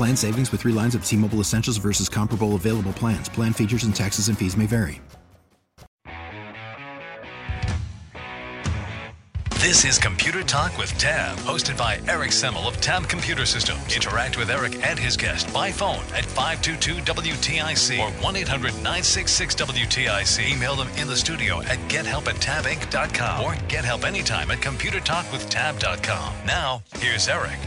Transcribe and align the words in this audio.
Plan 0.00 0.16
savings 0.16 0.48
with 0.50 0.62
three 0.62 0.72
lines 0.72 0.94
of 0.94 1.04
T 1.04 1.14
Mobile 1.14 1.40
Essentials 1.40 1.76
versus 1.76 2.08
comparable 2.08 2.54
available 2.54 2.94
plans. 2.94 3.28
Plan 3.28 3.52
features 3.52 3.84
and 3.84 3.94
taxes 3.94 4.28
and 4.28 4.38
fees 4.38 4.56
may 4.56 4.64
vary. 4.64 5.02
This 9.58 9.84
is 9.84 9.98
Computer 9.98 10.42
Talk 10.42 10.78
with 10.78 10.90
Tab, 10.96 11.36
hosted 11.40 11.76
by 11.76 12.00
Eric 12.08 12.30
Semmel 12.30 12.66
of 12.66 12.80
Tab 12.80 13.10
Computer 13.10 13.44
Systems. 13.44 13.94
Interact 13.94 14.38
with 14.38 14.48
Eric 14.48 14.82
and 14.86 14.98
his 14.98 15.18
guest 15.18 15.52
by 15.52 15.70
phone 15.70 16.02
at 16.14 16.24
522-WTIC 16.24 18.00
or 18.00 18.10
1-800-966-WTIC. 18.22 20.50
Email 20.50 20.76
them 20.76 20.88
in 20.96 21.08
the 21.08 21.16
studio 21.16 21.60
at 21.60 21.76
gethelp 21.90 22.26
or 23.44 23.54
get 23.68 23.84
help 23.84 24.04
anytime 24.04 24.50
at 24.50 24.60
computertalkwithtab.com. 24.60 26.46
Now, 26.46 26.82
here's 26.96 27.28
Eric. 27.28 27.58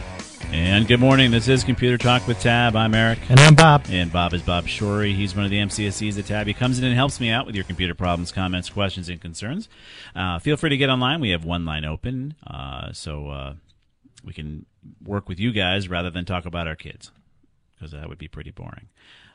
And 0.54 0.88
good 0.88 1.00
morning. 1.00 1.32
This 1.32 1.48
is 1.48 1.64
Computer 1.64 1.98
Talk 1.98 2.28
with 2.28 2.40
Tab. 2.40 2.76
I'm 2.76 2.94
Eric. 2.94 3.18
And 3.28 3.40
I'm 3.40 3.56
Bob. 3.56 3.86
And 3.90 4.12
Bob 4.12 4.36
is 4.36 4.44
Bob 4.44 4.68
Shorey. 4.68 5.16
He's 5.16 5.36
one 5.36 5.46
of 5.46 5.50
the 5.50 5.58
MCSEs 5.58 6.20
at 6.20 6.28
Tab. 6.28 6.46
He 6.46 6.54
comes 6.54 6.78
in 6.78 6.86
and 6.86 6.94
helps 6.94 7.20
me 7.20 7.32
out 7.32 7.48
with 7.48 7.56
your 7.56 7.64
computer 7.64 7.96
problems, 7.96 8.32
comments, 8.32 8.70
questions, 8.70 9.10
and 9.10 9.20
concerns. 9.20 9.68
Uh, 10.16 10.38
feel 10.38 10.56
free 10.56 10.70
to 10.70 10.78
get 10.78 10.92
online. 10.92 11.20
We 11.20 11.32
have 11.32 11.44
one 11.44 11.66
line 11.66 11.86
open, 11.86 12.36
uh, 12.46 12.94
so 12.94 13.30
uh, 13.30 13.54
we 14.24 14.32
can 14.32 14.68
work 15.04 15.28
with 15.28 15.40
you 15.40 15.52
guys 15.52 15.90
rather 15.90 16.12
than 16.12 16.24
talk 16.24 16.46
about 16.46 16.68
our 16.68 16.76
kids, 16.76 17.10
because 17.74 17.92
that 17.92 18.08
would 18.08 18.20
be 18.20 18.28
pretty 18.28 18.52
boring. 18.52 18.90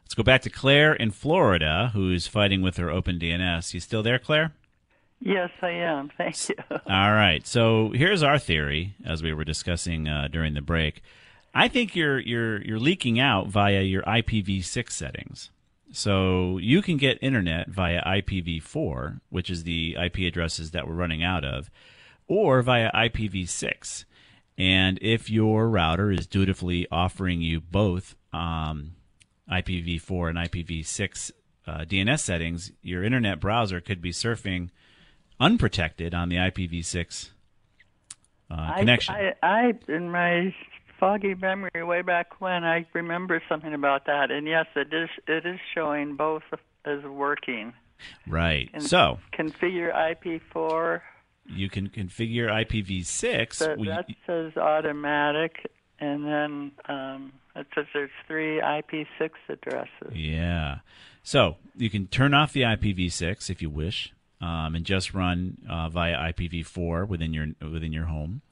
Let's 0.04 0.14
go 0.14 0.22
back 0.22 0.42
to 0.42 0.50
Claire 0.50 0.94
in 0.94 1.10
Florida, 1.10 1.90
who's 1.94 2.28
fighting 2.28 2.62
with 2.62 2.76
her 2.76 2.90
Open 2.92 3.18
DNS. 3.18 3.74
You 3.74 3.80
still 3.80 4.04
there, 4.04 4.20
Claire? 4.20 4.52
Yes, 5.20 5.50
I 5.62 5.70
am. 5.70 6.10
Thank 6.16 6.48
you. 6.48 6.54
All 6.70 7.12
right. 7.12 7.46
So 7.46 7.90
here's 7.94 8.22
our 8.22 8.38
theory, 8.38 8.94
as 9.04 9.22
we 9.22 9.32
were 9.32 9.44
discussing 9.44 10.08
uh, 10.08 10.28
during 10.30 10.54
the 10.54 10.60
break. 10.60 11.02
I 11.54 11.68
think 11.68 11.96
you're 11.96 12.20
you're 12.20 12.62
you're 12.62 12.78
leaking 12.78 13.18
out 13.18 13.48
via 13.48 13.82
your 13.82 14.02
IPv6 14.02 14.90
settings. 14.92 15.50
So 15.90 16.58
you 16.58 16.82
can 16.82 16.98
get 16.98 17.18
internet 17.22 17.68
via 17.68 18.02
IPv4, 18.04 19.20
which 19.30 19.48
is 19.48 19.64
the 19.64 19.96
IP 19.98 20.18
addresses 20.18 20.72
that 20.72 20.86
we're 20.86 20.94
running 20.94 21.24
out 21.24 21.44
of, 21.44 21.70
or 22.26 22.60
via 22.60 22.92
IPv6. 22.92 24.04
And 24.58 24.98
if 25.00 25.30
your 25.30 25.70
router 25.70 26.10
is 26.10 26.26
dutifully 26.26 26.86
offering 26.90 27.40
you 27.40 27.60
both 27.60 28.16
um, 28.32 28.96
IPv4 29.50 30.28
and 30.28 30.38
IPv6 30.38 31.30
uh, 31.66 31.78
DNS 31.80 32.20
settings, 32.20 32.72
your 32.82 33.02
internet 33.02 33.40
browser 33.40 33.80
could 33.80 34.02
be 34.02 34.10
surfing 34.10 34.70
unprotected 35.40 36.14
on 36.14 36.28
the 36.28 36.36
IPv6 36.36 37.30
uh, 38.50 38.74
connection. 38.76 39.14
I, 39.14 39.34
I, 39.42 39.48
I, 39.48 39.72
in 39.88 40.10
my 40.10 40.54
foggy 40.98 41.34
memory, 41.34 41.82
way 41.82 42.02
back 42.02 42.40
when, 42.40 42.64
I 42.64 42.86
remember 42.92 43.42
something 43.48 43.74
about 43.74 44.06
that, 44.06 44.30
and 44.30 44.46
yes, 44.46 44.66
it 44.74 44.92
is. 44.92 45.08
It 45.26 45.46
is 45.46 45.58
showing 45.74 46.16
both 46.16 46.42
as 46.84 47.02
working. 47.04 47.72
Right. 48.26 48.70
And 48.72 48.82
so 48.82 49.18
configure 49.32 49.92
IP4. 49.94 51.00
You 51.46 51.70
can 51.70 51.88
configure 51.88 52.48
IPv6. 52.48 53.58
That, 53.58 53.78
that 53.84 54.06
says 54.26 54.56
automatic, 54.56 55.70
and 55.98 56.24
then 56.24 56.72
um, 56.88 57.32
it 57.56 57.66
says 57.74 57.86
there's 57.92 58.10
three 58.26 58.60
IP6 58.60 59.30
addresses. 59.48 60.14
Yeah. 60.14 60.78
So 61.22 61.56
you 61.76 61.90
can 61.90 62.06
turn 62.06 62.34
off 62.34 62.52
the 62.52 62.62
IPv6 62.62 63.50
if 63.50 63.60
you 63.60 63.70
wish 63.70 64.12
um, 64.40 64.74
and 64.74 64.84
just 64.84 65.14
run 65.14 65.58
uh, 65.68 65.88
via 65.88 66.16
IPv4 66.32 67.08
within 67.08 67.32
your 67.32 67.48
within 67.60 67.92
your 67.92 68.06
home, 68.06 68.42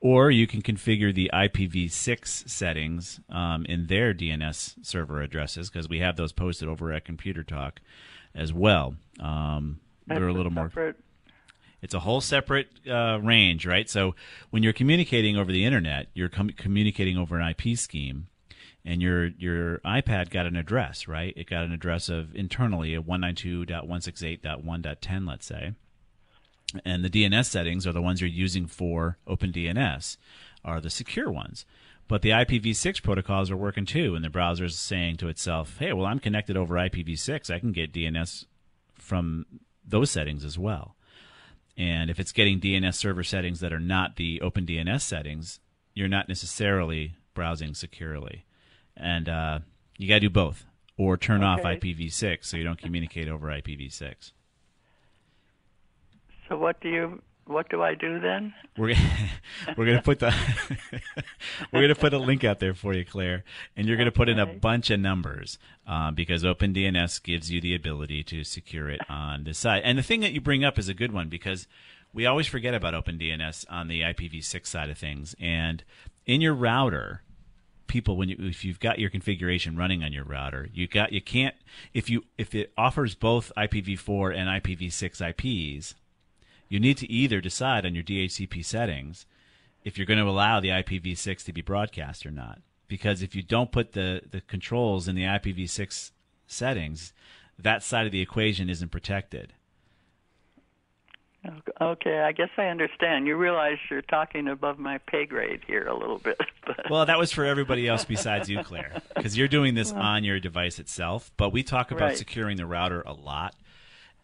or 0.00 0.30
you 0.30 0.46
can 0.46 0.62
configure 0.62 1.14
the 1.14 1.30
IPv6 1.32 2.48
settings 2.48 3.20
um, 3.30 3.64
in 3.66 3.86
their 3.86 4.14
DNS 4.14 4.84
server 4.84 5.22
addresses 5.22 5.70
because 5.70 5.88
we 5.88 6.00
have 6.00 6.16
those 6.16 6.32
posted 6.32 6.68
over 6.68 6.92
at 6.92 7.04
Computer 7.04 7.42
Talk 7.42 7.80
as 8.34 8.52
well. 8.52 8.94
Um, 9.20 9.80
they're 10.06 10.28
a 10.28 10.32
little 10.32 10.52
more. 10.52 10.68
Separate. 10.68 10.96
It's 11.80 11.94
a 11.94 12.00
whole 12.00 12.20
separate 12.20 12.68
uh, 12.90 13.20
range, 13.22 13.64
right? 13.64 13.88
So 13.88 14.16
when 14.50 14.64
you're 14.64 14.72
communicating 14.72 15.36
over 15.36 15.52
the 15.52 15.64
internet, 15.64 16.08
you're 16.12 16.28
com- 16.28 16.50
communicating 16.50 17.16
over 17.16 17.38
an 17.38 17.54
IP 17.56 17.78
scheme 17.78 18.26
and 18.88 19.00
your 19.02 19.26
your 19.26 19.80
iPad 19.80 20.30
got 20.30 20.46
an 20.46 20.56
address, 20.56 21.06
right? 21.06 21.34
It 21.36 21.50
got 21.50 21.64
an 21.64 21.72
address 21.72 22.08
of 22.08 22.34
internally 22.34 22.94
a 22.94 23.02
192.168.1.10, 23.02 25.28
let's 25.28 25.44
say. 25.44 25.74
And 26.86 27.04
the 27.04 27.10
DNS 27.10 27.44
settings 27.44 27.86
are 27.86 27.92
the 27.92 28.00
ones 28.00 28.22
you're 28.22 28.30
using 28.30 28.66
for 28.66 29.18
OpenDNS, 29.26 30.16
are 30.64 30.80
the 30.80 30.88
secure 30.88 31.30
ones. 31.30 31.66
But 32.08 32.22
the 32.22 32.30
IPv6 32.30 33.02
protocols 33.02 33.50
are 33.50 33.58
working 33.58 33.84
too, 33.84 34.14
and 34.14 34.24
the 34.24 34.30
browser 34.30 34.64
is 34.64 34.78
saying 34.78 35.18
to 35.18 35.28
itself, 35.28 35.76
"Hey, 35.78 35.92
well, 35.92 36.06
I'm 36.06 36.18
connected 36.18 36.56
over 36.56 36.78
IPv6. 36.78 37.50
I 37.50 37.58
can 37.58 37.72
get 37.72 37.92
DNS 37.92 38.46
from 38.94 39.44
those 39.86 40.10
settings 40.10 40.46
as 40.46 40.58
well." 40.58 40.96
And 41.76 42.08
if 42.08 42.18
it's 42.18 42.32
getting 42.32 42.58
DNS 42.58 42.96
server 42.96 43.22
settings 43.22 43.60
that 43.60 43.74
are 43.74 43.78
not 43.78 44.16
the 44.16 44.40
OpenDNS 44.42 45.02
settings, 45.02 45.60
you're 45.92 46.08
not 46.08 46.26
necessarily 46.26 47.16
browsing 47.34 47.74
securely 47.74 48.46
and 48.98 49.28
uh, 49.28 49.58
you 49.96 50.08
got 50.08 50.14
to 50.14 50.20
do 50.20 50.30
both, 50.30 50.64
or 50.96 51.16
turn 51.16 51.42
off 51.42 51.60
IPv6 51.60 52.44
so 52.44 52.56
you 52.56 52.64
don't 52.64 52.78
communicate 52.78 53.28
over 53.28 53.48
IPv6. 53.48 54.32
So 56.48 56.56
what 56.56 56.80
do 56.80 56.88
you? 56.88 57.22
What 57.46 57.70
do 57.70 57.82
I 57.82 57.94
do 57.94 58.20
then? 58.20 58.52
We're 58.76 58.94
we're 59.76 59.86
gonna 59.86 60.02
put 60.02 60.18
the 60.18 60.34
we're 61.72 61.80
gonna 61.80 61.94
put 61.94 62.12
a 62.12 62.18
link 62.18 62.44
out 62.44 62.58
there 62.58 62.74
for 62.74 62.92
you, 62.92 63.06
Claire, 63.06 63.42
and 63.74 63.88
you're 63.88 63.96
gonna 63.96 64.10
put 64.10 64.28
in 64.28 64.38
a 64.38 64.44
bunch 64.44 64.90
of 64.90 65.00
numbers 65.00 65.58
um, 65.86 66.14
because 66.14 66.44
OpenDNS 66.44 67.22
gives 67.22 67.50
you 67.50 67.62
the 67.62 67.74
ability 67.74 68.22
to 68.24 68.44
secure 68.44 68.90
it 68.90 69.00
on 69.08 69.44
this 69.44 69.58
side. 69.58 69.80
And 69.84 69.96
the 69.96 70.02
thing 70.02 70.20
that 70.20 70.32
you 70.32 70.42
bring 70.42 70.62
up 70.62 70.78
is 70.78 70.90
a 70.90 70.94
good 70.94 71.12
one 71.12 71.30
because 71.30 71.66
we 72.12 72.26
always 72.26 72.46
forget 72.46 72.74
about 72.74 72.92
OpenDNS 72.92 73.64
on 73.70 73.88
the 73.88 74.02
IPv6 74.02 74.66
side 74.66 74.90
of 74.90 74.98
things. 74.98 75.34
And 75.40 75.84
in 76.26 76.40
your 76.40 76.54
router, 76.54 77.22
people 77.88 78.16
when 78.16 78.28
you 78.28 78.36
if 78.38 78.64
you've 78.64 78.80
got 78.80 78.98
your 78.98 79.10
configuration 79.10 79.76
running 79.76 80.04
on 80.04 80.12
your 80.12 80.24
router, 80.24 80.68
you 80.72 80.86
got 80.86 81.12
you 81.12 81.20
can't 81.20 81.54
if 81.92 82.08
you 82.08 82.24
if 82.36 82.54
it 82.54 82.72
offers 82.76 83.14
both 83.14 83.50
IPv4 83.56 84.36
and 84.36 84.62
IPv6 84.62 85.30
IPs, 85.30 85.94
you 86.68 86.78
need 86.78 86.98
to 86.98 87.10
either 87.10 87.40
decide 87.40 87.84
on 87.84 87.94
your 87.94 88.04
DHCP 88.04 88.64
settings 88.64 89.26
if 89.84 89.96
you're 89.96 90.06
going 90.06 90.18
to 90.18 90.28
allow 90.28 90.60
the 90.60 90.68
IPv6 90.68 91.44
to 91.44 91.52
be 91.52 91.62
broadcast 91.62 92.26
or 92.26 92.30
not. 92.30 92.60
Because 92.88 93.22
if 93.22 93.34
you 93.34 93.42
don't 93.42 93.72
put 93.72 93.92
the, 93.92 94.22
the 94.30 94.40
controls 94.42 95.08
in 95.08 95.14
the 95.14 95.24
IPv6 95.24 96.10
settings, 96.46 97.12
that 97.58 97.82
side 97.82 98.06
of 98.06 98.12
the 98.12 98.20
equation 98.20 98.70
isn't 98.70 98.90
protected. 98.90 99.52
Okay, 101.80 102.18
I 102.20 102.32
guess 102.32 102.48
I 102.58 102.64
understand. 102.64 103.26
You 103.26 103.36
realize 103.36 103.78
you're 103.90 104.02
talking 104.02 104.48
above 104.48 104.78
my 104.78 104.98
pay 104.98 105.24
grade 105.24 105.60
here 105.66 105.86
a 105.86 105.96
little 105.96 106.18
bit. 106.18 106.38
But 106.66 106.90
Well, 106.90 107.06
that 107.06 107.18
was 107.18 107.32
for 107.32 107.44
everybody 107.46 107.88
else 107.88 108.04
besides 108.04 108.50
you, 108.50 108.60
Claire, 108.62 109.00
because 109.16 109.38
you're 109.38 109.48
doing 109.48 109.74
this 109.74 109.90
on 109.92 110.22
your 110.24 110.38
device 110.38 110.78
itself. 110.78 111.30
But 111.38 111.50
we 111.50 111.62
talk 111.62 111.90
about 111.90 112.08
Right. 112.08 112.16
securing 112.18 112.56
the 112.58 112.66
router 112.66 113.00
a 113.06 113.12
lot, 113.14 113.54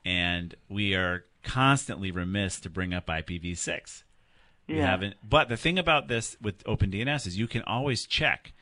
and 0.05 0.55
we 0.69 0.95
are 0.95 1.25
constantly 1.43 2.11
remiss 2.11 2.61
to 2.61 2.69
bring 2.69 2.93
up 2.93 3.07
IPv6. 3.09 4.03
We 4.69 4.77
Yeah. 4.77 4.91
haven't. 4.91 5.17
But 5.23 5.49
the 5.49 5.57
thing 5.57 5.79
about 5.79 6.09
this 6.09 6.37
with 6.41 6.63
OpenDNS 6.65 7.27
is 7.27 7.39
you 7.39 7.47
can 7.47 7.63
always 7.63 8.05
check 8.07 8.53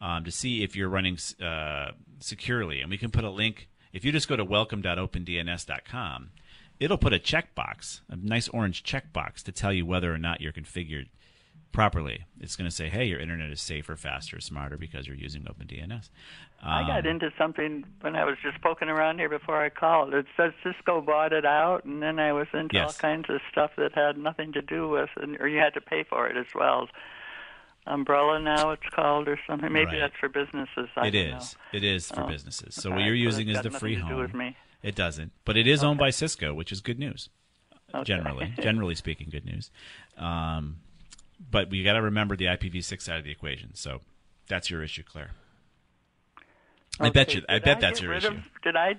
um, 0.00 0.24
to 0.24 0.30
see 0.30 0.62
if 0.62 0.74
you're 0.76 0.88
running 0.88 1.16
uh, 1.40 1.92
securely, 2.20 2.80
and 2.80 2.90
we 2.90 2.98
can 2.98 3.10
put 3.10 3.24
a 3.24 3.30
link 3.30 3.68
If 3.92 4.04
you 4.06 4.12
just 4.12 4.26
go 4.28 4.36
to 4.36 4.44
welcome.opendns.com, 4.44 6.30
it'll 6.82 6.98
put 6.98 7.12
a 7.12 7.18
checkbox, 7.18 8.00
a 8.08 8.16
nice 8.16 8.48
orange 8.48 8.82
checkbox, 8.82 9.42
to 9.44 9.52
tell 9.52 9.72
you 9.72 9.86
whether 9.86 10.12
or 10.12 10.18
not 10.18 10.40
you're 10.40 10.52
configured 10.52 11.08
properly. 11.72 12.24
It's 12.40 12.56
going 12.56 12.68
to 12.68 12.74
say, 12.74 12.88
"Hey, 12.90 13.06
your 13.06 13.18
internet 13.20 13.50
is 13.50 13.60
safer, 13.60 13.96
faster, 13.96 14.40
smarter 14.40 14.76
because 14.76 15.06
you're 15.06 15.16
using 15.16 15.42
OpenDNS." 15.44 16.10
I 16.62 16.86
got 16.86 17.00
Um, 17.06 17.12
into 17.12 17.32
something 17.38 17.84
when 18.02 18.14
I 18.14 18.24
was 18.24 18.36
just 18.42 18.60
poking 18.60 18.88
around 18.88 19.18
here 19.18 19.28
before 19.28 19.60
I 19.62 19.68
called. 19.68 20.12
It 20.14 20.26
says 20.36 20.52
Cisco 20.62 21.00
bought 21.00 21.32
it 21.32 21.44
out, 21.46 21.84
and 21.84 22.02
then 22.02 22.18
I 22.20 22.32
was 22.32 22.46
into 22.52 22.76
all 22.80 22.92
kinds 22.92 23.28
of 23.30 23.40
stuff 23.50 23.72
that 23.76 23.94
had 23.94 24.16
nothing 24.18 24.52
to 24.52 24.62
do 24.62 24.88
with, 24.88 25.10
and 25.16 25.40
or 25.40 25.48
you 25.48 25.58
had 25.58 25.74
to 25.74 25.80
pay 25.80 26.02
for 26.04 26.28
it 26.28 26.36
as 26.36 26.46
well. 26.54 26.88
Umbrella 27.86 28.38
now 28.38 28.70
it's 28.70 28.88
called 28.94 29.26
or 29.26 29.40
something. 29.46 29.72
Maybe 29.72 29.86
Right. 29.92 30.00
that's 30.00 30.16
for 30.16 30.28
businesses. 30.28 30.88
I 30.94 31.08
It 31.08 31.14
is. 31.16 31.56
It 31.72 31.82
is 31.82 32.08
for 32.12 32.22
Oh. 32.22 32.26
businesses. 32.28 32.76
So 32.76 32.90
All 32.90 32.96
what 32.96 33.04
you're 33.04 33.14
using 33.16 33.48
it's 33.48 33.58
is 33.58 33.62
the 33.64 33.70
free 33.76 33.96
nothing 33.96 34.08
to 34.08 34.14
do 34.14 34.20
home. 34.20 34.26
It 34.82 34.94
doesn't, 34.94 35.32
but 35.44 35.56
it 35.56 35.66
is 35.66 35.84
owned 35.84 35.98
by 35.98 36.10
Cisco, 36.10 36.52
which 36.54 36.72
is 36.72 36.80
good 36.80 36.98
news. 36.98 37.28
Okay. 37.94 38.04
Generally, 38.04 38.54
generally 38.60 38.94
speaking, 38.94 39.28
good 39.30 39.44
news. 39.44 39.70
Um, 40.16 40.78
but 41.50 41.70
we 41.70 41.82
got 41.84 41.92
to 41.94 42.02
remember 42.02 42.36
the 42.36 42.46
IPv6 42.46 43.02
side 43.02 43.18
of 43.18 43.24
the 43.24 43.30
equation. 43.30 43.74
So 43.74 44.00
that's 44.48 44.70
your 44.70 44.82
issue, 44.82 45.02
Claire. 45.02 45.30
I 47.00 47.10
bet 47.10 47.28
Okay, 47.28 47.38
you. 47.38 47.44
I 47.48 47.54
did 47.54 47.64
bet 47.64 47.80
that's 47.80 48.00
your 48.00 48.12
issue. 48.12 48.28
Of, 48.28 48.34
did 48.62 48.76
I 48.76 48.94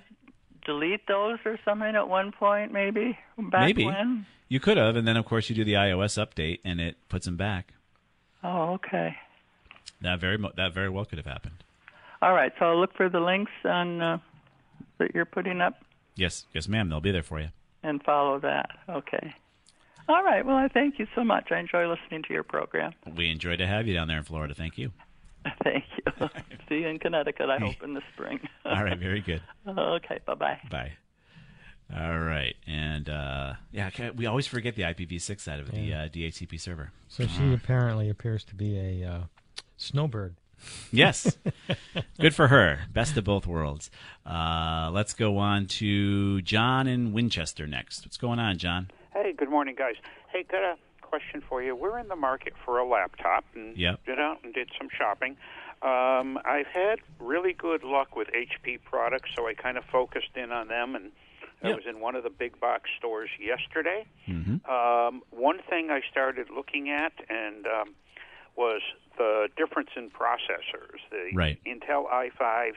delete 0.64 1.06
those 1.06 1.38
or 1.44 1.58
something 1.64 1.94
at 1.94 2.08
one 2.08 2.32
point? 2.32 2.72
Maybe 2.72 3.18
back 3.38 3.60
Maybe 3.66 3.84
when? 3.86 4.26
you 4.48 4.60
could 4.60 4.76
have, 4.76 4.96
and 4.96 5.06
then 5.06 5.16
of 5.16 5.24
course 5.24 5.48
you 5.48 5.54
do 5.56 5.64
the 5.64 5.74
iOS 5.74 6.18
update, 6.24 6.60
and 6.64 6.80
it 6.80 6.96
puts 7.08 7.26
them 7.26 7.36
back. 7.36 7.72
Oh, 8.42 8.74
okay. 8.74 9.16
That 10.00 10.20
very 10.20 10.38
that 10.56 10.74
very 10.74 10.88
well 10.90 11.04
could 11.04 11.18
have 11.18 11.26
happened. 11.26 11.62
All 12.20 12.32
right. 12.34 12.52
So 12.58 12.66
I'll 12.66 12.80
look 12.80 12.94
for 12.94 13.08
the 13.08 13.20
links 13.20 13.52
on 13.64 14.02
uh, 14.02 14.18
that 14.98 15.14
you're 15.14 15.24
putting 15.24 15.60
up 15.60 15.74
Yes, 16.16 16.46
yes, 16.54 16.68
ma'am. 16.68 16.88
They'll 16.88 17.00
be 17.00 17.10
there 17.10 17.22
for 17.22 17.40
you. 17.40 17.48
and 17.82 18.02
follow 18.02 18.38
that. 18.40 18.70
Okay. 18.88 19.34
All 20.08 20.22
right. 20.22 20.44
Well, 20.44 20.56
I 20.56 20.68
thank 20.68 20.98
you 20.98 21.06
so 21.14 21.24
much. 21.24 21.50
I 21.50 21.58
enjoy 21.58 21.88
listening 21.88 22.22
to 22.28 22.32
your 22.32 22.42
program. 22.42 22.92
We 23.16 23.30
enjoy 23.30 23.56
to 23.56 23.66
have 23.66 23.86
you 23.86 23.94
down 23.94 24.08
there 24.08 24.18
in 24.18 24.24
Florida. 24.24 24.54
Thank 24.54 24.78
you. 24.78 24.92
Thank 25.64 25.84
you. 25.96 26.28
See 26.68 26.76
you 26.76 26.88
in 26.88 26.98
Connecticut. 26.98 27.50
I 27.50 27.58
hope 27.58 27.82
in 27.82 27.94
the 27.94 28.02
spring. 28.12 28.40
All 28.64 28.82
right, 28.82 28.98
very 28.98 29.20
good. 29.20 29.42
okay. 29.66 30.20
Bye 30.26 30.34
bye. 30.34 30.58
Bye. 30.70 30.92
All 31.94 32.18
right, 32.18 32.54
and 32.66 33.08
uh, 33.10 33.54
yeah, 33.70 33.90
we 34.16 34.24
always 34.24 34.46
forget 34.46 34.74
the 34.74 34.82
IPv6 34.82 35.40
side 35.40 35.60
of 35.60 35.70
the 35.70 35.92
uh, 35.92 36.08
DHCP 36.08 36.58
server. 36.58 36.92
So 37.08 37.26
she 37.26 37.52
apparently 37.52 38.08
appears 38.08 38.42
to 38.44 38.54
be 38.54 38.78
a 38.78 39.06
uh, 39.06 39.20
snowbird. 39.76 40.36
Yes, 40.92 41.36
good 42.20 42.34
for 42.34 42.48
her. 42.48 42.80
Best 42.92 43.16
of 43.16 43.24
both 43.24 43.46
worlds. 43.46 43.90
Uh, 44.26 44.90
let's 44.92 45.12
go 45.14 45.38
on 45.38 45.66
to 45.66 46.40
John 46.42 46.86
in 46.86 47.12
Winchester 47.12 47.66
next. 47.66 48.04
What's 48.04 48.16
going 48.16 48.38
on, 48.38 48.58
John? 48.58 48.90
Hey, 49.12 49.32
good 49.32 49.50
morning, 49.50 49.74
guys. 49.76 49.94
Hey, 50.32 50.44
got 50.44 50.62
a 50.62 50.76
question 51.02 51.42
for 51.48 51.62
you. 51.62 51.74
We're 51.76 51.98
in 51.98 52.08
the 52.08 52.16
market 52.16 52.52
for 52.64 52.78
a 52.78 52.86
laptop 52.88 53.44
and 53.54 53.76
Yep. 53.76 54.04
did 54.06 54.18
out 54.18 54.38
and 54.42 54.52
did 54.54 54.70
some 54.78 54.88
shopping. 54.96 55.36
Um, 55.82 56.38
I've 56.44 56.66
had 56.68 57.00
really 57.18 57.52
good 57.52 57.84
luck 57.84 58.16
with 58.16 58.28
HP 58.32 58.78
products, 58.84 59.30
so 59.36 59.46
I 59.46 59.54
kind 59.54 59.76
of 59.76 59.84
focused 59.84 60.36
in 60.36 60.50
on 60.50 60.68
them. 60.68 60.94
And 60.96 61.12
I 61.62 61.68
Yep. 61.68 61.76
was 61.76 61.86
in 61.86 62.00
one 62.00 62.14
of 62.14 62.22
the 62.24 62.30
big 62.30 62.58
box 62.58 62.90
stores 62.98 63.30
yesterday. 63.38 64.06
Mm-hmm. 64.26 64.70
Um, 64.70 65.22
one 65.30 65.58
thing 65.68 65.90
I 65.90 66.00
started 66.10 66.48
looking 66.50 66.90
at 66.90 67.12
and 67.28 67.66
um, 67.66 67.94
was 68.56 68.82
the 69.16 69.48
difference 69.56 69.90
in 69.96 70.10
processors, 70.10 70.98
the 71.10 71.30
Right. 71.34 71.58
Intel 71.64 72.10
i5s 72.10 72.76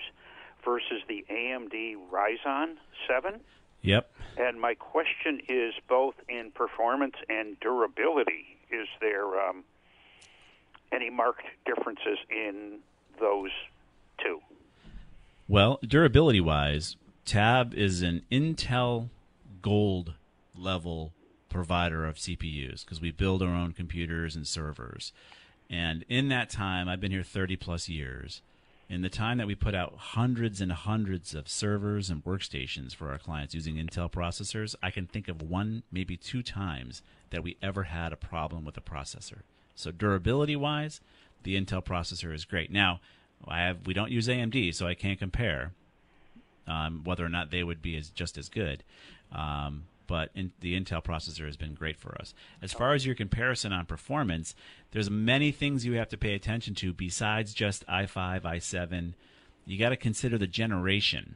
versus 0.63 1.01
the 1.07 1.25
AMD 1.29 1.95
Ryzen 2.11 2.75
7. 3.07 3.39
Yep. 3.81 4.11
And 4.37 4.59
my 4.59 4.73
question 4.73 5.41
is 5.47 5.73
both 5.87 6.15
in 6.27 6.51
performance 6.51 7.15
and 7.29 7.59
durability. 7.59 8.57
Is 8.69 8.87
there 8.99 9.39
um, 9.39 9.63
any 10.91 11.09
marked 11.09 11.45
differences 11.65 12.17
in 12.29 12.79
those 13.19 13.51
two? 14.21 14.41
Well, 15.47 15.79
durability 15.81 16.41
wise, 16.41 16.97
Tab 17.25 17.73
is 17.73 18.01
an 18.01 18.23
Intel 18.31 19.09
Gold 19.61 20.13
level 20.55 21.13
provider 21.49 22.05
of 22.05 22.15
CPUs 22.15 22.83
because 22.83 22.99
we 22.99 23.11
build 23.11 23.41
our 23.41 23.49
own 23.49 23.71
computers 23.71 24.35
and 24.35 24.45
servers. 24.45 25.13
And 25.69 26.05
in 26.07 26.29
that 26.29 26.49
time, 26.49 26.87
I've 26.87 27.01
been 27.01 27.11
here 27.11 27.23
30 27.23 27.55
plus 27.57 27.89
years. 27.89 28.41
In 28.89 29.01
the 29.01 29.09
time 29.09 29.37
that 29.37 29.47
we 29.47 29.55
put 29.55 29.75
out 29.75 29.95
hundreds 29.97 30.61
and 30.61 30.71
hundreds 30.71 31.35
of 31.35 31.49
servers 31.49 32.09
and 32.09 32.23
workstations 32.23 32.95
for 32.95 33.09
our 33.09 33.17
clients 33.17 33.53
using 33.53 33.75
Intel 33.75 34.09
processors, 34.09 34.75
I 34.81 34.91
can 34.91 35.07
think 35.07 35.27
of 35.27 35.41
one, 35.41 35.83
maybe 35.91 36.15
two 36.15 36.41
times 36.41 37.01
that 37.31 37.43
we 37.43 37.57
ever 37.61 37.83
had 37.83 38.13
a 38.13 38.17
problem 38.17 38.63
with 38.63 38.77
a 38.77 38.81
processor. 38.81 39.39
So 39.75 39.91
durability 39.91 40.55
wise, 40.55 41.01
the 41.43 41.59
Intel 41.59 41.83
processor 41.83 42.33
is 42.33 42.45
great. 42.45 42.71
Now, 42.71 43.01
I 43.45 43.59
have 43.59 43.85
we 43.85 43.93
don't 43.93 44.11
use 44.11 44.27
AMD, 44.27 44.73
so 44.73 44.87
I 44.87 44.95
can't 44.95 45.19
compare 45.19 45.73
um, 46.65 47.01
whether 47.03 47.25
or 47.25 47.29
not 47.29 47.51
they 47.51 47.63
would 47.63 47.81
be 47.81 47.97
as 47.97 48.09
just 48.09 48.37
as 48.37 48.49
good. 48.49 48.83
Um, 49.31 49.83
but 50.07 50.29
in, 50.33 50.51
the 50.61 50.79
Intel 50.79 51.03
processor 51.03 51.45
has 51.45 51.57
been 51.57 51.73
great 51.73 51.97
for 51.97 52.17
us. 52.19 52.33
As 52.61 52.73
far 52.73 52.93
as 52.93 53.05
your 53.05 53.15
comparison 53.15 53.71
on 53.71 53.85
performance, 53.85 54.55
there's 54.91 55.09
many 55.09 55.51
things 55.51 55.85
you 55.85 55.93
have 55.93 56.09
to 56.09 56.17
pay 56.17 56.33
attention 56.33 56.73
to 56.75 56.93
besides 56.93 57.53
just 57.53 57.85
i5, 57.87 58.41
i7. 58.41 59.13
You 59.65 59.77
got 59.77 59.89
to 59.89 59.97
consider 59.97 60.37
the 60.37 60.47
generation. 60.47 61.35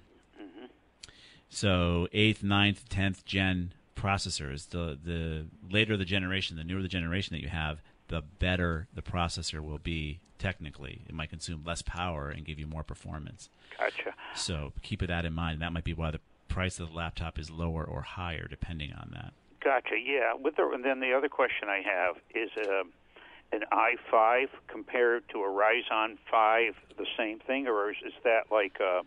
So 1.54 2.08
eighth, 2.14 2.42
9th, 2.42 2.88
tenth 2.88 3.26
gen 3.26 3.74
processors. 3.94 4.70
The 4.70 4.98
the 5.04 5.46
later 5.70 5.98
the 5.98 6.06
generation, 6.06 6.56
the 6.56 6.64
newer 6.64 6.82
the 6.82 6.88
generation 6.88 7.36
that 7.36 7.42
you 7.42 7.50
have, 7.50 7.82
the 8.08 8.22
better 8.22 8.88
the 8.94 9.02
processor 9.02 9.60
will 9.60 9.78
be 9.78 10.22
technically. 10.40 11.04
It 11.08 11.14
might 11.14 11.30
consume 11.30 11.64
less 11.66 11.82
power 11.82 12.30
and 12.30 12.46
give 12.46 12.58
you 12.58 12.68
more 12.68 12.84
performance. 12.84 13.50
Gotcha. 13.78 14.14
So 14.34 14.72
keep 14.82 15.06
that 15.06 15.26
in 15.26 15.34
mind. 15.34 15.62
That 15.62 15.74
might 15.74 15.84
be 15.84 15.94
why 15.94 16.12
the 16.12 16.22
price 16.52 16.80
of 16.80 16.90
the 16.90 16.96
laptop 16.96 17.40
is 17.40 17.50
lower 17.50 17.84
or 17.84 18.02
higher 18.02 18.48
depending 18.48 18.94
on 18.94 19.12
that. 19.14 19.34
Gotcha. 19.64 19.96
Yeah. 20.04 20.34
With 20.34 20.56
the, 20.56 20.70
and 20.70 20.84
then 20.84 21.00
the 21.00 21.14
other 21.14 21.30
question 21.30 21.70
I 21.70 21.82
have 21.86 22.16
is 22.34 22.50
uh, 22.58 22.84
an 23.52 23.62
i5 23.72 24.48
compared 24.68 25.28
to 25.30 25.40
a 25.40 25.48
Ryzen 25.48 26.18
5 26.30 26.76
the 26.98 27.06
same 27.18 27.40
thing, 27.40 27.68
or 27.68 27.92
is, 27.92 27.98
is 28.06 28.14
that 28.24 28.52
like 28.52 28.78
a 28.80 29.02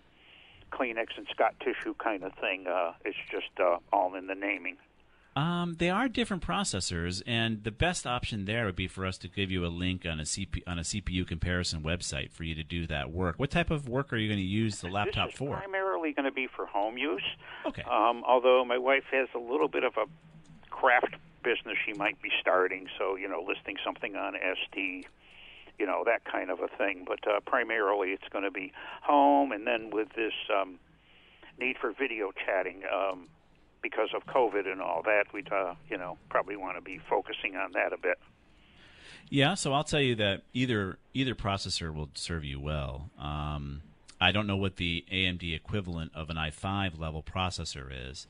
Kleenex 0.72 1.16
and 1.16 1.26
Scott 1.30 1.54
tissue 1.60 1.94
kind 1.94 2.22
of 2.22 2.32
thing? 2.34 2.66
Uh, 2.66 2.92
it's 3.04 3.16
just 3.30 3.58
uh, 3.60 3.78
all 3.92 4.14
in 4.14 4.26
the 4.26 4.34
naming. 4.34 4.76
Um, 5.36 5.74
they 5.78 5.90
are 5.90 6.08
different 6.08 6.46
processors, 6.46 7.22
and 7.26 7.64
the 7.64 7.72
best 7.72 8.06
option 8.06 8.44
there 8.44 8.66
would 8.66 8.76
be 8.76 8.86
for 8.86 9.04
us 9.04 9.18
to 9.18 9.28
give 9.28 9.50
you 9.50 9.66
a 9.66 9.68
link 9.68 10.06
on 10.06 10.20
a 10.20 10.22
CP, 10.22 10.62
on 10.66 10.78
a 10.78 10.82
CPU 10.82 11.26
comparison 11.26 11.82
website 11.82 12.30
for 12.30 12.44
you 12.44 12.54
to 12.54 12.62
do 12.62 12.86
that 12.86 13.10
work. 13.10 13.38
What 13.38 13.50
type 13.50 13.70
of 13.70 13.88
work 13.88 14.12
are 14.12 14.16
you 14.16 14.28
going 14.28 14.38
to 14.38 14.46
use 14.46 14.80
the 14.80 14.88
laptop 14.88 15.32
for? 15.32 15.56
primarily 15.56 16.12
going 16.12 16.26
to 16.26 16.32
be 16.32 16.46
for 16.46 16.66
home 16.66 16.96
use. 16.98 17.24
Okay. 17.66 17.82
Um, 17.82 18.22
although 18.26 18.64
my 18.64 18.78
wife 18.78 19.04
has 19.10 19.28
a 19.34 19.38
little 19.38 19.68
bit 19.68 19.82
of 19.82 19.94
a 19.96 20.06
craft 20.70 21.16
business 21.42 21.76
she 21.84 21.92
might 21.94 22.20
be 22.22 22.30
starting, 22.40 22.88
so 22.98 23.16
you 23.16 23.28
know, 23.28 23.44
listing 23.46 23.76
something 23.84 24.14
on 24.16 24.34
Etsy, 24.34 25.04
you 25.78 25.86
know, 25.86 26.04
that 26.06 26.24
kind 26.24 26.50
of 26.50 26.60
a 26.60 26.68
thing. 26.78 27.04
But 27.06 27.26
uh, 27.28 27.40
primarily, 27.40 28.10
it's 28.10 28.28
going 28.30 28.44
to 28.44 28.50
be 28.52 28.72
home, 29.02 29.50
and 29.50 29.66
then 29.66 29.90
with 29.90 30.08
this 30.14 30.32
um, 30.56 30.78
need 31.58 31.76
for 31.80 31.92
video 31.92 32.30
chatting. 32.46 32.82
Um, 32.92 33.28
because 33.84 34.08
of 34.16 34.24
COVID 34.26 34.66
and 34.66 34.80
all 34.80 35.02
that, 35.02 35.26
we'd 35.32 35.52
uh, 35.52 35.74
you 35.88 35.98
know 35.98 36.16
probably 36.30 36.56
want 36.56 36.76
to 36.76 36.80
be 36.80 36.98
focusing 37.08 37.54
on 37.54 37.70
that 37.72 37.92
a 37.92 37.98
bit. 37.98 38.18
Yeah, 39.28 39.54
so 39.54 39.72
I'll 39.72 39.84
tell 39.84 40.00
you 40.00 40.16
that 40.16 40.42
either 40.54 40.98
either 41.12 41.34
processor 41.34 41.94
will 41.94 42.08
serve 42.14 42.44
you 42.44 42.58
well. 42.58 43.10
Um, 43.18 43.82
I 44.20 44.32
don't 44.32 44.46
know 44.46 44.56
what 44.56 44.76
the 44.76 45.04
AMD 45.12 45.54
equivalent 45.54 46.12
of 46.14 46.30
an 46.30 46.36
i5 46.36 46.98
level 46.98 47.22
processor 47.22 47.90
is, 48.10 48.26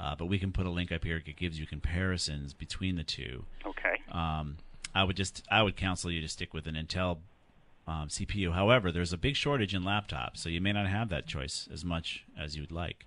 uh, 0.00 0.16
but 0.16 0.26
we 0.26 0.38
can 0.38 0.52
put 0.52 0.64
a 0.64 0.70
link 0.70 0.90
up 0.90 1.04
here 1.04 1.20
that 1.24 1.36
gives 1.36 1.60
you 1.60 1.66
comparisons 1.66 2.54
between 2.54 2.96
the 2.96 3.04
two. 3.04 3.44
Okay. 3.66 4.00
Um, 4.10 4.56
I 4.94 5.04
would 5.04 5.16
just 5.16 5.44
I 5.50 5.62
would 5.62 5.76
counsel 5.76 6.10
you 6.10 6.22
to 6.22 6.28
stick 6.28 6.54
with 6.54 6.66
an 6.66 6.76
Intel 6.76 7.18
um, 7.86 8.08
CPU. 8.08 8.54
However, 8.54 8.90
there's 8.90 9.12
a 9.12 9.18
big 9.18 9.36
shortage 9.36 9.74
in 9.74 9.82
laptops, 9.82 10.38
so 10.38 10.48
you 10.48 10.62
may 10.62 10.72
not 10.72 10.86
have 10.88 11.10
that 11.10 11.26
choice 11.26 11.68
as 11.70 11.84
much 11.84 12.24
as 12.38 12.56
you'd 12.56 12.72
like. 12.72 13.04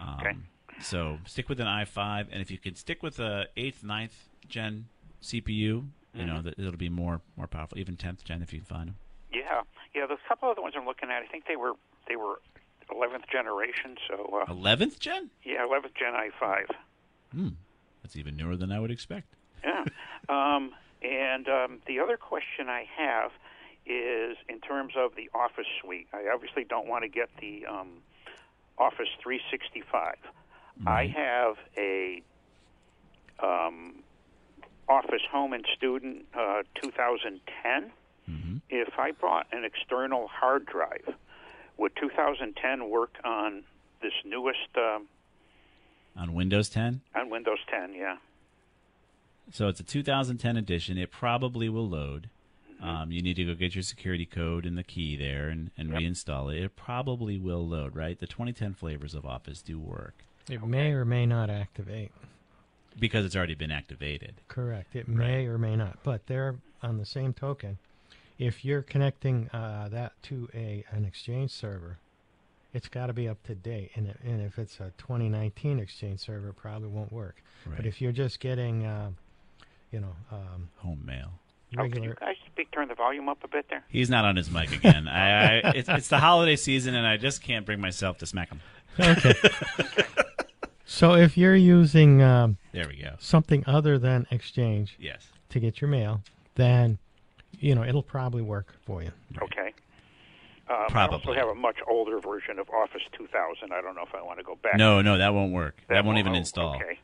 Um, 0.00 0.16
Okay. 0.20 0.36
So 0.80 1.18
stick 1.26 1.48
with 1.48 1.60
an 1.60 1.66
i5, 1.66 2.28
and 2.30 2.40
if 2.40 2.50
you 2.50 2.58
can 2.58 2.74
stick 2.74 3.02
with 3.02 3.18
a 3.18 3.46
eighth, 3.56 3.82
9th 3.84 4.12
gen 4.48 4.86
CPU, 5.22 5.88
you 6.14 6.26
know 6.26 6.40
that 6.42 6.58
it'll 6.58 6.76
be 6.76 6.88
more 6.88 7.20
more 7.36 7.46
powerful. 7.46 7.78
Even 7.78 7.96
tenth 7.96 8.24
gen 8.24 8.42
if 8.42 8.52
you 8.52 8.60
can 8.60 8.66
find 8.66 8.88
them. 8.88 8.96
Yeah, 9.32 9.62
yeah. 9.94 10.06
There's 10.06 10.18
a 10.24 10.28
couple 10.28 10.48
other 10.48 10.62
ones 10.62 10.74
I'm 10.76 10.86
looking 10.86 11.10
at. 11.10 11.22
I 11.22 11.26
think 11.26 11.44
they 11.46 11.56
were 11.56 11.74
they 12.08 12.16
were 12.16 12.40
11th 12.90 13.28
generation. 13.30 13.96
So 14.08 14.40
uh, 14.42 14.50
Eleventh 14.50 14.98
gen? 14.98 15.30
yeah, 15.44 15.66
11th 15.66 15.94
Gen 15.98 16.14
i5. 16.14 16.64
Hmm, 17.32 17.48
that's 18.02 18.16
even 18.16 18.36
newer 18.36 18.56
than 18.56 18.72
I 18.72 18.80
would 18.80 18.90
expect. 18.90 19.34
Yeah. 19.62 19.84
um, 20.28 20.72
and 21.02 21.48
um, 21.48 21.78
the 21.86 22.00
other 22.00 22.16
question 22.16 22.68
I 22.68 22.84
have 22.96 23.30
is 23.86 24.36
in 24.48 24.60
terms 24.60 24.94
of 24.96 25.14
the 25.16 25.30
Office 25.34 25.66
suite. 25.82 26.08
I 26.12 26.32
obviously 26.32 26.64
don't 26.64 26.88
want 26.88 27.02
to 27.04 27.08
get 27.08 27.28
the 27.40 27.66
um, 27.66 27.98
Office 28.78 29.08
365. 29.22 30.16
I 30.86 31.06
have 31.06 31.56
a 31.76 32.22
um, 33.42 33.96
Office 34.88 35.22
Home 35.30 35.52
and 35.52 35.64
Student 35.76 36.26
uh, 36.34 36.62
2010. 36.80 37.90
If 38.70 38.98
I 38.98 39.12
bought 39.12 39.46
an 39.52 39.64
external 39.64 40.28
hard 40.28 40.66
drive, 40.66 41.14
would 41.78 41.92
2010 41.96 42.90
work 42.90 43.14
on 43.24 43.64
this 44.02 44.12
newest 44.24 44.68
um, 44.76 45.06
On 46.16 46.34
Windows 46.34 46.68
10, 46.68 47.00
on 47.14 47.30
Windows 47.30 47.58
10? 47.70 47.94
Yeah. 47.94 48.16
so 49.52 49.68
it's 49.68 49.80
a 49.80 49.84
2010 49.84 50.56
edition. 50.56 50.98
It 50.98 51.10
probably 51.10 51.68
will 51.68 51.88
load. 51.88 52.28
Um, 52.80 53.10
you 53.10 53.22
need 53.22 53.34
to 53.36 53.44
go 53.44 53.54
get 53.54 53.74
your 53.74 53.82
security 53.82 54.26
code 54.26 54.64
and 54.64 54.78
the 54.78 54.84
key 54.84 55.16
there 55.16 55.48
and, 55.48 55.70
and 55.76 55.90
reinstall 55.90 56.54
it. 56.54 56.62
It 56.62 56.76
probably 56.76 57.36
will 57.38 57.66
load, 57.66 57.96
right? 57.96 58.16
The 58.18 58.26
2010 58.28 58.74
flavors 58.74 59.14
of 59.14 59.26
Office 59.26 59.62
do 59.62 59.80
work 59.80 60.24
It 60.48 60.62
may 60.66 60.92
or 60.92 61.04
may 61.04 61.26
not 61.26 61.50
activate. 61.50 62.10
because 62.98 63.24
it's 63.24 63.36
already 63.36 63.54
been 63.54 63.70
activated. 63.70 64.34
Correct. 64.48 64.96
It 64.96 65.06
may 65.08 65.46
or 65.46 65.58
may 65.58 65.76
not. 65.76 65.98
But 66.02 66.26
they're 66.26 66.56
on 66.82 66.98
the 66.98 67.04
same 67.04 67.32
token, 67.32 67.78
if 68.38 68.64
you're 68.64 68.82
connecting 68.82 69.48
uh, 69.50 69.88
that 69.90 70.12
to 70.24 70.48
a 70.54 70.84
an 70.90 71.04
Exchange 71.04 71.50
server, 71.50 71.98
it's 72.72 72.88
got 72.88 73.06
to 73.06 73.12
be 73.12 73.28
up 73.28 73.42
to 73.44 73.54
date. 73.54 73.90
And, 73.96 74.06
it, 74.08 74.16
and 74.24 74.40
if 74.40 74.58
it's 74.58 74.80
a 74.80 74.92
2019 74.98 75.78
Exchange 75.78 76.20
server, 76.20 76.48
it 76.50 76.56
probably 76.56 76.88
won't 76.88 77.12
work. 77.12 77.42
Right. 77.66 77.76
But 77.76 77.86
if 77.86 78.00
you're 78.00 78.12
just 78.12 78.40
getting, 78.40 78.84
uh, 78.86 79.10
you 79.90 80.00
know, 80.00 80.14
um, 80.30 80.68
Home 80.78 81.02
mail. 81.04 81.32
Oh, 81.76 81.82
can 81.82 82.02
you 82.02 82.10
regular, 82.10 82.16
guys 82.18 82.36
speak, 82.46 82.70
turn 82.70 82.88
the 82.88 82.94
volume 82.94 83.28
up 83.28 83.44
a 83.44 83.48
bit 83.48 83.66
there? 83.68 83.84
He's 83.88 84.08
not 84.08 84.24
on 84.24 84.36
his 84.36 84.50
mic 84.50 84.72
again. 84.72 85.06
I, 85.06 85.60
I, 85.60 85.72
it's, 85.74 85.88
it's 85.88 86.08
the 86.08 86.18
holiday 86.18 86.56
season, 86.56 86.94
and 86.94 87.06
I 87.06 87.18
just 87.18 87.42
can't 87.42 87.66
bring 87.66 87.78
myself 87.80 88.18
to 88.18 88.26
smack 88.26 88.48
him. 88.50 88.60
okay. 88.98 89.34
so 90.90 91.14
if 91.14 91.36
you're 91.36 91.54
using 91.54 92.22
um, 92.22 92.56
There 92.72 92.88
we 92.88 92.96
go. 92.96 93.14
something 93.18 93.62
other 93.66 93.98
than 93.98 94.26
Exchange 94.30 94.96
Yes. 94.98 95.28
to 95.50 95.60
get 95.60 95.80
your 95.80 95.90
mail, 95.90 96.22
then 96.54 96.98
you 97.60 97.74
know 97.74 97.84
it'll 97.84 98.02
probably 98.02 98.42
work 98.42 98.74
for 98.86 99.02
you. 99.02 99.10
Okay. 99.42 99.72
Um, 100.70 100.76
I 100.80 100.86
Probably. 100.90 101.18
also 101.18 101.32
have 101.32 101.48
a 101.48 101.54
much 101.54 101.76
older 101.88 102.18
version 102.20 102.58
of 102.58 102.68
Office 102.70 103.02
2000. 103.16 103.72
I 103.72 103.80
don't 103.80 103.94
know 103.94 104.02
if 104.06 104.14
I 104.14 104.22
want 104.22 104.38
to 104.38 104.44
go 104.44 104.54
back. 104.62 104.76
No, 104.76 105.00
no, 105.00 105.16
that 105.16 105.32
won't 105.32 105.52
work. 105.52 105.76
That, 105.88 106.04
won't 106.04 106.18
even 106.18 106.32
oh, 106.32 106.36
install. 106.36 106.74
Okay. 106.76 106.98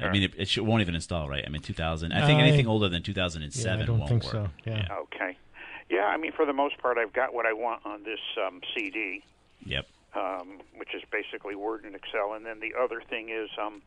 I 0.00 0.10
mean, 0.10 0.22
it, 0.22 0.32
it 0.38 0.48
should, 0.48 0.64
won't 0.66 0.80
even 0.80 0.94
install, 0.94 1.28
right? 1.28 1.44
I 1.46 1.50
mean, 1.50 1.60
2000. 1.62 2.12
I 2.12 2.26
think 2.26 2.40
I- 2.40 2.42
anything 2.44 2.66
older 2.66 2.88
than 2.88 3.00
Yeah, 3.02 3.06
2007 3.06 3.82
I 3.82 3.84
don't 3.84 3.98
won't 3.98 4.08
think 4.08 4.24
work. 4.24 4.32
so. 4.32 4.48
Yeah. 4.64 4.86
Okay. 5.02 5.36
Yeah, 5.90 6.06
I 6.06 6.16
mean, 6.16 6.32
for 6.32 6.46
the 6.46 6.54
most 6.54 6.78
part, 6.78 6.96
I've 6.96 7.12
got 7.12 7.34
what 7.34 7.44
I 7.44 7.52
want 7.52 7.84
on 7.84 8.04
this 8.04 8.20
um, 8.46 8.62
CD, 8.74 9.22
Yep. 9.66 9.86
Um, 10.14 10.60
which 10.76 10.94
is 10.94 11.02
basically 11.10 11.54
Word 11.54 11.84
and 11.84 11.94
Excel. 11.94 12.34
And 12.34 12.44
then 12.44 12.60
the 12.60 12.72
other 12.80 13.02
thing 13.08 13.28
is, 13.28 13.50
um, 13.60 13.82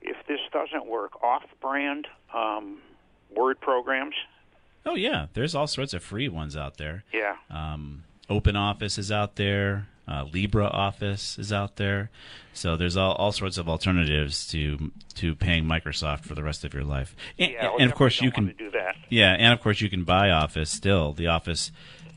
if 0.00 0.16
this 0.26 0.40
doesn't 0.52 0.86
work, 0.86 1.22
off-brand 1.22 2.06
um, 2.34 2.78
Word 3.34 3.60
programs. 3.60 4.14
Oh 4.86 4.94
yeah, 4.94 5.26
there's 5.34 5.54
all 5.54 5.66
sorts 5.66 5.92
of 5.92 6.02
free 6.02 6.28
ones 6.28 6.56
out 6.56 6.78
there. 6.78 7.04
Yeah. 7.12 7.36
Um, 7.50 8.04
Open 8.30 8.56
Office 8.56 8.98
is 8.98 9.12
out 9.12 9.36
there. 9.36 9.86
Uh, 10.06 10.24
LibreOffice 10.24 11.38
is 11.38 11.52
out 11.52 11.76
there. 11.76 12.10
So 12.54 12.76
there's 12.76 12.96
all, 12.96 13.12
all 13.12 13.30
sorts 13.30 13.58
of 13.58 13.68
alternatives 13.68 14.46
to 14.48 14.90
to 15.16 15.34
paying 15.34 15.64
Microsoft 15.64 16.20
for 16.20 16.34
the 16.34 16.42
rest 16.42 16.64
of 16.64 16.72
your 16.72 16.84
life. 16.84 17.14
And, 17.38 17.52
Yeah, 17.52 17.72
and 17.78 17.90
of 17.90 17.96
course 17.96 18.22
you 18.22 18.30
can 18.30 18.54
do 18.58 18.70
that. 18.70 18.96
Yeah, 19.10 19.36
and 19.38 19.52
of 19.52 19.60
course 19.60 19.82
you 19.82 19.90
can 19.90 20.04
buy 20.04 20.30
Office 20.30 20.70
still. 20.70 21.12
The 21.12 21.26
Office, 21.26 21.70
Office, 21.70 22.07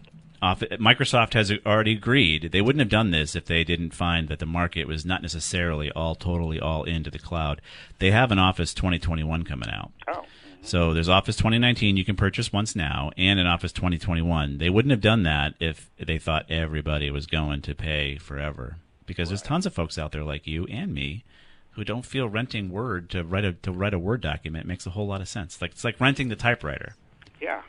Microsoft 0.41 1.33
has 1.33 1.51
already 1.65 1.93
agreed. 1.93 2.51
They 2.51 2.61
wouldn't 2.61 2.79
have 2.79 2.89
done 2.89 3.11
this 3.11 3.35
if 3.35 3.45
they 3.45 3.63
didn't 3.63 3.93
find 3.93 4.27
that 4.27 4.39
the 4.39 4.45
market 4.45 4.87
was 4.87 5.05
not 5.05 5.21
necessarily 5.21 5.91
all 5.91 6.15
totally 6.15 6.59
all 6.59 6.83
into 6.83 7.11
the 7.11 7.19
cloud. 7.19 7.61
They 7.99 8.11
have 8.11 8.31
an 8.31 8.39
Office 8.39 8.73
2021 8.73 9.43
coming 9.43 9.69
out. 9.69 9.91
Oh. 10.07 10.11
Mm-hmm. 10.13 10.25
So 10.63 10.93
there's 10.93 11.09
Office 11.09 11.35
2019 11.35 11.95
you 11.95 12.05
can 12.05 12.15
purchase 12.15 12.51
once 12.51 12.75
now, 12.75 13.11
and 13.17 13.39
an 13.39 13.47
Office 13.47 13.71
2021. 13.71 14.57
They 14.57 14.69
wouldn't 14.69 14.91
have 14.91 15.01
done 15.01 15.23
that 15.23 15.53
if 15.59 15.89
they 15.97 16.17
thought 16.17 16.49
everybody 16.49 17.11
was 17.11 17.27
going 17.27 17.61
to 17.63 17.75
pay 17.75 18.17
forever, 18.17 18.77
because 19.05 19.29
there's 19.29 19.41
tons 19.41 19.65
of 19.65 19.73
folks 19.73 19.97
out 19.97 20.11
there 20.11 20.23
like 20.23 20.47
you 20.47 20.65
and 20.65 20.93
me 20.93 21.23
who 21.71 21.83
don't 21.83 22.05
feel 22.05 22.27
renting 22.27 22.69
Word 22.69 23.09
to 23.11 23.23
write 23.23 23.45
a 23.45 23.53
to 23.53 23.71
write 23.71 23.93
a 23.93 23.99
Word 23.99 24.21
document 24.21 24.67
makes 24.67 24.85
a 24.85 24.91
whole 24.91 25.07
lot 25.07 25.21
of 25.21 25.27
sense. 25.27 25.61
Like 25.61 25.71
it's 25.71 25.83
like 25.83 25.99
renting 25.99 26.29
the 26.29 26.35
typewriter. 26.35 26.95
Yeah. 27.39 27.61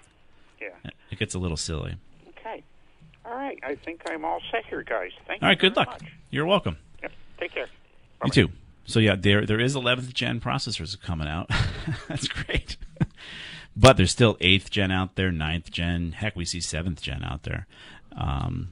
Yeah. 0.61 0.91
It 1.11 1.19
gets 1.19 1.35
a 1.35 1.39
little 1.39 1.57
silly. 1.57 1.97
Okay. 3.33 3.41
All 3.41 3.49
right. 3.49 3.59
I 3.63 3.75
think 3.77 4.03
I'm 4.09 4.25
all 4.25 4.41
set 4.51 4.65
here, 4.67 4.83
guys. 4.83 5.11
Thank 5.27 5.41
you. 5.41 5.47
All 5.47 5.51
right, 5.51 5.59
good 5.59 5.77
luck. 5.77 5.89
much. 5.89 6.03
You're 6.31 6.47
welcome. 6.47 6.77
Yep. 7.03 7.13
Take 7.39 7.55
care. 7.55 7.67
You 8.25 8.31
too. 8.31 8.51
So 8.85 9.01
yeah, 9.01 9.17
there 9.17 9.47
there 9.47 9.61
is 9.61 9.75
11th 9.75 10.13
gen 10.13 10.41
processors 10.41 11.01
coming 11.01 11.29
out. 11.29 11.51
That's 12.09 12.29
great. 12.29 12.77
but 13.77 13.97
there's 13.97 14.11
still 14.11 14.37
8th 14.37 14.71
gen 14.71 14.91
out 14.91 15.17
there, 15.17 15.31
9th 15.31 15.71
gen. 15.71 16.13
Heck, 16.13 16.37
we 16.37 16.45
see 16.45 16.59
7th 16.59 17.01
gen 17.01 17.23
out 17.25 17.45
there. 17.45 17.67
Um, 18.17 18.71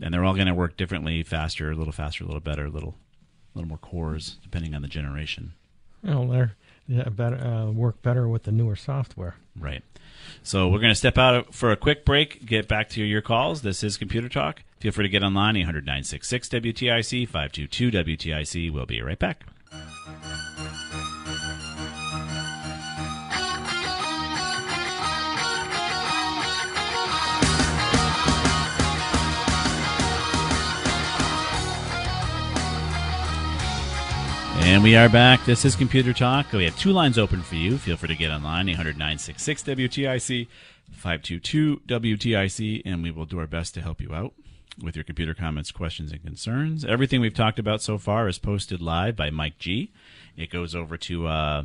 and 0.00 0.12
they're 0.12 0.24
all 0.24 0.34
going 0.34 0.48
to 0.48 0.54
work 0.54 0.76
differently, 0.76 1.22
faster, 1.22 1.70
a 1.70 1.76
little 1.76 1.92
faster, 1.92 2.24
a 2.24 2.26
little 2.26 2.40
better, 2.40 2.66
a 2.66 2.70
little 2.70 2.96
a 3.54 3.58
little 3.58 3.68
more 3.68 3.78
cores 3.78 4.38
depending 4.42 4.74
on 4.74 4.82
the 4.82 4.88
generation. 4.88 5.52
Oh, 6.06 6.26
they're 6.30 6.56
yeah, 6.86 7.08
better 7.08 7.36
uh, 7.36 7.70
work 7.70 8.02
better 8.02 8.28
with 8.28 8.44
the 8.44 8.52
newer 8.52 8.76
software. 8.76 9.36
Right. 9.58 9.82
So 10.42 10.68
we're 10.68 10.78
going 10.78 10.90
to 10.90 10.96
step 10.96 11.18
out 11.18 11.54
for 11.54 11.72
a 11.72 11.76
quick 11.76 12.04
break, 12.04 12.44
get 12.44 12.68
back 12.68 12.88
to 12.90 13.02
your 13.02 13.22
calls. 13.22 13.62
This 13.62 13.82
is 13.84 13.96
Computer 13.96 14.28
Talk. 14.28 14.62
Feel 14.80 14.92
free 14.92 15.04
to 15.04 15.08
get 15.08 15.22
online, 15.22 15.56
800 15.56 15.84
966 15.86 16.48
WTIC, 16.48 17.28
522 17.28 17.90
WTIC. 17.90 18.72
We'll 18.72 18.86
be 18.86 19.00
right 19.00 19.18
back. 19.18 19.44
And 34.72 34.82
we 34.82 34.96
are 34.96 35.10
back. 35.10 35.44
This 35.44 35.66
is 35.66 35.76
Computer 35.76 36.14
Talk. 36.14 36.50
We 36.50 36.64
have 36.64 36.78
two 36.78 36.92
lines 36.92 37.18
open 37.18 37.42
for 37.42 37.56
you. 37.56 37.76
Feel 37.76 37.98
free 37.98 38.08
to 38.08 38.16
get 38.16 38.30
online, 38.30 38.70
800 38.70 38.96
966 38.96 39.64
WTIC, 39.64 40.48
522 40.92 41.82
WTIC, 41.86 42.80
and 42.86 43.02
we 43.02 43.10
will 43.10 43.26
do 43.26 43.38
our 43.38 43.46
best 43.46 43.74
to 43.74 43.82
help 43.82 44.00
you 44.00 44.14
out 44.14 44.32
with 44.82 44.96
your 44.96 45.04
computer 45.04 45.34
comments, 45.34 45.72
questions, 45.72 46.10
and 46.10 46.24
concerns. 46.24 46.86
Everything 46.86 47.20
we've 47.20 47.34
talked 47.34 47.58
about 47.58 47.82
so 47.82 47.98
far 47.98 48.28
is 48.28 48.38
posted 48.38 48.80
live 48.80 49.14
by 49.14 49.28
Mike 49.28 49.58
G. 49.58 49.92
It 50.38 50.48
goes 50.48 50.74
over 50.74 50.96
to 50.96 51.26
uh, 51.26 51.64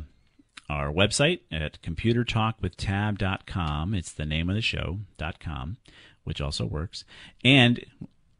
our 0.68 0.92
website 0.92 1.40
at 1.50 1.80
computertalkwithtab.com. 1.80 3.94
It's 3.94 4.12
the 4.12 4.26
name 4.26 4.50
of 4.50 4.54
the 4.54 4.60
show, 4.60 4.98
.com, 5.40 5.78
which 6.24 6.42
also 6.42 6.66
works. 6.66 7.04
And 7.42 7.86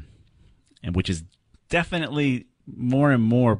and 0.83 0.95
which 0.95 1.09
is 1.09 1.23
definitely 1.69 2.47
more 2.65 3.11
and 3.11 3.23
more 3.23 3.59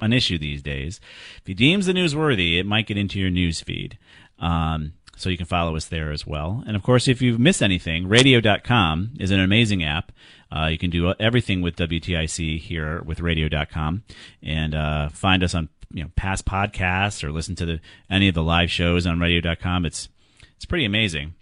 an 0.00 0.12
issue 0.12 0.38
these 0.38 0.62
days. 0.62 1.00
If 1.38 1.46
he 1.46 1.54
deems 1.54 1.86
the 1.86 1.92
news 1.92 2.14
worthy, 2.14 2.58
it 2.58 2.66
might 2.66 2.86
get 2.86 2.96
into 2.96 3.18
your 3.18 3.30
news 3.30 3.60
feed. 3.60 3.98
Um, 4.38 4.92
so 5.18 5.28
you 5.28 5.36
can 5.36 5.46
follow 5.46 5.76
us 5.76 5.86
there 5.86 6.12
as 6.12 6.26
well. 6.26 6.62
And 6.66 6.76
of 6.76 6.82
course, 6.82 7.08
if 7.08 7.20
you've 7.20 7.40
missed 7.40 7.62
anything, 7.62 8.08
radio.com 8.08 9.14
is 9.18 9.30
an 9.30 9.40
amazing 9.40 9.82
app. 9.82 10.12
Uh, 10.50 10.66
you 10.66 10.78
can 10.78 10.90
do 10.90 11.12
everything 11.18 11.60
with 11.60 11.76
WTIC 11.76 12.58
here 12.58 13.02
with 13.02 13.20
radio.com 13.20 14.04
and 14.42 14.74
uh, 14.74 15.08
find 15.10 15.42
us 15.42 15.54
on 15.54 15.68
you 15.90 16.04
know 16.04 16.10
past 16.16 16.44
podcasts 16.44 17.24
or 17.24 17.32
listen 17.32 17.54
to 17.56 17.66
the 17.66 17.80
any 18.10 18.28
of 18.28 18.34
the 18.34 18.42
live 18.42 18.70
shows 18.70 19.06
on 19.06 19.20
radio.com. 19.20 19.84
It's 19.84 20.08
it's 20.56 20.64
pretty 20.64 20.84
amazing. 20.84 21.34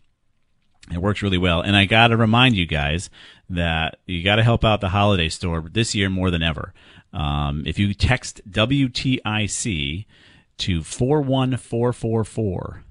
It 0.93 0.99
works 0.99 1.23
really 1.23 1.39
well. 1.39 1.61
And 1.61 1.77
I 1.77 1.85
got 1.85 2.09
to 2.09 2.17
remind 2.17 2.57
you 2.57 2.67
guys 2.67 3.11
that 3.51 3.99
you 4.07 4.23
got 4.23 4.37
to 4.37 4.43
help 4.43 4.65
out 4.65 4.81
the 4.81 4.91
holiday 4.91 5.29
store 5.29 5.61
this 5.61 5.95
year 5.95 6.09
more 6.09 6.31
than 6.31 6.43
ever. 6.43 6.73
Um, 7.13 7.65
if 7.67 7.79
you 7.79 7.95
text 7.95 8.41
WTIC 8.51 10.07
to 10.59 10.83
41444, 10.83 12.83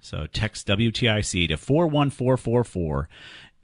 so 0.00 0.26
text 0.32 0.66
WTIC 0.66 1.48
to 1.48 1.56
41444, 1.56 3.08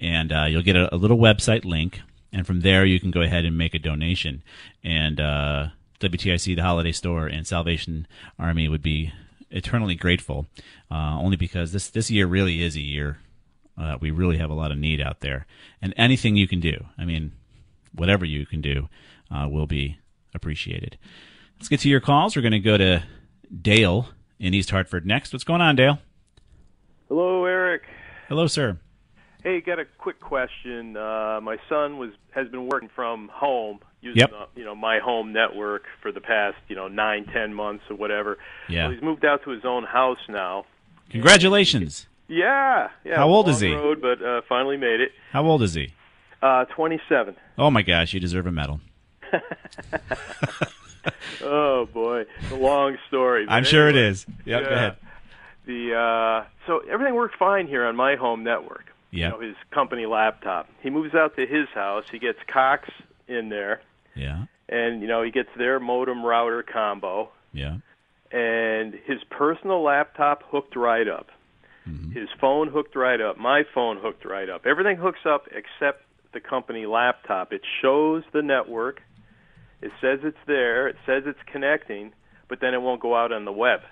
and 0.01 0.33
uh, 0.33 0.45
you'll 0.45 0.63
get 0.63 0.77
a, 0.77 0.95
a 0.95 0.97
little 0.97 1.19
website 1.19 1.65
link. 1.65 2.01
And 2.33 2.47
from 2.47 2.61
there, 2.61 2.85
you 2.85 3.01
can 3.01 3.11
go 3.11 3.23
ahead 3.23 3.45
and 3.45 3.57
make 3.57 3.75
a 3.75 3.79
donation. 3.79 4.43
And 4.85 5.21
uh, 5.21 5.69
WTIC, 6.01 6.57
the 6.57 6.63
holiday 6.63 6.93
store, 6.93 7.27
and 7.27 7.47
Salvation 7.47 8.07
Army 8.39 8.69
would 8.69 8.83
be 8.83 9.13
eternally 9.51 9.95
grateful, 9.95 10.47
uh, 10.91 11.19
only 11.19 11.37
because 11.37 11.73
this 11.73 11.89
this 11.89 12.11
year 12.11 12.27
really 12.27 12.63
is 12.63 12.77
a 12.77 12.81
year 12.81 13.19
uh, 13.79 13.99
we 14.01 14.11
really 14.11 14.39
have 14.39 14.51
a 14.51 14.55
lot 14.55 14.71
of 14.71 14.79
need 14.79 15.01
out 15.01 15.21
there, 15.21 15.47
and 15.83 15.93
anything 15.97 16.37
you 16.37 16.49
can 16.49 16.61
do, 16.61 16.87
I 16.97 17.05
mean, 17.05 17.33
whatever 17.93 18.25
you 18.25 18.47
can 18.47 18.61
do, 18.61 18.89
uh, 19.31 19.49
will 19.49 19.67
be 19.67 19.99
appreciated. 20.35 20.97
Let's 21.59 21.69
get 21.69 21.81
to 21.81 21.89
your 21.89 22.01
calls. 22.01 22.37
We're 22.37 22.43
going 22.43 22.53
to 22.53 22.59
go 22.59 22.77
to 22.77 23.03
Dale 23.63 24.09
in 24.39 24.55
East 24.55 24.71
Hartford 24.71 25.07
next. 25.07 25.33
What's 25.33 25.45
going 25.45 25.61
on, 25.61 25.77
Dale? 25.77 25.99
Hello, 27.09 27.45
Eric. 27.45 27.83
Hello, 28.29 28.47
sir. 28.47 28.79
Hey, 29.43 29.61
got 29.61 29.79
a 29.79 29.85
quick 29.99 30.21
question. 30.21 30.97
Uh, 30.97 31.39
my 31.43 31.57
son 31.69 31.99
was 31.99 32.11
has 32.33 32.49
been 32.49 32.67
working 32.67 32.91
from 32.95 33.29
home 33.33 33.79
using 34.01 34.21
Yep. 34.21 34.33
uh, 34.33 34.47
you 34.57 34.65
know 34.65 34.75
my 34.75 34.99
home 34.99 35.33
network 35.33 35.85
for 36.03 36.11
the 36.11 36.21
past 36.21 36.57
you 36.69 36.75
know 36.75 36.89
nine 36.89 37.27
ten 37.33 37.55
months 37.55 37.85
or 37.89 37.97
whatever. 37.97 38.39
Yeah. 38.69 38.85
Well, 38.87 38.95
he's 38.95 39.03
moved 39.03 39.25
out 39.25 39.45
to 39.45 39.51
his 39.51 39.65
own 39.65 39.85
house 39.85 40.19
now. 40.29 40.65
Congratulations. 41.11 42.07
Yeah, 42.29 42.89
yeah. 43.05 43.17
How 43.17 43.29
old 43.29 43.49
is 43.49 43.61
he? 43.61 43.73
Road, 43.73 44.03
but 44.03 44.21
uh, 44.21 44.41
finally 44.49 44.77
made 44.77 45.01
it. 45.01 45.13
How 45.31 45.45
old 45.45 45.63
is 45.63 45.75
he? 45.75 45.93
Uh, 46.43 46.65
twenty 46.65 47.01
seven. 47.09 47.37
Oh 47.57 47.71
my 47.71 47.83
gosh, 47.83 48.13
you 48.15 48.21
deserve 48.21 48.47
a 48.47 48.53
medal. 48.53 48.81
Oh 51.45 51.87
boy, 51.95 52.25
a 52.51 52.57
long 52.57 52.97
story. 53.07 53.47
I'm 53.49 53.63
sure 53.63 53.89
it 53.89 53.95
is. 53.95 54.27
anyway. 54.29 54.43
Yep, 54.47 54.65
go 54.65 54.71
Yeah. 54.71 54.75
ahead. 54.77 54.97
The 55.67 55.95
uh, 55.95 56.49
so 56.67 56.81
everything 56.91 57.15
worked 57.15 57.37
fine 57.39 57.67
here 57.67 57.85
on 57.87 57.97
my 57.97 58.15
home 58.17 58.45
network. 58.45 58.85
Yeah. 59.11 59.27
You 59.27 59.31
know, 59.33 59.41
his 59.41 59.57
company 59.73 60.07
laptop. 60.07 60.69
He 60.83 60.91
moves 60.91 61.15
out 61.15 61.37
to 61.37 61.47
his 61.47 61.69
house. 61.75 62.05
He 62.11 62.19
gets 62.19 62.39
Cox 62.53 62.89
in 63.29 63.49
there, 63.49 63.81
Yeah. 64.15 64.45
and 64.69 65.01
you 65.03 65.09
know 65.09 65.23
he 65.23 65.31
gets 65.31 65.49
their 65.57 65.81
modem 65.81 66.25
router 66.25 66.63
combo, 66.63 67.31
Yeah. 67.53 67.77
and 68.31 68.95
his 68.95 69.23
personal 69.31 69.83
laptop 69.83 70.43
hooked 70.45 70.77
right 70.77 71.09
up. 71.09 71.29
His 72.13 72.29
phone 72.41 72.67
hooked 72.69 72.97
right 72.97 73.21
up. 73.21 73.39
My 73.39 73.63
phone 73.73 73.99
hooked 73.99 74.25
right 74.25 74.49
up. 74.51 74.67
Everything 74.67 74.97
hooks 74.97 75.21
up 75.25 75.47
except 75.53 76.03
the 76.33 76.41
company 76.41 76.85
laptop. 76.85 77.53
It 77.53 77.61
shows 77.81 78.25
the 78.33 78.43
network. 78.43 79.01
It 79.81 79.93
says 80.01 80.19
it's 80.25 80.37
there. 80.49 80.89
It 80.89 80.97
says 81.07 81.23
it's 81.27 81.39
connecting, 81.47 82.13
but 82.49 82.59
then 82.61 82.75
it 82.75 82.83
won't 82.83 83.01
go 83.01 83.15
out 83.15 83.31
on 83.31 83.45
the 83.45 83.53
web. 83.53 83.83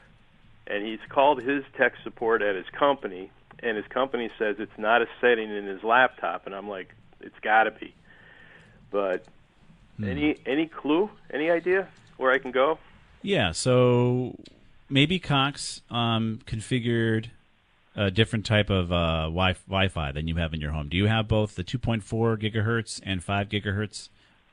And 0.67 0.87
he's 0.87 1.01
called 1.09 1.43
his 1.43 1.63
tech 1.77 1.93
support 2.03 2.41
at 2.43 2.57
his 2.57 2.67
company, 2.73 3.31
and 3.61 3.77
his 3.77 3.87
company 3.87 4.31
says 4.39 4.57
it's 4.59 4.79
not 4.79 5.03
a 5.03 5.07
setting 5.21 5.51
in 5.51 5.67
his 5.67 5.83
laptop. 5.83 6.47
And 6.47 6.55
I'm 6.55 6.69
like, 6.69 6.95
it's 7.21 7.39
got 7.43 7.65
to 7.65 7.71
be. 7.71 7.95
But 8.91 9.25
any 10.03 10.37
any 10.47 10.67
clue? 10.67 11.11
Any 11.33 11.51
idea 11.51 11.89
where 12.17 12.33
I 12.33 12.39
can 12.39 12.51
go? 12.51 12.79
Yeah, 13.23 13.53
so 13.53 14.37
maybe 14.89 15.19
Cox 15.19 15.83
um, 15.91 16.41
configured 16.47 17.27
a 17.97 18.11
different 18.11 18.45
type 18.45 18.71
of 18.71 18.93
uh, 18.93 19.25
wi- 19.25 19.57
Wi-Fi 19.69 20.13
than 20.13 20.29
you 20.29 20.37
have 20.37 20.53
in 20.53 20.61
your 20.61 20.73
home. 20.73 20.89
Do 20.89 20.97
you 20.97 21.07
have 21.07 21.29
both 21.29 21.55
the 21.55 21.65
2.4 21.65 22.03
gigahertz 22.37 23.01
and 23.05 23.23
5 23.23 23.49
gigahertz 23.49 24.09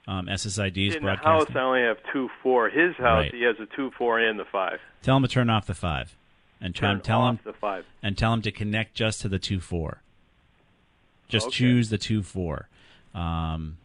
um, 0.07 0.27
SSIDs 0.27 0.95
in 0.95 1.03
the 1.05 1.15
house. 1.15 1.45
I 1.55 1.59
only 1.59 1.81
have 1.81 1.97
two 2.11 2.29
four. 2.41 2.69
His 2.69 2.95
house, 2.95 3.23
Right. 3.25 3.33
he 3.33 3.43
has 3.43 3.55
a 3.59 3.65
two 3.75 3.91
four 3.97 4.19
and 4.19 4.39
the 4.39 4.45
five. 4.45 4.79
Tell 5.01 5.17
him 5.17 5.23
to 5.23 5.29
turn 5.29 5.49
off 5.49 5.65
the 5.65 5.73
5, 5.73 6.15
and 6.59 6.75
try, 6.75 6.89
Turn 6.89 7.01
tell 7.01 7.21
off 7.21 7.35
him 7.35 7.39
the 7.45 7.53
five. 7.53 7.85
and 8.03 8.17
tell 8.17 8.33
him 8.33 8.41
to 8.43 8.51
connect 8.51 8.93
just 8.93 9.21
to 9.21 9.29
the 9.29 9.39
two 9.39 9.59
four. 9.59 10.01
Just 11.27 11.47
Okay. 11.47 11.55
choose 11.55 11.89
the 11.89 11.97
2.4. 11.97 12.67
Um, 13.17 13.77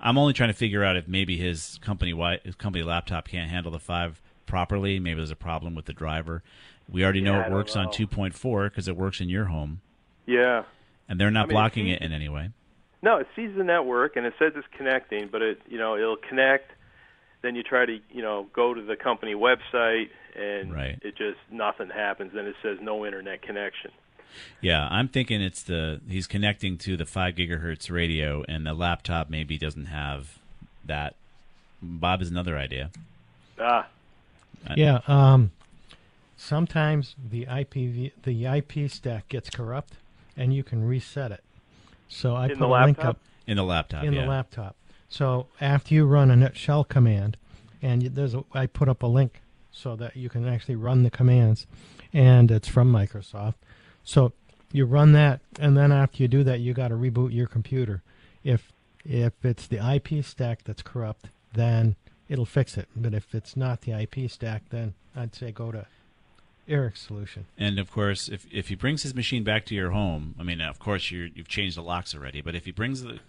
I'm 0.00 0.16
only 0.16 0.32
trying 0.32 0.48
to 0.48 0.54
figure 0.54 0.82
out 0.84 0.96
if 0.96 1.06
maybe 1.06 1.36
his 1.36 1.78
company 1.82 2.12
his 2.44 2.54
company 2.54 2.82
laptop 2.82 3.28
can't 3.28 3.50
handle 3.50 3.70
the 3.70 3.78
5 3.78 4.20
properly. 4.46 4.98
Maybe 4.98 5.16
there's 5.16 5.30
a 5.30 5.36
problem 5.36 5.74
with 5.74 5.84
the 5.84 5.92
driver. 5.92 6.42
We 6.90 7.04
already 7.04 7.20
know 7.20 7.34
Yeah, 7.34 7.42
I 7.44 7.46
it 7.48 7.52
works 7.52 7.76
on 7.76 7.88
2.4 7.88 8.70
because 8.70 8.88
it 8.88 8.96
works 8.96 9.20
in 9.20 9.28
your 9.28 9.44
home, 9.46 9.80
Yeah. 10.24 10.62
and 11.08 11.20
they're 11.20 11.30
not 11.30 11.42
I 11.42 11.46
mean, 11.48 11.54
blocking 11.54 11.86
he- 11.86 11.92
it 11.92 12.00
in 12.00 12.12
any 12.12 12.28
way. 12.30 12.50
No, 13.02 13.18
it 13.18 13.28
sees 13.36 13.54
the 13.56 13.64
network 13.64 14.16
and 14.16 14.26
it 14.26 14.34
says 14.38 14.52
it's 14.56 14.66
connecting, 14.76 15.28
but 15.30 15.42
it 15.42 15.60
you 15.68 15.78
know 15.78 15.96
it'll 15.96 16.16
connect. 16.16 16.70
Then 17.42 17.54
you 17.54 17.62
try 17.62 17.86
to 17.86 17.98
you 18.10 18.22
know 18.22 18.46
go 18.52 18.74
to 18.74 18.82
the 18.82 18.96
company 18.96 19.34
website 19.34 20.08
and 20.36 20.72
Right. 20.72 20.98
it 21.02 21.16
just 21.16 21.38
nothing 21.50 21.90
happens. 21.90 22.32
Then 22.34 22.46
it 22.46 22.56
says 22.62 22.78
no 22.80 23.04
internet 23.06 23.42
connection. 23.42 23.90
Yeah, 24.60 24.86
I'm 24.90 25.08
thinking 25.08 25.40
it's 25.40 25.62
the 25.62 26.00
he's 26.08 26.26
connecting 26.26 26.76
to 26.78 26.96
the 26.96 27.06
5 27.06 27.34
gigahertz 27.34 27.90
radio, 27.90 28.44
and 28.48 28.66
the 28.66 28.74
laptop 28.74 29.30
maybe 29.30 29.56
doesn't 29.58 29.86
have 29.86 30.38
that. 30.84 31.14
Bob 31.80 32.20
is 32.20 32.30
another 32.30 32.58
idea. 32.58 32.90
Ah, 33.60 33.86
Yeah. 34.76 35.00
Um, 35.06 35.52
sometimes 36.36 37.14
the 37.30 37.46
IPv 37.46 38.12
the 38.22 38.46
IP 38.46 38.90
stack 38.90 39.28
gets 39.28 39.48
corrupt, 39.50 39.94
and 40.36 40.52
you 40.54 40.62
can 40.62 40.84
reset 40.86 41.32
it. 41.32 41.42
So 42.08 42.34
I 42.34 42.44
In 42.44 42.50
put 42.50 42.58
the 42.60 42.66
a 42.66 42.84
link 42.84 43.04
up 43.04 43.18
In 43.46 43.56
the 43.56 43.64
laptop, 43.64 44.04
in 44.04 44.12
yeah. 44.12 44.22
the 44.22 44.26
laptop. 44.28 44.76
So 45.08 45.46
after 45.60 45.94
you 45.94 46.04
run 46.06 46.30
a 46.30 46.36
net 46.36 46.56
shell 46.56 46.84
command, 46.84 47.36
and 47.82 48.02
you- 48.02 48.08
there's 48.10 48.34
a, 48.34 48.44
I 48.52 48.66
put 48.66 48.88
up 48.88 49.02
a 49.02 49.06
link 49.06 49.40
so 49.70 49.94
that 49.96 50.16
you 50.16 50.28
can 50.28 50.46
actually 50.46 50.76
run 50.76 51.02
the 51.02 51.10
commands, 51.10 51.66
and 52.12 52.50
it's 52.50 52.68
from 52.68 52.90
Microsoft. 52.92 53.54
So 54.04 54.32
you 54.72 54.84
run 54.86 55.12
that, 55.12 55.40
and 55.60 55.76
then 55.76 55.92
after 55.92 56.22
you 56.22 56.28
do 56.28 56.42
that, 56.44 56.60
you 56.60 56.74
got 56.74 56.88
to 56.88 56.94
reboot 56.94 57.32
your 57.32 57.46
computer. 57.46 58.02
If 58.44 58.72
if 59.04 59.32
it's 59.44 59.66
the 59.66 59.78
IP 59.78 60.22
stack 60.24 60.64
that's 60.64 60.82
corrupt, 60.82 61.28
then 61.54 61.96
it'll 62.28 62.44
fix 62.44 62.76
it. 62.76 62.88
But 62.94 63.14
if 63.14 63.34
it's 63.34 63.56
not 63.56 63.82
the 63.82 63.92
IP 63.92 64.30
stack, 64.30 64.64
then 64.70 64.92
I'd 65.16 65.34
say 65.34 65.50
go 65.52 65.70
to 65.72 65.86
Eric's 66.68 67.00
solution. 67.02 67.46
And 67.56 67.78
of 67.78 67.90
course, 67.90 68.28
if 68.28 68.46
if 68.52 68.68
he 68.68 68.74
brings 68.74 69.02
his 69.02 69.14
machine 69.14 69.44
back 69.44 69.64
to 69.66 69.74
your 69.74 69.90
home, 69.90 70.34
I 70.38 70.42
mean, 70.42 70.60
of 70.60 70.78
course 70.78 71.10
you're, 71.10 71.26
you've 71.26 71.48
changed 71.48 71.76
the 71.76 71.82
locks 71.82 72.14
already. 72.14 72.40
But 72.40 72.54
if 72.54 72.64
he 72.64 72.70
brings 72.72 73.02
the 73.02 73.20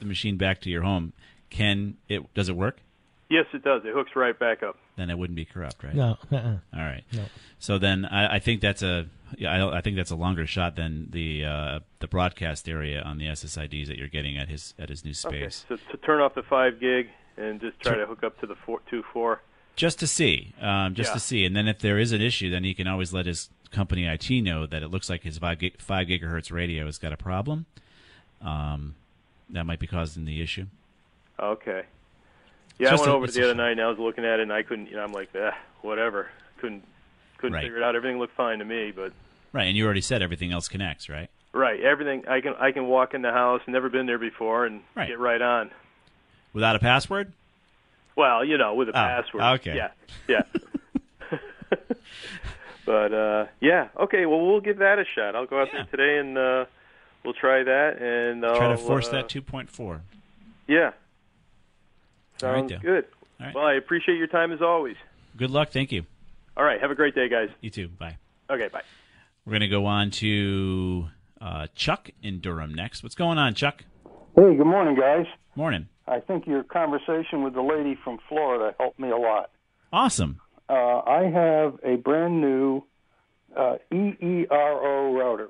the 0.00 0.04
machine 0.06 0.36
back 0.36 0.60
to 0.62 0.70
your 0.70 0.82
home, 0.82 1.12
can 1.50 1.96
it 2.08 2.32
does 2.34 2.48
it 2.48 2.56
work? 2.56 2.78
yes, 3.30 3.46
it 3.52 3.64
does. 3.64 3.82
It 3.84 3.92
hooks 3.92 4.12
right 4.14 4.38
back 4.38 4.62
up. 4.62 4.76
Then 4.96 5.10
it 5.10 5.18
wouldn't 5.18 5.34
be 5.34 5.44
corrupt, 5.44 5.82
right? 5.82 5.94
No, 5.94 6.18
uh-uh. 6.30 6.58
All 6.72 6.80
right. 6.80 7.02
No. 7.12 7.24
So 7.58 7.78
then 7.78 8.04
I, 8.04 8.36
I 8.36 8.38
think 8.38 8.60
that's 8.60 8.82
a 8.82 9.06
yeah 9.36 9.50
I, 9.66 9.78
I 9.78 9.80
think 9.80 9.96
that's 9.96 10.12
a 10.12 10.16
longer 10.16 10.46
shot 10.46 10.76
than 10.76 11.08
the 11.10 11.44
uh, 11.44 11.80
the 12.00 12.06
broadcast 12.06 12.68
area 12.68 13.02
on 13.02 13.18
the 13.18 13.26
SSIDs 13.26 13.88
that 13.88 13.96
you're 13.96 14.08
getting 14.08 14.36
at 14.36 14.48
his 14.48 14.74
at 14.78 14.88
his 14.90 15.04
new 15.04 15.10
Okay, 15.24 15.38
space. 15.48 15.64
so 15.68 15.76
to 15.90 15.96
turn 15.96 16.20
off 16.20 16.34
the 16.34 16.42
five 16.44 16.78
gig 16.78 17.08
and 17.36 17.60
just 17.60 17.80
try 17.80 17.96
to 17.96 18.06
hook 18.06 18.22
up 18.22 18.38
to 18.40 18.46
the 18.46 18.54
four, 18.54 18.80
two 18.88 19.02
four. 19.12 19.40
Just 19.76 19.98
to 20.00 20.06
see, 20.06 20.52
um, 20.60 20.94
just 20.94 21.10
Yeah. 21.10 21.14
to 21.14 21.20
see, 21.20 21.44
and 21.44 21.56
then 21.56 21.66
if 21.68 21.78
there 21.80 21.98
is 21.98 22.12
an 22.12 22.20
issue, 22.20 22.48
then 22.50 22.62
he 22.64 22.74
can 22.74 22.86
always 22.86 23.12
let 23.12 23.26
his 23.26 23.50
company 23.72 24.06
IT 24.06 24.30
know 24.40 24.66
that 24.66 24.82
it 24.84 24.88
looks 24.88 25.10
like 25.10 25.22
his 25.24 25.38
five, 25.38 25.58
gig, 25.58 25.80
five 25.80 26.06
gigahertz 26.06 26.52
radio 26.52 26.86
has 26.86 26.96
got 26.98 27.12
a 27.12 27.16
problem. 27.16 27.66
Um, 28.40 28.94
that 29.50 29.64
might 29.64 29.80
be 29.80 29.86
causing 29.86 30.24
the 30.26 30.40
issue. 30.40 30.66
Okay. 31.40 31.82
Yeah, 32.78 32.90
I 32.90 32.94
went 32.94 33.06
a- 33.08 33.12
over 33.14 33.26
the 33.26 33.42
other 33.42 33.54
night 33.54 33.72
and 33.72 33.80
I 33.80 33.88
was 33.88 33.98
looking 33.98 34.24
at 34.24 34.38
it 34.38 34.42
and 34.44 34.52
I 34.52 34.62
couldn't. 34.62 34.86
You 34.90 34.96
know, 34.96 35.04
I'm 35.04 35.12
like, 35.12 35.30
ah, 35.36 35.56
whatever. 35.82 36.28
Couldn't 36.58 36.84
couldn't 37.38 37.54
Right. 37.54 37.62
figure 37.64 37.76
it 37.78 37.82
out. 37.82 37.94
Everything 37.96 38.18
looked 38.18 38.34
fine 38.36 38.58
to 38.60 38.64
me, 38.64 38.90
but 38.92 39.12
Right, 39.52 39.64
and 39.64 39.76
you 39.76 39.84
already 39.84 40.00
said 40.00 40.22
everything 40.22 40.52
else 40.52 40.68
connects, 40.68 41.08
right? 41.08 41.28
right, 41.52 41.80
everything. 41.80 42.26
I 42.28 42.40
can 42.40 42.54
I 42.58 42.70
can 42.72 42.86
walk 42.86 43.12
in 43.14 43.22
the 43.22 43.32
house, 43.32 43.60
never 43.66 43.88
been 43.88 44.06
there 44.06 44.18
before, 44.18 44.66
and 44.66 44.82
Right. 44.94 45.08
get 45.08 45.18
right 45.18 45.42
on. 45.42 45.70
Without 46.52 46.76
a 46.76 46.78
password? 46.78 47.32
Well, 48.16 48.44
you 48.44 48.56
know, 48.58 48.74
with 48.74 48.88
a 48.88 48.92
Oh, 48.92 48.94
password. 48.94 49.42
okay. 49.60 49.76
Yeah, 49.76 49.90
yeah. 50.28 50.42
but 52.86 53.12
uh 53.12 53.46
yeah, 53.60 53.88
okay. 54.00 54.26
Well, 54.26 54.46
we'll 54.46 54.60
give 54.60 54.78
that 54.78 54.98
a 54.98 55.04
shot. 55.14 55.34
I'll 55.34 55.46
go 55.46 55.60
out 55.60 55.68
Yeah. 55.72 55.84
there 55.90 55.90
today 55.90 56.18
and 56.18 56.38
uh 56.38 56.64
we'll 57.24 57.34
try 57.34 57.62
that 57.64 58.00
and 58.00 58.44
I'll, 58.44 58.56
Try 58.56 58.68
to 58.68 58.76
force 58.76 59.08
uh, 59.08 59.12
that 59.12 59.28
2.4. 59.28 60.00
Yeah. 60.68 60.78
All 62.42 62.50
right, 62.50 62.58
Sounds 62.58 62.70
Dale. 62.70 62.80
good. 62.80 63.04
All 63.40 63.46
right. 63.46 63.54
Well, 63.54 63.64
I 63.64 63.74
appreciate 63.74 64.16
your 64.16 64.26
time 64.26 64.52
as 64.52 64.60
always. 64.62 64.96
Good 65.36 65.50
luck. 65.50 65.70
Thank 65.70 65.92
you. 65.92 66.04
All 66.56 66.64
right. 66.64 66.80
Have 66.80 66.90
a 66.90 66.94
great 66.94 67.14
day, 67.14 67.28
guys. 67.28 67.48
You 67.60 67.70
too. 67.70 67.88
Bye. 67.88 68.18
Okay. 68.50 68.68
Bye. 68.68 68.82
We're 69.44 69.50
going 69.52 69.60
to 69.60 69.68
go 69.68 69.86
on 69.86 70.10
to 70.12 71.08
uh, 71.40 71.66
Chuck 71.74 72.10
in 72.22 72.40
Durham 72.40 72.74
next. 72.74 73.02
What's 73.02 73.14
going 73.14 73.38
on, 73.38 73.54
Chuck? 73.54 73.84
Hey, 74.36 74.56
good 74.56 74.66
morning, 74.66 74.94
guys. 74.96 75.26
Morning. 75.56 75.88
I 76.06 76.20
think 76.20 76.46
your 76.46 76.62
conversation 76.62 77.42
with 77.42 77.54
the 77.54 77.62
lady 77.62 77.96
from 78.02 78.18
Florida 78.28 78.74
helped 78.78 78.98
me 78.98 79.10
a 79.10 79.16
lot. 79.16 79.50
Awesome. 79.92 80.40
Uh, 80.68 81.00
I 81.00 81.30
have 81.32 81.78
a 81.82 81.96
brand 81.96 82.40
new 82.40 82.82
uh, 83.56 83.76
EERO 83.92 85.16
router. 85.18 85.48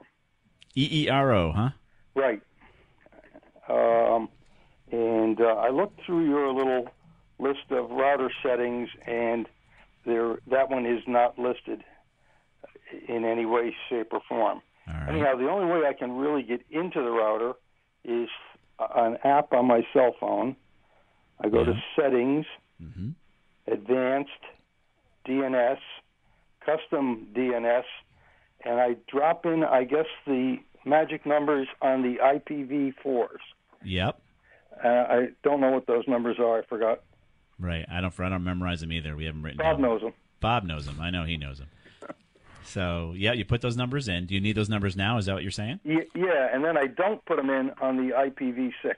EERO, 0.76 1.54
huh? 1.54 1.70
Right. 2.14 2.42
Um, 3.68 4.28
and 4.92 5.40
uh, 5.40 5.44
I 5.44 5.70
looked 5.70 6.00
through 6.04 6.28
your 6.28 6.52
little 6.52 6.88
list 7.38 7.70
of 7.70 7.90
router 7.90 8.30
settings, 8.42 8.88
and 9.06 9.48
there 10.04 10.36
that 10.50 10.70
one 10.70 10.86
is 10.86 11.02
not 11.06 11.38
listed 11.38 11.82
in 13.08 13.24
any 13.24 13.46
way, 13.46 13.74
shape, 13.88 14.08
or 14.12 14.20
form. 14.28 14.60
All 14.86 14.94
right. 14.94 15.08
Anyhow, 15.08 15.36
the 15.36 15.48
only 15.48 15.72
way 15.72 15.86
I 15.88 15.94
can 15.94 16.12
really 16.12 16.42
get 16.42 16.60
into 16.70 17.02
the 17.02 17.10
router 17.10 17.54
is 18.04 18.28
an 18.78 19.18
app 19.24 19.52
on 19.52 19.66
my 19.66 19.82
cell 19.92 20.14
phone. 20.18 20.56
I 21.42 21.48
go 21.48 21.64
to 21.64 21.72
Yeah. 21.72 21.80
Settings, 21.96 22.46
hmm 22.78 23.10
Advanced, 23.66 24.30
DNS, 25.26 25.78
custom 26.64 27.28
DNS, 27.34 27.84
and 28.64 28.78
I 28.80 28.96
drop 29.10 29.46
in, 29.46 29.64
I 29.64 29.84
guess, 29.84 30.04
the 30.26 30.58
magic 30.84 31.24
numbers 31.24 31.66
on 31.80 32.02
the 32.02 32.16
IPv4s. 32.22 33.38
Yep. 33.84 34.20
Uh, 34.84 34.88
I 34.88 35.28
don't 35.42 35.60
know 35.60 35.70
what 35.70 35.86
those 35.86 36.04
numbers 36.06 36.36
are. 36.38 36.58
I 36.58 36.62
forgot. 36.66 37.00
Right. 37.58 37.86
I 37.90 38.00
don't. 38.00 38.18
I 38.20 38.28
don't 38.28 38.44
memorize 38.44 38.80
them 38.80 38.92
either. 38.92 39.14
We 39.16 39.24
haven't 39.24 39.42
written. 39.42 39.58
Bob 39.58 39.76
down. 39.76 39.82
knows 39.82 40.00
them. 40.02 40.12
Bob 40.40 40.64
knows 40.64 40.84
them. 40.86 41.00
I 41.00 41.10
know 41.10 41.24
he 41.24 41.36
knows 41.36 41.58
them. 41.58 41.68
So 42.64 43.14
yeah, 43.16 43.32
you 43.32 43.44
put 43.44 43.60
those 43.60 43.76
numbers 43.76 44.08
in. 44.08 44.26
Do 44.26 44.34
you 44.34 44.40
need 44.40 44.56
those 44.56 44.68
numbers 44.68 44.96
now? 44.96 45.18
Is 45.18 45.26
that 45.26 45.34
what 45.34 45.42
you're 45.42 45.52
saying? 45.52 45.80
Yeah, 45.84 46.48
and 46.52 46.64
then 46.64 46.76
I 46.76 46.86
don't 46.86 47.24
put 47.24 47.36
them 47.36 47.50
in 47.50 47.70
on 47.80 47.96
the 47.96 48.14
IPv6. 48.14 48.94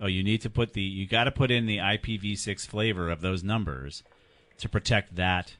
Oh, 0.00 0.06
you 0.06 0.22
need 0.22 0.40
to 0.42 0.50
put 0.50 0.72
the. 0.72 0.82
You 0.82 1.06
got 1.06 1.24
to 1.24 1.30
put 1.30 1.50
in 1.50 1.66
the 1.66 1.78
IPv6 1.78 2.66
flavor 2.66 3.10
of 3.10 3.20
those 3.20 3.42
numbers 3.42 4.02
to 4.58 4.68
protect 4.68 5.16
that 5.16 5.54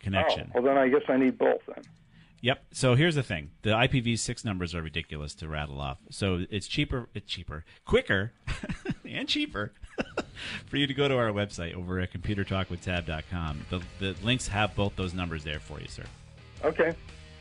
connection. 0.00 0.50
Oh, 0.54 0.60
well, 0.60 0.74
then 0.74 0.82
I 0.82 0.88
guess 0.88 1.02
I 1.08 1.16
need 1.16 1.38
both 1.38 1.60
then. 1.66 1.84
Yep. 2.42 2.64
So 2.72 2.94
here's 2.94 3.14
the 3.14 3.22
thing: 3.22 3.50
the 3.62 3.70
IPv6 3.70 4.44
numbers 4.44 4.74
are 4.74 4.82
ridiculous 4.82 5.34
to 5.36 5.48
rattle 5.48 5.80
off. 5.80 5.98
So 6.10 6.44
it's 6.50 6.66
cheaper, 6.66 7.08
it's 7.14 7.30
cheaper, 7.30 7.64
quicker, 7.84 8.32
and 9.08 9.28
cheaper 9.28 9.72
for 10.66 10.76
you 10.76 10.86
to 10.86 10.94
go 10.94 11.08
to 11.08 11.16
our 11.16 11.30
website 11.30 11.74
over 11.74 12.00
at 12.00 12.12
computertalkwithtab.com. 12.12 13.66
The 13.70 13.82
the 13.98 14.16
links 14.22 14.48
have 14.48 14.74
both 14.74 14.96
those 14.96 15.14
numbers 15.14 15.44
there 15.44 15.60
for 15.60 15.80
you, 15.80 15.88
sir. 15.88 16.04
Okay. 16.64 16.94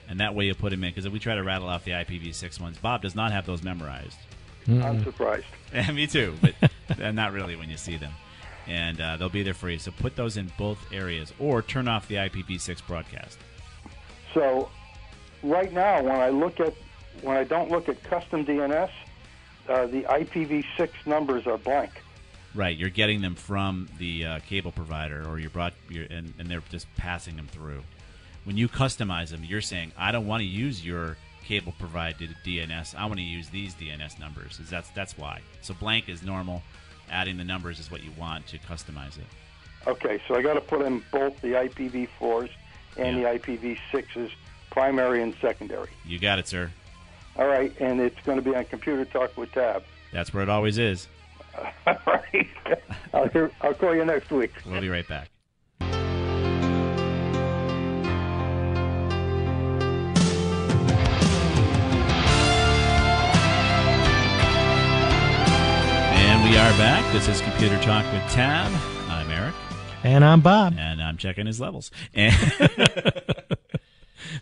And 0.08 0.20
that 0.20 0.34
way 0.34 0.46
you 0.46 0.56
put 0.56 0.72
them 0.72 0.84
in 0.84 0.90
because 0.90 1.06
if 1.06 1.14
we 1.14 1.20
try 1.20 1.36
to 1.36 1.44
rattle 1.44 1.68
off 1.68 1.84
the 1.84 1.92
IPv6 1.92 2.60
ones, 2.60 2.78
Bob 2.80 3.04
does 3.04 3.16
not 3.16 3.32
have 3.32 3.46
those 3.46 3.62
memorized. 3.62 4.18
I'm 4.68 5.04
surprised. 5.04 5.46
Yeah, 5.74 5.92
me 5.92 6.08
too, 6.08 6.36
but 6.42 6.56
not 7.14 7.32
really 7.32 7.56
when 7.56 7.70
you 7.70 7.78
see 7.78 7.96
them. 7.96 8.12
And 8.66 9.00
uh, 9.00 9.18
they'll 9.18 9.30
be 9.30 9.44
there 9.44 9.54
for 9.54 9.70
you. 9.70 9.78
So 9.78 9.92
put 9.92 10.16
those 10.16 10.36
in 10.36 10.52
both 10.58 10.80
areas, 10.92 11.32
or 11.40 11.62
turn 11.62 11.88
off 11.88 12.08
the 12.08 12.16
IPv6 12.16 12.86
broadcast. 12.88 13.38
So, 14.34 14.70
right 15.44 15.72
now, 15.72 16.02
when 16.02 16.16
I 16.16 16.30
look 16.30 16.60
at 16.60 16.74
when 17.22 17.38
I 17.38 17.44
don't 17.44 17.70
look 17.70 17.88
at 17.88 18.02
custom 18.04 18.46
DNS, 18.46 18.90
uh, 19.68 19.86
the 19.88 20.02
IPv6 20.04 20.90
numbers 21.06 21.46
are 21.46 21.58
blank. 21.58 21.92
Right, 22.56 22.76
you're 22.76 22.90
getting 22.90 23.22
them 23.22 23.36
from 23.36 23.88
the 24.00 24.26
uh, 24.26 24.40
cable 24.40 24.72
provider, 24.72 25.24
or 25.28 25.38
you 25.40 25.50
brought, 25.50 25.74
you're, 25.88 26.06
and, 26.06 26.34
and 26.40 26.50
they're 26.50 26.64
just 26.70 26.88
passing 26.98 27.36
them 27.36 27.48
through. 27.48 27.84
When 28.44 28.58
you 28.58 28.68
customize 28.68 29.30
them, 29.30 29.44
you're 29.44 29.62
saying, 29.62 29.92
"I 29.98 30.12
don't 30.12 30.26
want 30.26 30.42
to 30.42 30.48
use 30.48 30.84
your 30.84 31.18
cable 31.46 31.74
provided 31.78 32.36
DNS. 32.44 32.96
I 32.96 33.06
want 33.06 33.18
to 33.18 33.24
use 33.24 33.50
these 33.50 33.76
DNS 33.76 34.20
numbers." 34.20 34.60
Is 34.60 34.70
that's 34.70 34.90
that's 34.90 35.16
why. 35.18 35.42
So 35.62 35.76
blank 35.76 36.10
is 36.10 36.24
normal. 36.24 36.64
Adding 37.12 37.38
the 37.38 37.44
numbers 37.44 37.80
is 37.80 37.92
what 37.92 38.04
you 38.04 38.12
want 38.18 38.48
to 38.48 38.58
customize 38.60 39.18
it. 39.18 39.26
Okay, 39.88 40.22
so 40.28 40.36
I 40.36 40.42
got 40.42 40.54
to 40.54 40.62
put 40.62 40.82
in 40.82 41.04
both 41.12 41.40
the 41.42 41.50
IPv4s 41.50 42.50
and 42.98 43.18
the 43.18 43.24
IPv6s, 43.24 44.32
primary 44.72 45.22
and 45.24 45.36
secondary. 45.42 45.90
You 46.06 46.20
got 46.20 46.40
it, 46.40 46.48
sir. 46.48 46.72
All 47.36 47.48
right, 47.48 47.74
and 47.80 48.02
it's 48.02 48.20
going 48.26 48.38
to 48.38 48.42
be 48.42 48.56
on 48.56 48.66
Computer 48.66 49.06
Talk 49.06 49.38
with 49.38 49.52
Tab. 49.52 49.84
That's 50.12 50.34
where 50.34 50.44
it 50.44 50.50
always 50.50 50.78
is. 50.78 51.08
All 51.88 51.96
right. 52.08 52.48
I'll, 53.14 53.28
hear, 53.30 53.52
I'll 53.62 53.74
call 53.74 53.96
you 53.96 54.06
next 54.06 54.32
week. 54.32 54.52
We'll 54.66 54.82
be 54.82 54.90
right 54.90 55.08
back. 55.08 55.30
And 66.12 66.50
we 66.50 66.58
are 66.58 66.72
back. 66.78 67.12
This 67.14 67.28
is 67.28 67.42
Computer 67.42 67.80
Talk 67.82 68.06
with 68.14 68.24
Tab. 68.32 68.72
I'm 69.10 69.30
Eric. 69.32 69.56
And 70.04 70.24
I'm 70.24 70.42
Bob. 70.42 70.76
And 70.78 71.02
I'm 71.02 71.18
checking 71.18 71.46
his 71.46 71.60
levels. 71.60 71.92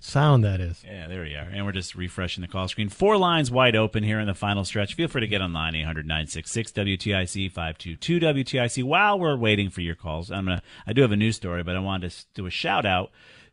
Sound, 0.07 0.45
that 0.45 0.61
is. 0.61 0.85
Yeah, 0.85 1.09
there 1.09 1.23
we 1.23 1.35
are. 1.35 1.49
And 1.51 1.65
we're 1.65 1.73
just 1.73 1.93
refreshing 1.93 2.41
the 2.41 2.47
call 2.47 2.69
screen. 2.69 2.87
Four 2.87 3.17
lines 3.17 3.51
wide 3.51 3.75
open 3.75 4.03
here 4.05 4.21
in 4.21 4.27
the 4.27 4.33
final 4.33 4.63
stretch. 4.63 4.93
Feel 4.93 5.09
free 5.09 5.19
to 5.19 5.27
get 5.27 5.41
online, 5.41 5.75
800 5.75 6.07
966 6.07 6.71
WTIC 6.71 7.51
522 7.51 8.19
WTIC. 8.21 8.83
While 8.85 9.19
we're 9.19 9.35
waiting 9.35 9.69
for 9.69 9.81
your 9.81 9.95
calls, 9.95 10.31
I'm 10.31 10.45
gonna, 10.45 10.63
I 10.87 10.93
do 10.93 11.01
have 11.01 11.11
a 11.11 11.17
news 11.17 11.35
story, 11.35 11.61
but 11.61 11.75
I 11.75 11.79
wanted 11.79 12.11
to 12.11 12.25
do 12.35 12.45
a 12.45 12.49
shout 12.49 12.85
out 12.85 13.11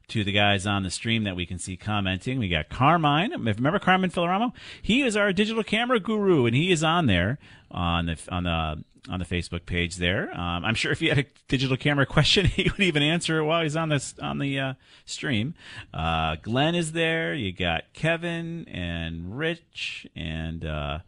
to 0.08 0.22
the 0.22 0.30
guys 0.30 0.64
on 0.64 0.84
the 0.84 0.90
stream 0.90 1.24
that 1.24 1.34
we 1.34 1.44
can 1.44 1.58
see 1.58 1.76
commenting. 1.76 2.38
We 2.38 2.48
got 2.48 2.68
Carmine. 2.68 3.32
Remember 3.32 3.80
Carmine 3.80 4.10
Filaramo? 4.10 4.52
He 4.80 5.02
is 5.02 5.16
our 5.16 5.32
digital 5.32 5.64
camera 5.64 5.98
guru, 5.98 6.46
and 6.46 6.54
he 6.54 6.70
is 6.70 6.84
on 6.84 7.06
there 7.06 7.40
on 7.72 8.06
the 8.06 8.18
on 8.28 8.44
the 8.44 8.84
on 9.08 9.18
the 9.18 9.24
Facebook 9.24 9.66
page 9.66 9.96
there. 9.96 10.30
Um, 10.32 10.64
I'm 10.64 10.74
sure 10.74 10.90
if 10.90 11.02
you 11.02 11.10
had 11.10 11.18
a 11.18 11.26
digital 11.48 11.76
camera 11.76 12.06
question, 12.16 12.46
he 12.46 12.64
would 12.70 12.80
even 12.80 13.02
answer 13.02 13.38
it 13.38 13.44
while 13.44 13.62
he's 13.62 13.76
on 13.76 13.88
this 13.88 14.14
on 14.20 14.38
the 14.38 14.58
uh, 14.58 14.74
stream. 15.04 15.54
Uh, 15.92 16.36
Glenn 16.42 16.74
is 16.74 16.92
there. 16.92 17.34
You 17.34 17.52
got 17.52 17.92
Kevin 17.92 18.66
and 18.68 19.36
Rich 19.38 20.06
and. 20.14 20.64
Uh, 20.64 20.98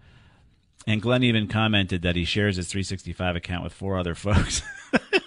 and 0.88 1.02
Glenn 1.02 1.24
even 1.24 1.48
commented 1.48 2.02
that 2.02 2.14
he 2.14 2.24
shares 2.24 2.56
his 2.56 2.68
365 2.68 3.34
account 3.34 3.64
with 3.64 3.72
four 3.72 3.98
other 3.98 4.14
folks. 4.14 4.62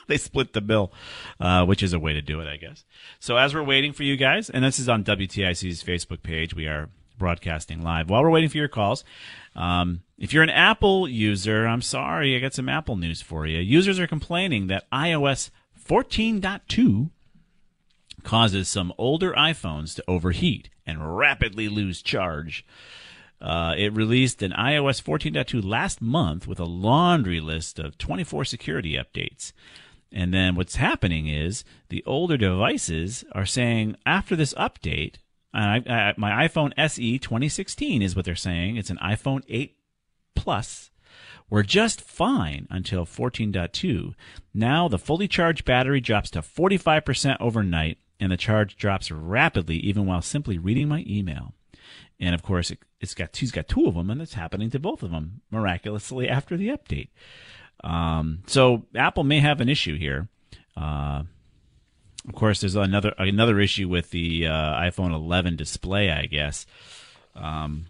they 0.08 0.16
split 0.18 0.54
the 0.54 0.62
bill, 0.62 0.94
uh, 1.40 1.66
which 1.66 1.84
is 1.84 1.92
a 1.92 2.00
way 2.00 2.14
to 2.14 2.22
do 2.22 2.40
it, 2.40 2.48
I 2.48 2.56
guess. 2.56 2.86
So 3.20 3.36
as 3.36 3.54
we're 3.54 3.64
waiting 3.64 3.92
for 3.92 4.04
you 4.04 4.16
guys, 4.16 4.50
and 4.50 4.64
this 4.64 4.80
is 4.80 4.88
on 4.88 5.04
WTIC's 5.04 5.84
Facebook 5.84 6.24
page, 6.24 6.56
we 6.56 6.66
are 6.66 6.90
broadcasting 7.20 7.84
live. 7.84 8.10
While 8.10 8.24
we're 8.24 8.32
waiting 8.32 8.50
for 8.50 8.58
your 8.58 8.68
calls, 8.68 9.04
um, 9.56 10.02
if 10.18 10.34
you're 10.34 10.44
an 10.44 10.50
Apple 10.50 11.08
user, 11.08 11.68
I'm 11.68 11.84
sorry, 11.84 12.36
I 12.36 12.40
got 12.40 12.56
some 12.56 12.70
Apple 12.70 12.96
news 12.96 13.22
for 13.22 13.46
you. 13.46 13.60
Users 13.60 14.00
are 14.00 14.08
complaining 14.08 14.68
that 14.68 14.90
iOS 14.92 15.52
14.2 15.80 17.12
causes 18.24 18.68
some 18.68 18.94
older 18.98 19.34
iPhones 19.34 19.96
to 19.96 20.04
overheat 20.08 20.70
and 20.86 21.18
rapidly 21.18 21.70
lose 21.70 22.02
charge. 22.02 22.66
Uh, 23.42 23.74
it 23.78 23.94
released 23.94 24.42
an 24.42 24.52
iOS 24.52 25.02
14.2 25.02 25.64
last 25.64 26.02
month 26.02 26.48
with 26.48 26.60
a 26.60 26.66
laundry 26.66 27.40
list 27.40 27.80
of 27.80 27.98
24 27.98 28.46
security 28.46 28.94
updates. 28.94 29.54
And 30.12 30.34
then 30.34 30.56
what's 30.56 30.76
happening 30.76 31.28
is 31.28 31.64
the 31.90 32.04
older 32.06 32.36
devices 32.36 33.24
are 33.32 33.46
saying 33.46 33.96
after 34.06 34.36
this 34.36 34.54
update, 34.56 35.16
I, 35.54 35.82
I, 35.88 36.14
my 36.18 36.48
iPhone 36.48 36.74
SE 36.78 37.20
2016 37.20 38.02
is 38.02 38.16
what 38.16 38.26
they're 38.26 38.36
saying. 38.36 38.78
It's 38.78 38.90
an 38.90 38.98
iPhone 38.98 39.44
8 39.48 39.76
Plus. 40.36 40.92
We're 41.50 41.64
just 41.64 42.02
fine 42.02 42.68
until 42.70 43.06
14.2. 43.06 44.14
Now 44.54 44.88
the 44.88 45.00
fully 45.00 45.28
charged 45.28 45.66
battery 45.66 46.00
drops 46.00 46.30
to 46.32 46.42
45% 46.42 47.38
overnight, 47.40 47.98
and 48.20 48.32
the 48.32 48.38
charge 48.38 48.76
drops 48.76 49.10
rapidly 49.10 49.78
even 49.78 50.06
while 50.06 50.22
simply 50.22 50.58
reading 50.58 50.88
my 50.88 51.04
email. 51.08 51.54
And 52.20 52.36
of 52.36 52.44
course, 52.44 52.70
it, 52.70 52.80
has 53.02 53.14
got 53.14 53.36
he's 53.36 53.52
got 53.52 53.68
two 53.68 53.88
of 53.88 53.96
them, 53.96 54.10
and 54.10 54.22
it's 54.22 54.34
happening 54.34 54.70
to 54.72 54.80
both 54.80 55.04
of 55.04 55.12
them 55.12 55.42
miraculously 55.50 56.28
after 56.28 56.58
the 56.58 56.68
update. 56.68 57.10
Um, 57.84 58.44
so 58.46 58.86
Apple 58.94 59.24
may 59.24 59.40
have 59.40 59.62
an 59.62 59.70
issue 59.70 59.98
here. 59.98 60.28
Uh, 60.76 61.24
of 62.30 62.36
course, 62.36 62.62
there's 62.62 62.76
another 62.76 63.14
another 63.18 63.60
issue 63.60 63.90
with 63.90 64.12
the 64.12 64.48
uh, 64.48 64.80
iPhone 64.80 65.14
11 65.14 65.56
display, 65.56 66.12
I 66.12 66.28
guess, 66.28 66.66
um, 67.36 67.88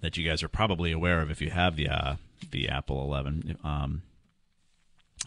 that 0.00 0.16
you 0.16 0.28
guys 0.28 0.42
are 0.42 0.48
probably 0.48 0.92
aware 0.92 1.20
of 1.20 1.30
if 1.30 1.40
you 1.40 1.50
have 1.50 1.76
the 1.76 1.88
uh, 1.88 2.16
the 2.50 2.68
Apple 2.68 3.02
11. 3.04 3.58
Um, 3.62 4.02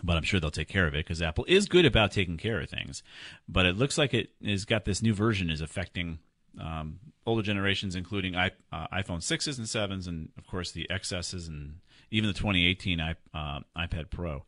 but 0.04 0.18
I'm 0.18 0.24
sure 0.24 0.40
they'll 0.40 0.52
take 0.52 0.68
care 0.68 0.88
of 0.88 0.96
it 0.96 1.06
because 1.06 1.22
Apple 1.22 1.46
is 1.48 1.68
good 1.68 1.86
about 1.86 2.12
taking 2.12 2.38
care 2.38 2.60
of 2.60 2.70
things. 2.70 3.04
But 3.48 3.66
it 3.66 3.78
looks 3.78 3.98
like 3.98 4.14
it 4.14 4.32
has 4.44 4.66
got 4.66 4.86
this 4.86 5.02
new 5.02 5.14
version 5.14 5.50
is 5.50 5.62
affecting 5.62 6.20
um, 6.60 7.00
older 7.26 7.44
generations, 7.44 7.96
including 7.96 8.36
I, 8.36 8.52
uh, 8.72 8.88
iPhone 8.94 9.22
sixes 9.22 9.58
and 9.58 9.70
sevens, 9.70 10.08
and 10.08 10.30
of 10.38 10.48
course 10.48 10.72
the 10.72 10.88
XSs 10.90 11.48
and 11.48 11.76
even 12.10 12.28
the 12.28 12.34
2018 12.34 13.00
I, 13.00 13.16
uh, 13.34 13.60
iPad 13.78 14.10
Pro. 14.10 14.44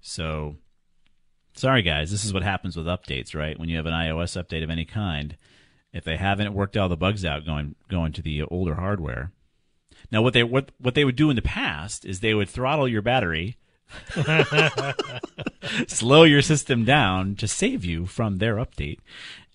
So, 0.00 0.56
sorry 1.54 1.82
guys, 1.82 2.10
this 2.10 2.24
is 2.24 2.32
what 2.32 2.42
happens 2.42 2.76
with 2.76 2.86
updates, 2.86 3.34
right? 3.34 3.58
When 3.58 3.68
you 3.68 3.76
have 3.76 3.86
an 3.86 3.92
iOS 3.92 4.42
update 4.42 4.62
of 4.62 4.70
any 4.70 4.84
kind, 4.84 5.36
if 5.92 6.04
they 6.04 6.16
haven't 6.16 6.54
worked 6.54 6.76
all 6.76 6.88
the 6.88 6.96
bugs 6.96 7.24
out 7.24 7.44
going 7.44 7.74
going 7.88 8.12
to 8.12 8.22
the 8.22 8.42
older 8.42 8.76
hardware. 8.76 9.32
Now, 10.10 10.22
what 10.22 10.32
they 10.34 10.42
what 10.42 10.72
what 10.78 10.94
they 10.94 11.04
would 11.04 11.16
do 11.16 11.30
in 11.30 11.36
the 11.36 11.42
past 11.42 12.04
is 12.04 12.20
they 12.20 12.34
would 12.34 12.48
throttle 12.48 12.88
your 12.88 13.02
battery. 13.02 13.56
slow 15.88 16.22
your 16.22 16.42
system 16.42 16.84
down 16.84 17.34
to 17.34 17.48
save 17.48 17.84
you 17.84 18.06
from 18.06 18.38
their 18.38 18.54
update. 18.56 18.98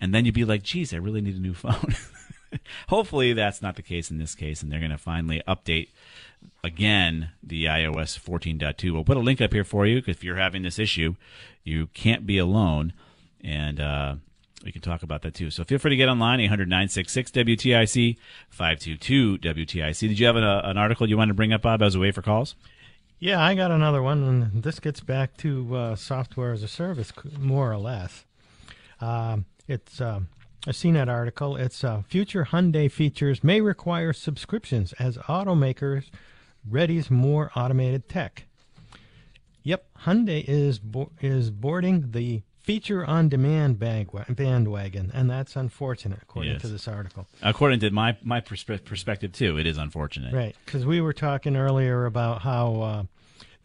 And 0.01 0.13
then 0.13 0.25
you'd 0.25 0.35
be 0.35 0.43
like, 0.43 0.61
geez, 0.61 0.93
I 0.93 0.97
really 0.97 1.21
need 1.21 1.35
a 1.35 1.39
new 1.39 1.53
phone. 1.53 1.95
Hopefully 2.89 3.31
that's 3.31 3.61
not 3.61 3.77
the 3.77 3.81
case 3.81 4.11
in 4.11 4.17
this 4.17 4.35
case, 4.35 4.61
and 4.61 4.69
they're 4.69 4.79
going 4.79 4.91
to 4.91 4.97
finally 4.97 5.41
update 5.47 5.89
again 6.63 7.29
the 7.41 7.65
iOS 7.65 8.19
14.2. 8.19 8.91
We'll 8.91 9.03
put 9.03 9.17
a 9.17 9.21
link 9.21 9.39
up 9.41 9.53
here 9.53 9.63
for 9.63 9.85
you 9.85 10.01
if 10.05 10.23
you're 10.23 10.35
having 10.35 10.63
this 10.63 10.79
issue. 10.79 11.15
You 11.65 11.87
can't 11.87 12.25
be 12.25 12.37
alone, 12.37 12.93
and 13.43 13.81
uh, 13.81 14.15
we 14.63 14.71
can 14.71 14.81
talk 14.81 15.03
about 15.03 15.23
that 15.23 15.33
too. 15.33 15.49
So 15.49 15.63
feel 15.63 15.79
free 15.79 15.89
to 15.89 15.95
get 15.97 16.07
online, 16.07 16.39
800 16.39 16.69
966 16.69 17.31
WTIC, 17.31 18.17
522 18.49 19.39
WTIC. 19.39 19.99
Did 19.99 20.19
you 20.19 20.25
have 20.27 20.37
an, 20.37 20.43
uh, 20.43 20.61
an 20.63 20.77
article 20.77 21.09
you 21.09 21.17
wanted 21.17 21.29
to 21.29 21.35
bring 21.35 21.51
up, 21.51 21.63
Bob, 21.63 21.81
as 21.81 21.95
a 21.95 21.99
way 21.99 22.11
for 22.11 22.21
calls? 22.21 22.55
Yeah, 23.19 23.43
I 23.43 23.55
got 23.55 23.71
another 23.71 24.01
one, 24.01 24.23
and 24.23 24.63
this 24.63 24.79
gets 24.79 24.99
back 24.99 25.35
to 25.37 25.75
uh, 25.75 25.95
software 25.95 26.53
as 26.53 26.63
a 26.63 26.67
service, 26.67 27.11
more 27.39 27.71
or 27.71 27.77
less. 27.77 28.25
Um, 29.01 29.45
it's 29.67 29.99
um, 29.99 30.27
a 30.67 30.71
CNET 30.71 31.07
article. 31.07 31.55
It's 31.55 31.83
uh, 31.83 32.03
future 32.07 32.45
Hyundai 32.51 32.91
features 32.91 33.43
may 33.43 33.61
require 33.61 34.13
subscriptions 34.13 34.93
as 34.93 35.17
automakers 35.17 36.05
readies 36.69 37.09
more 37.09 37.51
automated 37.55 38.09
tech. 38.09 38.45
Yep, 39.65 39.85
Hyundai 40.05 40.45
is 40.47 40.79
bo- 40.79 41.11
is 41.19 41.49
boarding 41.51 42.11
the 42.11 42.43
feature 42.59 43.03
on 43.05 43.29
demand 43.29 43.77
bandwagon, 43.77 45.11
and 45.13 45.29
that's 45.29 45.55
unfortunate, 45.55 46.19
according 46.21 46.53
Yes. 46.53 46.61
to 46.61 46.67
this 46.67 46.87
article. 46.87 47.27
According 47.41 47.79
to 47.81 47.89
my 47.91 48.15
my 48.23 48.41
perspe- 48.41 48.83
perspective 48.85 49.31
too, 49.33 49.57
it 49.57 49.65
is 49.65 49.77
unfortunate. 49.77 50.33
Right, 50.33 50.55
because 50.65 50.85
we 50.85 51.01
were 51.01 51.13
talking 51.13 51.55
earlier 51.55 52.05
about 52.05 52.41
how 52.43 53.07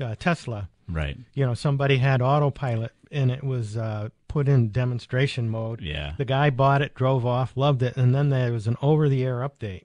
uh, 0.00 0.04
uh, 0.04 0.14
Tesla, 0.18 0.68
Right. 0.88 1.16
you 1.34 1.44
know, 1.46 1.54
somebody 1.54 1.98
had 1.98 2.20
autopilot 2.22 2.92
and 3.12 3.30
it 3.30 3.44
was 3.44 3.76
uh, 3.76 4.08
put 4.28 4.48
in 4.48 4.70
demonstration 4.70 5.48
mode. 5.50 5.80
Yeah. 5.82 6.14
The 6.16 6.24
guy 6.24 6.50
bought 6.50 6.80
it, 6.82 6.94
drove 6.94 7.26
off, 7.26 7.56
loved 7.56 7.82
it, 7.82 7.96
and 7.96 8.14
then 8.14 8.30
there 8.30 8.52
was 8.52 8.66
an 8.66 8.76
over-the-air 8.80 9.40
update, 9.40 9.84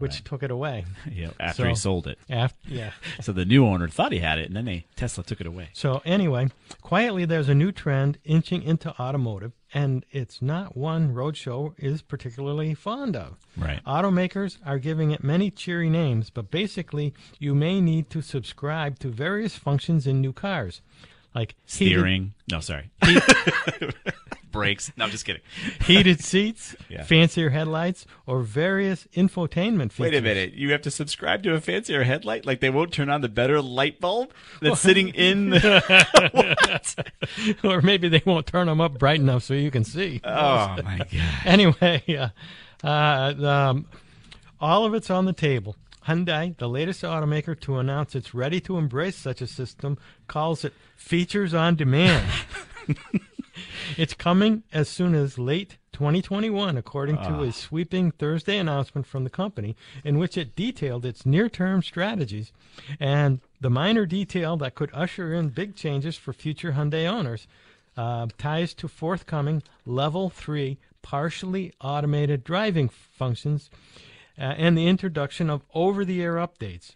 which 0.00 0.24
took 0.24 0.42
it 0.42 0.50
away. 0.50 0.84
Yeah, 1.10 1.30
after 1.38 1.68
he 1.68 1.74
sold 1.74 2.06
it. 2.06 2.18
After, 2.28 2.56
yeah. 2.68 2.92
So 3.20 3.32
the 3.32 3.44
new 3.44 3.66
owner 3.66 3.88
thought 3.88 4.12
he 4.12 4.18
had 4.20 4.38
it, 4.38 4.46
and 4.46 4.56
then 4.56 4.64
they 4.64 4.86
Tesla 4.96 5.22
took 5.24 5.40
it 5.40 5.46
away. 5.46 5.68
So 5.72 6.02
anyway, 6.04 6.48
quietly 6.80 7.24
there's 7.24 7.48
a 7.48 7.54
new 7.54 7.72
trend 7.72 8.18
inching 8.24 8.62
into 8.62 8.98
automotive, 9.00 9.52
and 9.74 10.04
it's 10.10 10.40
not 10.40 10.76
one 10.76 11.12
Roadshow 11.14 11.74
is 11.78 12.02
particularly 12.02 12.74
fond 12.74 13.16
of. 13.16 13.36
Right. 13.56 13.84
Automakers 13.84 14.58
are 14.64 14.78
giving 14.78 15.10
it 15.10 15.22
many 15.22 15.50
cheery 15.50 15.90
names, 15.90 16.30
but 16.30 16.50
basically 16.50 17.12
you 17.38 17.54
may 17.54 17.80
need 17.80 18.08
to 18.10 18.22
subscribe 18.22 18.98
to 19.00 19.08
various 19.08 19.56
functions 19.56 20.06
in 20.06 20.20
new 20.20 20.32
cars, 20.32 20.80
like 21.34 21.54
heated- 21.66 21.98
Steering. 21.98 22.34
No, 22.50 22.60
sorry. 22.60 22.90
Brakes. 24.52 24.90
No, 24.96 25.04
I'm 25.04 25.12
just 25.12 25.24
kidding. 25.24 25.42
heated 25.86 26.20
seats, 26.24 26.74
Yeah. 26.88 27.04
fancier 27.04 27.50
headlights, 27.50 28.04
or 28.26 28.40
various 28.42 29.06
infotainment 29.14 29.92
features. 29.92 30.12
Wait 30.12 30.14
a 30.16 30.20
minute. 30.22 30.54
You 30.54 30.72
have 30.72 30.82
to 30.82 30.90
subscribe 30.90 31.44
to 31.44 31.54
a 31.54 31.60
fancier 31.60 32.02
headlight? 32.02 32.44
Like 32.44 32.58
they 32.58 32.68
won't 32.70 32.92
turn 32.92 33.08
on 33.10 33.20
the 33.20 33.28
better 33.28 33.62
light 33.62 34.00
bulb 34.00 34.32
that's 34.60 34.80
sitting 34.80 35.10
in 35.10 35.50
the. 35.50 37.00
or 37.62 37.80
maybe 37.80 38.08
they 38.08 38.22
won't 38.26 38.46
turn 38.48 38.66
them 38.66 38.80
up 38.80 38.98
bright 38.98 39.20
enough 39.20 39.44
so 39.44 39.54
you 39.54 39.70
can 39.70 39.84
see. 39.84 40.20
Oh, 40.24 40.76
my 40.82 40.98
God. 40.98 41.08
Anyway, 41.44 42.02
uh, 42.18 42.28
uh, 42.86 43.34
um, 43.46 43.86
all 44.60 44.84
of 44.84 44.94
it's 44.94 45.10
on 45.10 45.26
the 45.26 45.32
table. 45.32 45.76
Hyundai, 46.14 46.56
the 46.56 46.68
latest 46.68 47.02
automaker 47.02 47.58
to 47.60 47.78
announce 47.78 48.16
it's 48.16 48.34
ready 48.34 48.60
to 48.62 48.76
embrace 48.78 49.14
such 49.14 49.40
a 49.40 49.46
system, 49.46 49.96
calls 50.26 50.64
it 50.64 50.72
features 50.96 51.54
on 51.54 51.76
demand. 51.76 52.28
it's 53.96 54.14
coming 54.14 54.64
as 54.72 54.88
soon 54.88 55.14
as 55.14 55.38
late 55.38 55.76
2021, 55.92 56.76
according 56.76 57.14
to 57.16 57.22
Ah. 57.22 57.42
a 57.42 57.52
sweeping 57.52 58.10
Thursday 58.10 58.58
announcement 58.58 59.06
from 59.06 59.22
the 59.22 59.30
company, 59.30 59.76
in 60.02 60.18
which 60.18 60.36
it 60.36 60.56
detailed 60.56 61.06
its 61.06 61.24
near 61.24 61.48
term 61.48 61.80
strategies 61.80 62.52
and 62.98 63.38
the 63.60 63.70
minor 63.70 64.04
detail 64.04 64.56
that 64.56 64.74
could 64.74 64.90
usher 64.92 65.32
in 65.32 65.50
big 65.50 65.76
changes 65.76 66.16
for 66.16 66.32
future 66.32 66.72
Hyundai 66.72 67.06
owners. 67.06 67.46
Uh, 67.96 68.26
ties 68.36 68.74
to 68.74 68.88
forthcoming 68.88 69.62
level 69.86 70.28
3 70.30 70.76
partially 71.02 71.72
automated 71.80 72.42
driving 72.44 72.88
functions 72.88 73.68
uh, 74.40 74.54
and 74.56 74.76
the 74.76 74.86
introduction 74.88 75.50
of 75.50 75.62
over 75.74 76.04
the 76.04 76.22
air 76.22 76.34
updates. 76.36 76.92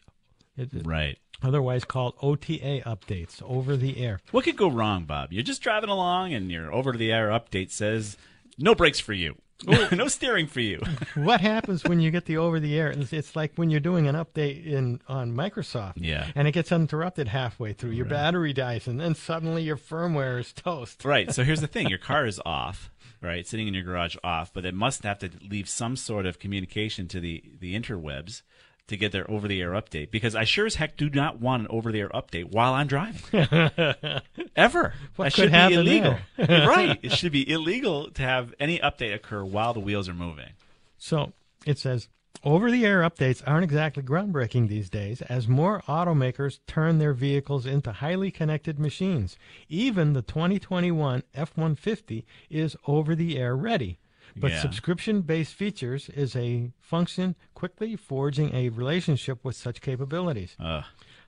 It- 0.56 0.70
Right. 0.84 1.18
Otherwise 1.42 1.84
called 1.84 2.14
OTA 2.22 2.80
updates, 2.86 3.42
over 3.42 3.76
the 3.76 3.98
air. 4.02 4.18
What 4.30 4.44
could 4.44 4.56
go 4.56 4.70
wrong, 4.70 5.04
Bob? 5.04 5.30
You're 5.32 5.42
just 5.42 5.60
driving 5.62 5.90
along, 5.90 6.32
and 6.32 6.50
your 6.50 6.72
over-the-air 6.72 7.28
update 7.28 7.70
says 7.70 8.16
no 8.56 8.74
brakes 8.74 8.98
for 9.00 9.12
you, 9.12 9.34
no 9.92 10.08
steering 10.08 10.46
for 10.46 10.60
you. 10.60 10.80
what 11.16 11.42
happens 11.42 11.84
when 11.84 12.00
you 12.00 12.10
get 12.10 12.24
the 12.24 12.38
over 12.38 12.60
the 12.60 12.78
air? 12.78 12.88
It's, 12.90 13.12
it's 13.12 13.36
like 13.36 13.52
when 13.56 13.68
you're 13.68 13.80
doing 13.80 14.06
an 14.06 14.14
update 14.14 14.64
in 14.64 15.00
on 15.06 15.32
Microsoft, 15.36 15.94
Yeah. 15.96 16.28
and 16.34 16.48
it 16.48 16.52
gets 16.52 16.72
interrupted 16.72 17.28
halfway 17.28 17.74
through. 17.74 17.90
Your 17.90 18.06
battery 18.06 18.54
dies, 18.54 18.86
and 18.86 18.98
then 18.98 19.14
suddenly 19.14 19.64
your 19.64 19.76
firmware 19.76 20.40
is 20.40 20.52
toast. 20.52 21.04
Right. 21.04 21.30
So 21.34 21.44
here's 21.44 21.60
the 21.60 21.66
thing: 21.66 21.88
your 21.90 21.98
car 21.98 22.26
is 22.26 22.40
off, 22.46 22.90
right, 23.24 23.46
sitting 23.46 23.66
in 23.66 23.74
your 23.74 23.82
garage 23.82 24.16
off, 24.22 24.52
but 24.52 24.64
it 24.64 24.74
must 24.74 25.02
have 25.02 25.18
to 25.20 25.30
leave 25.48 25.68
some 25.68 25.96
sort 25.96 26.26
of 26.26 26.38
communication 26.38 27.08
to 27.08 27.20
the 27.20 27.42
the 27.58 27.74
interwebs 27.74 28.42
to 28.86 28.96
get 28.96 29.12
their 29.12 29.28
over-the-air 29.30 29.70
update. 29.70 30.10
Because 30.10 30.34
I 30.34 30.44
sure 30.44 30.66
as 30.66 30.74
heck 30.74 30.96
do 30.96 31.08
not 31.08 31.40
want 31.40 31.62
an 31.62 31.68
over-the-air 31.70 32.10
update 32.10 32.52
while 32.52 32.74
I'm 32.74 32.86
driving. 32.86 33.22
Ever. 34.56 34.94
What 35.16 35.24
that 35.24 35.34
could 35.34 35.50
should 35.50 35.52
be 35.52 35.74
illegal. 35.74 36.18
right. 36.38 36.98
It 37.02 37.12
should 37.12 37.32
be 37.32 37.50
illegal 37.50 38.10
to 38.10 38.22
have 38.22 38.52
any 38.60 38.78
update 38.78 39.14
occur 39.14 39.42
while 39.42 39.72
the 39.72 39.80
wheels 39.80 40.08
are 40.08 40.14
moving. 40.14 40.50
So 40.98 41.32
it 41.66 41.78
says 41.78 42.08
over 42.44 42.70
the 42.70 42.84
air 42.84 43.00
updates 43.00 43.42
aren't 43.46 43.64
exactly 43.64 44.02
groundbreaking 44.02 44.68
these 44.68 44.90
days 44.90 45.22
as 45.22 45.48
more 45.48 45.82
automakers 45.88 46.58
turn 46.66 46.98
their 46.98 47.14
vehicles 47.14 47.64
into 47.66 47.90
highly 47.92 48.30
connected 48.30 48.78
machines. 48.78 49.36
Even 49.68 50.12
the 50.12 50.22
2021 50.22 51.22
F 51.34 51.56
150 51.56 52.24
is 52.50 52.76
over 52.86 53.14
the 53.14 53.38
air 53.38 53.56
ready. 53.56 53.98
But 54.36 54.50
Yeah. 54.52 54.60
subscription 54.60 55.22
based 55.22 55.54
features 55.54 56.08
is 56.10 56.34
a 56.36 56.72
function 56.80 57.34
quickly 57.54 57.96
forging 57.96 58.54
a 58.54 58.68
relationship 58.68 59.44
with 59.44 59.56
such 59.56 59.80
capabilities. 59.80 60.56
Ugh. 60.58 60.84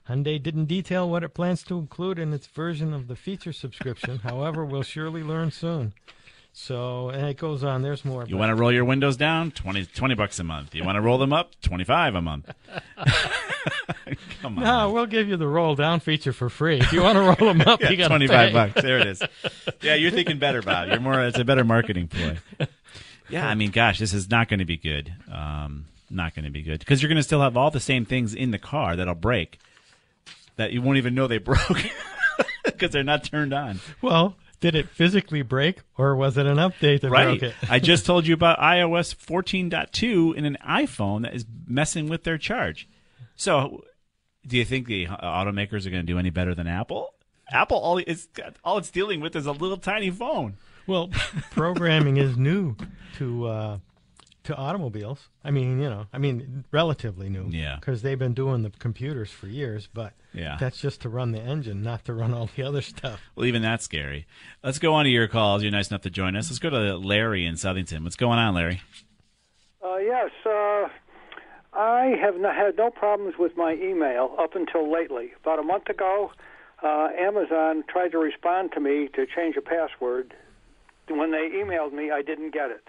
Hyundai 0.09 0.41
didn't 0.41 0.65
detail 0.65 1.09
what 1.09 1.23
it 1.23 1.33
plans 1.33 1.63
to 1.63 1.77
include 1.77 2.17
in 2.19 2.31
its 2.33 2.47
version 2.47 2.93
of 2.93 3.07
the 3.07 3.15
feature 3.15 3.51
subscription. 3.53 4.19
However, 4.19 4.63
we'll 4.63 4.83
surely 4.83 5.21
learn 5.23 5.51
soon. 5.51 5.93
So, 6.59 7.09
and 7.09 7.27
it 7.27 7.37
goes 7.37 7.63
on. 7.63 7.83
There's 7.83 8.03
more. 8.03 8.25
You 8.25 8.35
want 8.35 8.49
to 8.49 8.55
roll 8.55 8.71
your 8.71 8.83
windows 8.83 9.15
down? 9.15 9.51
20, 9.51 9.85
20 9.85 10.15
bucks 10.15 10.39
a 10.39 10.43
month. 10.43 10.73
You 10.73 10.83
want 10.83 10.95
to 10.95 11.01
roll 11.01 11.19
them 11.19 11.31
up? 11.31 11.51
25 11.61 12.15
a 12.15 12.21
month. 12.21 12.49
Come 14.41 14.57
on. 14.57 14.63
No, 14.63 14.91
we'll 14.91 15.05
give 15.05 15.29
you 15.29 15.37
the 15.37 15.47
roll 15.47 15.75
down 15.75 15.99
feature 15.99 16.33
for 16.33 16.49
free. 16.49 16.79
If 16.79 16.91
you 16.91 17.03
want 17.03 17.15
to 17.15 17.21
roll 17.21 17.53
them 17.53 17.61
up, 17.61 17.79
Yeah, 17.83 17.91
you 17.91 17.97
got 17.97 18.07
25 18.07 18.47
pay. 18.47 18.53
bucks. 18.53 18.81
There 18.81 18.97
it 18.97 19.05
is. 19.05 19.21
Yeah, 19.81 19.93
you're 19.93 20.09
thinking 20.09 20.39
better, 20.39 20.63
Bob. 20.63 20.89
You're 20.89 20.99
more. 20.99 21.23
It's 21.25 21.37
a 21.37 21.45
better 21.45 21.63
marketing 21.63 22.07
ploy. 22.07 22.39
Yeah, 23.29 23.47
I 23.47 23.53
mean, 23.53 23.69
gosh, 23.69 23.99
this 23.99 24.11
is 24.13 24.27
not 24.27 24.49
going 24.49 24.59
to 24.59 24.65
be 24.65 24.77
good. 24.77 25.13
Um, 25.31 25.85
not 26.09 26.33
going 26.33 26.45
to 26.45 26.51
be 26.51 26.63
good 26.63 26.79
because 26.79 27.03
you're 27.03 27.09
going 27.09 27.17
to 27.17 27.23
still 27.23 27.41
have 27.41 27.55
all 27.55 27.69
the 27.69 27.79
same 27.79 28.03
things 28.03 28.33
in 28.33 28.49
the 28.49 28.57
car 28.59 28.95
that'll 28.95 29.13
break 29.13 29.59
that 30.55 30.71
you 30.71 30.81
won't 30.81 30.97
even 30.97 31.13
know 31.13 31.27
they 31.27 31.37
broke 31.37 31.59
because 32.65 32.89
they're 32.91 33.03
not 33.03 33.23
turned 33.23 33.53
on. 33.53 33.79
Well, 34.01 34.35
did 34.59 34.75
it 34.75 34.89
physically 34.89 35.41
break, 35.41 35.81
or 35.97 36.15
was 36.15 36.37
it 36.37 36.45
an 36.45 36.57
update 36.57 37.01
that 37.01 37.09
Right. 37.11 37.39
broke 37.39 37.43
it? 37.51 37.55
I 37.69 37.79
just 37.79 38.05
told 38.07 38.25
you 38.27 38.33
about 38.33 38.59
iOS 38.59 39.15
14.2 39.15 40.35
in 40.35 40.45
an 40.45 40.57
iPhone 40.67 41.23
that 41.23 41.33
is 41.35 41.45
messing 41.67 42.07
with 42.09 42.23
their 42.23 42.37
charge. 42.37 42.87
So, 43.35 43.83
do 44.45 44.57
you 44.57 44.65
think 44.65 44.87
the 44.87 45.05
automakers 45.07 45.85
are 45.85 45.89
going 45.91 46.05
to 46.05 46.11
do 46.11 46.17
any 46.17 46.29
better 46.29 46.55
than 46.55 46.67
Apple? 46.67 47.13
Apple 47.51 47.77
all 47.77 47.97
it's 47.99 48.27
all 48.63 48.77
it's 48.77 48.89
dealing 48.91 49.21
with 49.21 49.35
is 49.35 49.45
a 49.45 49.51
little 49.53 49.77
tiny 49.77 50.09
phone. 50.09 50.57
Well, 50.85 51.09
programming 51.51 52.17
is 52.17 52.35
new 52.37 52.75
to 53.17 53.45
uh, 53.47 53.77
to 54.47 54.55
automobiles. 54.55 55.29
I 55.43 55.51
mean, 55.51 55.79
you 55.79 55.89
know, 55.89 56.07
I 56.11 56.17
mean, 56.17 56.65
relatively 56.71 57.29
new. 57.29 57.47
Yeah. 57.49 57.75
Because 57.79 58.01
they've 58.01 58.19
been 58.19 58.33
doing 58.33 58.63
the 58.63 58.69
computers 58.71 59.31
for 59.31 59.47
years, 59.47 59.87
but 59.93 60.13
Yeah. 60.33 60.57
that's 60.59 60.81
just 60.81 61.01
to 61.01 61.09
run 61.09 61.31
the 61.31 61.39
engine, 61.41 61.81
not 61.83 62.03
to 62.05 62.13
run 62.13 62.33
all 62.33 62.49
the 62.55 62.63
other 62.63 62.81
stuff. 62.81 63.21
Well, 63.35 63.45
even 63.45 63.61
that's 63.61 63.83
scary. 63.85 64.25
Let's 64.63 64.79
go 64.79 64.93
on 64.93 65.05
to 65.05 65.09
your 65.11 65.27
calls. 65.27 65.63
You're 65.63 65.71
nice 65.71 65.89
enough 65.91 66.01
to 66.01 66.09
join 66.09 66.35
us. 66.35 66.49
Let's 66.49 66.59
go 66.59 66.69
to 66.69 66.97
Larry 66.97 67.45
in 67.45 67.55
Southington. 67.55 68.03
What's 68.03 68.15
going 68.15 68.39
on, 68.39 68.53
Larry? 68.55 68.81
Uh, 69.83 69.97
yes, 69.97 70.31
uh, 70.45 70.87
I 71.73 72.15
have 72.21 72.37
not 72.39 72.55
had 72.55 72.75
no 72.77 72.89
problems 72.89 73.35
with 73.37 73.55
my 73.55 73.73
email 73.73 74.35
up 74.39 74.55
until 74.55 74.91
lately. 74.91 75.31
About 75.41 75.59
a 75.59 75.63
month 75.63 75.89
ago, 75.89 76.31
uh, 76.83 77.09
Amazon 77.17 77.83
tried 77.87 78.09
to 78.13 78.17
respond 78.17 78.71
to 78.73 78.79
me 78.79 79.07
to 79.15 79.25
change 79.25 79.55
a 79.57 79.61
password. 79.61 80.33
When 81.09 81.31
they 81.31 81.49
emailed 81.49 81.93
me, 81.93 82.11
I 82.11 82.21
didn't 82.21 82.51
get 82.53 82.69
it. 82.71 82.87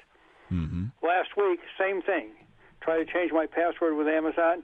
Mm-hmm. 0.52 0.86
Last 1.02 1.30
week, 1.36 1.60
same 1.78 2.02
thing. 2.02 2.30
Tried 2.80 3.04
to 3.04 3.12
change 3.12 3.32
my 3.32 3.46
password 3.46 3.96
with 3.96 4.08
Amazon. 4.08 4.62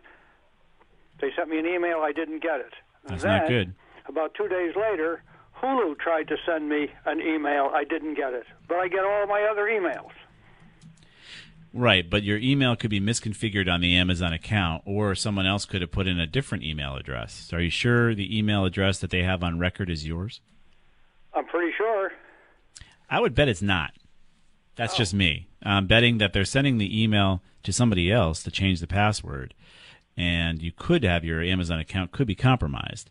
They 1.20 1.31
sent 1.37 1.49
me 1.49 1.59
an 1.59 1.66
email. 1.66 1.99
I 2.01 2.12
didn't 2.12 2.42
get 2.42 2.61
it. 2.61 2.75
That's 3.07 3.23
then, 3.23 3.38
not 3.38 3.49
good. 3.49 3.75
About 4.09 4.35
two 4.35 4.49
days 4.49 4.75
later, 4.77 5.23
Hulu 5.62 5.99
tried 5.99 6.29
to 6.29 6.37
send 6.44 6.68
me 6.68 6.88
an 7.07 7.20
email. 7.20 7.70
I 7.73 7.85
didn't 7.85 8.14
get 8.14 8.33
it, 8.33 8.44
but 8.68 8.77
I 8.77 8.88
get 8.88 9.05
all 9.05 9.27
my 9.27 9.42
other 9.51 9.64
emails. 9.64 10.11
Right, 11.73 12.09
but 12.09 12.23
your 12.23 12.38
email 12.38 12.77
could 12.77 12.90
be 12.90 13.01
misconfigured 13.01 13.68
on 13.68 13.81
the 13.81 13.97
Amazon 13.97 14.33
account, 14.33 14.83
or 14.87 15.16
someone 15.16 15.47
else 15.47 15.64
could 15.64 15.81
have 15.81 15.90
put 15.90 16.07
in 16.07 16.20
a 16.20 16.27
different 16.27 16.62
email 16.62 16.94
address. 16.94 17.33
So 17.49 17.57
are 17.57 17.61
you 17.61 17.70
sure 17.70 18.14
the 18.14 18.37
email 18.38 18.64
address 18.64 19.01
that 19.01 19.11
they 19.11 19.25
have 19.25 19.42
on 19.42 19.59
record 19.59 19.90
is 19.90 20.07
yours? 20.07 20.40
I'm 21.35 21.47
pretty 21.47 21.73
sure. 21.77 22.12
I 23.11 23.18
would 23.20 23.35
bet 23.35 23.49
it's 23.49 23.62
not. 23.62 23.90
That's 24.77 24.95
oh. 24.95 24.99
just 24.99 25.15
me. 25.15 25.49
I'm 25.63 25.87
betting 25.87 26.19
that 26.19 26.33
they're 26.33 26.45
sending 26.45 26.79
the 26.79 27.03
email 27.03 27.43
to 27.63 27.73
somebody 27.73 28.11
else 28.13 28.43
to 28.43 28.51
change 28.51 28.81
the 28.81 28.87
password, 28.87 29.55
and 30.17 30.61
you 30.63 30.73
could 30.73 31.05
have 31.05 31.25
your 31.25 31.43
Amazon 31.43 31.79
account 31.79 32.13
could 32.13 32.27
be 32.27 32.35
compromised. 32.35 33.11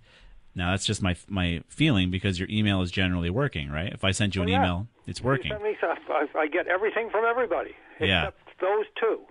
Now 0.56 0.72
that's 0.72 0.86
just 0.86 1.02
my 1.02 1.16
my 1.28 1.64
feeling 1.68 2.12
because 2.12 2.40
your 2.40 2.48
email 2.50 2.82
is 2.82 2.92
generally 2.92 3.30
working, 3.30 3.70
right? 3.70 3.92
If 3.92 4.04
I 4.04 4.12
send 4.12 4.36
you 4.36 4.44
an 4.44 4.50
Oh, 4.50 4.52
yeah. 4.52 4.58
email, 4.60 4.88
it's 5.08 5.22
working. 5.22 5.52
Me 5.64 5.76
I, 5.82 6.28
I 6.36 6.48
get 6.48 6.68
everything 6.68 7.10
from 7.10 7.26
everybody 7.26 7.76
Yeah. 8.00 8.28
except 8.28 8.60
those 8.62 8.86
two. 9.00 9.22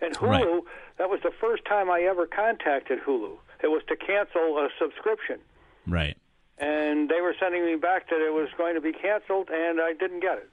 And 0.00 0.16
Hulu, 0.16 0.28
Right. 0.28 0.62
that 0.98 1.10
was 1.10 1.20
the 1.22 1.30
first 1.40 1.64
time 1.66 1.90
I 1.90 2.00
ever 2.02 2.26
contacted 2.26 3.00
Hulu. 3.06 3.36
It 3.62 3.68
was 3.68 3.82
to 3.88 3.96
cancel 3.96 4.58
a 4.58 4.68
subscription. 4.80 5.38
Right. 5.86 6.16
And 6.58 7.08
they 7.08 7.20
were 7.20 7.34
sending 7.38 7.64
me 7.64 7.76
back 7.76 8.08
that 8.10 8.20
it 8.20 8.32
was 8.32 8.48
going 8.56 8.74
to 8.74 8.80
be 8.80 8.92
canceled, 8.92 9.48
and 9.52 9.80
I 9.80 9.92
didn't 9.92 10.20
get 10.20 10.38
it. 10.38 10.50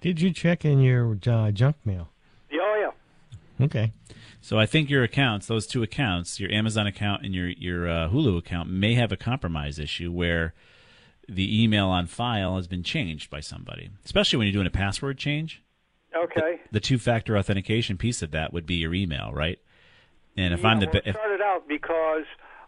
Did 0.00 0.20
you 0.20 0.32
check 0.32 0.64
in 0.64 0.80
your 0.80 1.18
uh, 1.26 1.50
junk 1.50 1.76
mail? 1.84 2.08
Oh, 2.52 2.92
yeah. 3.58 3.64
Okay. 3.64 3.92
So 4.40 4.58
I 4.58 4.66
think 4.66 4.90
your 4.90 5.04
accounts, 5.04 5.46
those 5.46 5.66
two 5.66 5.82
accounts, 5.82 6.40
your 6.40 6.50
Amazon 6.50 6.86
account 6.86 7.24
and 7.24 7.32
your 7.34 7.48
your 7.48 7.88
uh, 7.88 8.08
Hulu 8.08 8.36
account, 8.38 8.68
may 8.68 8.94
have 8.94 9.12
a 9.12 9.16
compromise 9.16 9.78
issue 9.78 10.10
where 10.10 10.52
the 11.28 11.62
email 11.62 11.86
on 11.86 12.06
file 12.06 12.56
has 12.56 12.66
been 12.66 12.82
changed 12.82 13.30
by 13.30 13.40
somebody, 13.40 13.90
especially 14.04 14.38
when 14.38 14.46
you're 14.46 14.52
doing 14.52 14.66
a 14.66 14.70
password 14.70 15.16
change. 15.16 15.62
Okay. 16.14 16.60
The 16.72 16.80
two-factor 16.80 17.38
authentication 17.38 17.96
piece 17.96 18.20
of 18.20 18.32
that 18.32 18.52
would 18.52 18.66
be 18.66 18.74
your 18.74 18.92
email, 18.92 19.30
right? 19.32 19.58
And 20.36 20.52
if 20.52 20.62
yeah, 20.62 20.68
I'm 20.68 20.80
the 20.80 20.86
well, 20.86 21.00
ba- 21.04 21.08
it 21.08 21.14
started 21.14 21.40
out 21.40 21.68
because 21.68 22.24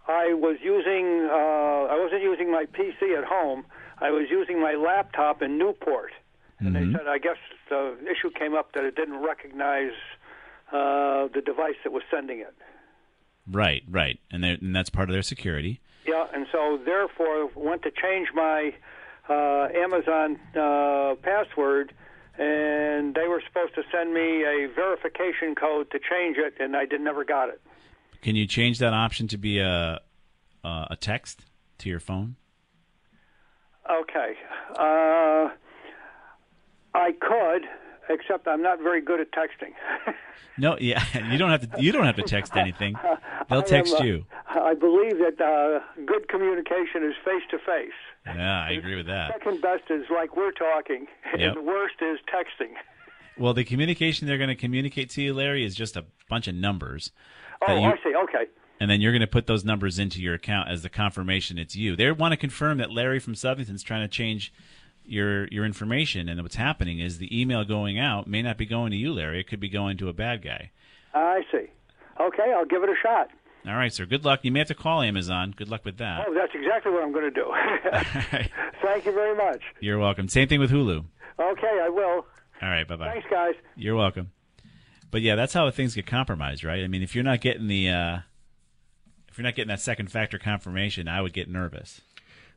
I 0.06 0.32
was 0.34 0.58
using 0.62 1.28
uh, 1.30 1.92
I 1.92 2.00
wasn't 2.00 2.22
using 2.22 2.50
my 2.52 2.66
PC 2.66 3.18
at 3.18 3.24
home. 3.24 3.64
I 3.98 4.10
was 4.10 4.26
using 4.30 4.60
my 4.60 4.74
laptop 4.74 5.42
in 5.42 5.58
Newport, 5.58 6.12
and 6.60 6.68
Mhm. 6.74 6.92
they 6.92 6.98
said 6.98 7.06
I 7.08 7.18
guess 7.18 7.38
the 7.68 7.96
issue 8.10 8.30
came 8.30 8.54
up 8.54 8.72
that 8.72 8.84
it 8.84 8.94
didn't 8.96 9.22
recognize 9.22 9.92
uh, 10.72 11.28
the 11.28 11.42
device 11.44 11.76
that 11.84 11.92
was 11.92 12.02
sending 12.10 12.40
it. 12.40 12.54
right, 13.50 13.82
right, 13.90 14.18
and, 14.30 14.44
and 14.44 14.74
that's 14.74 14.90
part 14.90 15.08
of 15.08 15.12
their 15.12 15.22
security. 15.22 15.80
Yeah, 16.06 16.26
and 16.34 16.46
so 16.50 16.78
therefore 16.84 17.50
went 17.54 17.82
to 17.82 17.90
change 17.90 18.28
my 18.34 18.74
uh, 19.28 19.68
Amazon 19.74 20.38
uh, 20.56 21.14
password, 21.22 21.92
and 22.38 23.14
they 23.14 23.26
were 23.28 23.42
supposed 23.46 23.74
to 23.74 23.82
send 23.92 24.12
me 24.14 24.44
a 24.44 24.66
verification 24.74 25.54
code 25.54 25.90
to 25.92 25.98
change 25.98 26.36
it, 26.38 26.54
and 26.60 26.74
I 26.76 26.84
did 26.86 27.00
never 27.00 27.24
got 27.24 27.48
it. 27.50 27.60
Can 28.22 28.34
you 28.36 28.46
change 28.46 28.78
that 28.78 28.94
option 28.94 29.28
to 29.28 29.36
be 29.38 29.58
a 29.60 30.00
a, 30.64 30.86
a 30.92 30.96
text 30.98 31.44
to 31.78 31.88
your 31.90 32.00
phone? 32.00 32.36
Okay. 33.90 34.34
Uh, 34.78 35.50
I 36.94 37.12
could, 37.12 37.66
except 38.08 38.46
I'm 38.46 38.62
not 38.62 38.78
very 38.78 39.00
good 39.00 39.20
at 39.20 39.32
texting. 39.32 39.72
No, 40.56 40.76
yeah, 40.80 41.02
you 41.32 41.38
don't 41.38 41.50
have 41.50 41.68
to. 41.72 41.82
You 41.82 41.90
don't 41.90 42.04
have 42.04 42.16
to 42.16 42.22
text 42.22 42.56
anything. 42.56 42.94
They'll 43.50 43.62
text 43.62 43.94
am, 43.94 44.00
uh, 44.02 44.04
you. 44.04 44.26
I 44.48 44.74
believe 44.74 45.18
that 45.18 45.40
uh, 45.40 45.80
good 46.06 46.28
communication 46.28 47.02
is 47.02 47.14
face 47.24 47.42
to 47.50 47.58
face. 47.58 47.90
Yeah, 48.24 48.62
I 48.62 48.70
agree 48.70 48.94
with 48.94 49.06
that. 49.06 49.32
Second 49.32 49.60
best 49.60 49.84
is 49.90 50.04
like 50.14 50.36
we're 50.36 50.52
talking, 50.52 51.06
Yep. 51.36 51.40
and 51.40 51.56
the 51.56 51.62
worst 51.62 51.96
is 52.00 52.18
texting. 52.32 52.74
Well, 53.36 53.52
the 53.52 53.64
communication 53.64 54.28
they're 54.28 54.38
going 54.38 54.48
to 54.48 54.54
communicate 54.54 55.10
to 55.10 55.22
you, 55.22 55.34
Larry, 55.34 55.64
is 55.64 55.74
just 55.74 55.96
a 55.96 56.04
bunch 56.30 56.46
of 56.46 56.54
numbers. 56.54 57.10
Oh, 57.66 57.74
you- 57.76 57.88
I 57.88 57.96
see. 58.04 58.14
Okay. 58.14 58.46
And 58.80 58.90
then 58.90 59.00
you're 59.00 59.12
going 59.12 59.20
to 59.20 59.26
put 59.26 59.46
those 59.46 59.64
numbers 59.64 59.98
into 59.98 60.20
your 60.20 60.34
account 60.34 60.68
as 60.68 60.82
the 60.82 60.88
confirmation 60.88 61.58
it's 61.58 61.76
you. 61.76 61.96
They 61.96 62.10
want 62.12 62.32
to 62.32 62.36
confirm 62.36 62.78
that 62.78 62.90
Larry 62.90 63.18
from 63.18 63.34
Southington's 63.34 63.82
trying 63.82 64.02
to 64.02 64.08
change 64.08 64.52
your 65.04 65.46
your 65.48 65.64
information, 65.64 66.28
and 66.28 66.42
what's 66.42 66.56
happening 66.56 66.98
is 66.98 67.18
the 67.18 67.40
email 67.40 67.64
going 67.64 67.98
out 67.98 68.26
may 68.26 68.42
not 68.42 68.58
be 68.58 68.66
going 68.66 68.90
to 68.90 68.96
you, 68.96 69.12
Larry. 69.12 69.40
It 69.40 69.48
could 69.48 69.60
be 69.60 69.68
going 69.68 69.96
to 69.98 70.08
a 70.08 70.12
bad 70.12 70.42
guy. 70.42 70.70
I 71.12 71.42
see. 71.52 71.66
Okay, 72.20 72.52
I'll 72.54 72.64
give 72.64 72.82
it 72.82 72.88
a 72.88 72.94
shot. 73.02 73.30
All 73.66 73.74
right, 73.74 73.92
sir. 73.92 74.04
Good 74.04 74.24
luck. 74.24 74.40
You 74.42 74.52
may 74.52 74.58
have 74.58 74.68
to 74.68 74.74
call 74.74 75.00
Amazon. 75.00 75.54
Good 75.56 75.68
luck 75.68 75.84
with 75.84 75.96
that. 75.98 76.26
Oh, 76.28 76.34
that's 76.34 76.52
exactly 76.54 76.92
what 76.92 77.02
I'm 77.02 77.12
going 77.12 77.24
to 77.24 77.30
do. 77.30 77.50
Thank 78.82 79.06
you 79.06 79.12
very 79.12 79.34
much. 79.34 79.62
You're 79.80 79.98
welcome. 79.98 80.28
Same 80.28 80.48
thing 80.48 80.60
with 80.60 80.70
Hulu. 80.70 81.04
Okay, 81.40 81.80
I 81.82 81.88
will. 81.88 82.26
All 82.62 82.68
right, 82.68 82.86
bye 82.86 82.96
bye. 82.96 83.10
Thanks, 83.12 83.26
guys. 83.30 83.54
You're 83.76 83.96
welcome. 83.96 84.30
But 85.10 85.22
yeah, 85.22 85.34
that's 85.34 85.54
how 85.54 85.70
things 85.70 85.94
get 85.94 86.06
compromised, 86.06 86.64
right? 86.64 86.82
I 86.82 86.88
mean, 86.88 87.02
if 87.02 87.14
you're 87.14 87.24
not 87.24 87.40
getting 87.40 87.68
the 87.68 87.88
uh, 87.88 88.18
if 89.28 89.38
you're 89.38 89.44
not 89.44 89.54
getting 89.54 89.68
that 89.68 89.80
second 89.80 90.12
factor 90.12 90.38
confirmation, 90.38 91.08
I 91.08 91.20
would 91.20 91.32
get 91.32 91.48
nervous. 91.48 92.00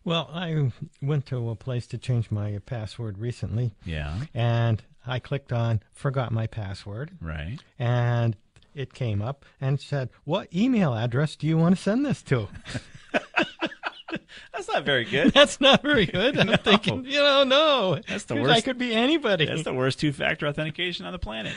Well, 0.08 0.30
I 0.34 0.72
went 1.02 1.26
to 1.26 1.50
a 1.50 1.56
place 1.58 1.86
to 1.88 1.98
change 1.98 2.32
my 2.32 2.60
password 2.65 3.17
recently. 3.17 3.74
Yeah. 3.84 4.22
And 4.34 4.82
I 5.06 5.20
clicked 5.20 5.52
on 5.52 5.82
forgot 5.91 6.32
my 6.32 6.48
password. 6.48 7.12
Right. 7.20 7.58
And 7.78 8.38
it 8.74 8.93
came 8.93 9.22
up 9.22 9.43
and 9.60 9.82
said, 9.82 10.08
"What 10.24 10.48
email 10.56 10.93
address 10.93 11.36
do 11.36 11.46
you 11.46 11.58
want 11.58 11.76
to 11.76 11.82
send 11.82 12.06
this 12.06 12.22
to?" 12.24 12.48
That's 14.54 14.70
not 14.70 14.86
very 14.86 15.04
good. 15.04 15.32
That's 15.34 15.60
not 15.60 15.82
very 15.82 16.06
good. 16.17 16.39
I'm 16.39 16.48
No. 16.48 16.56
thinking, 16.56 17.04
you 17.04 17.20
know, 17.20 17.43
no. 17.43 18.00
That's 18.08 18.24
the 18.24 18.36
worst. 18.36 18.54
I 18.54 18.62
could 18.62 18.78
be 18.78 18.93
anybody. 18.93 19.46
That's 19.46 19.63
the 19.63 19.74
worst 19.74 20.00
two-factor 20.00 20.48
authentication 20.48 21.06
on 21.06 21.12
the 21.12 21.20
planet. 21.20 21.54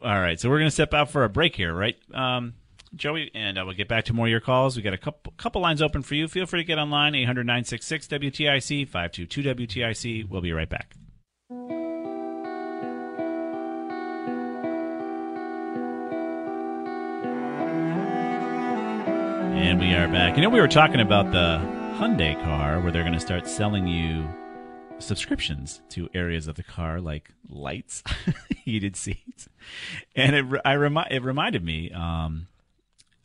All 0.00 0.20
right, 0.20 0.38
so 0.38 0.48
we're 0.48 0.58
going 0.58 0.68
to 0.68 0.72
step 0.72 0.94
out 0.94 1.10
for 1.10 1.24
a 1.24 1.28
break 1.28 1.56
here, 1.56 1.74
right, 1.74 1.96
um, 2.14 2.54
Joey? 2.94 3.30
And 3.34 3.58
uh, 3.58 3.64
we'll 3.64 3.74
get 3.74 3.88
back 3.88 4.04
to 4.06 4.12
more 4.12 4.26
of 4.26 4.30
your 4.30 4.40
calls. 4.40 4.76
We 4.76 4.82
got 4.82 4.94
a 4.94 4.98
couple 4.98 5.32
couple 5.36 5.62
lines 5.62 5.80
open 5.82 6.02
for 6.02 6.14
you. 6.14 6.28
Feel 6.28 6.46
free 6.46 6.60
to 6.60 6.64
get 6.64 6.78
online 6.78 7.12
800-966 7.12 8.08
WTIC 8.08 8.88
522 8.88 9.42
WTIC. 9.42 10.28
We'll 10.28 10.40
be 10.40 10.52
right 10.52 10.68
back. 10.68 10.94
And 19.60 19.78
we 19.78 19.92
are 19.94 20.08
back. 20.08 20.36
You 20.36 20.42
know, 20.42 20.48
we 20.48 20.60
were 20.60 20.68
talking 20.68 21.00
about 21.00 21.30
the 21.32 21.58
Hyundai 21.96 22.34
car 22.42 22.80
where 22.80 22.90
they're 22.90 23.02
going 23.02 23.14
to 23.14 23.20
start 23.20 23.46
selling 23.46 23.86
you 23.86 24.26
subscriptions 24.98 25.82
to 25.90 26.08
areas 26.14 26.46
of 26.46 26.56
the 26.56 26.62
car 26.62 27.00
like 27.00 27.30
lights, 27.48 28.02
heated 28.64 28.96
seats, 28.96 29.48
and 30.16 30.34
it 30.34 30.60
I 30.64 30.74
remi- 30.74 31.06
it 31.10 31.22
reminded 31.22 31.64
me. 31.64 31.90
Um, 31.92 32.46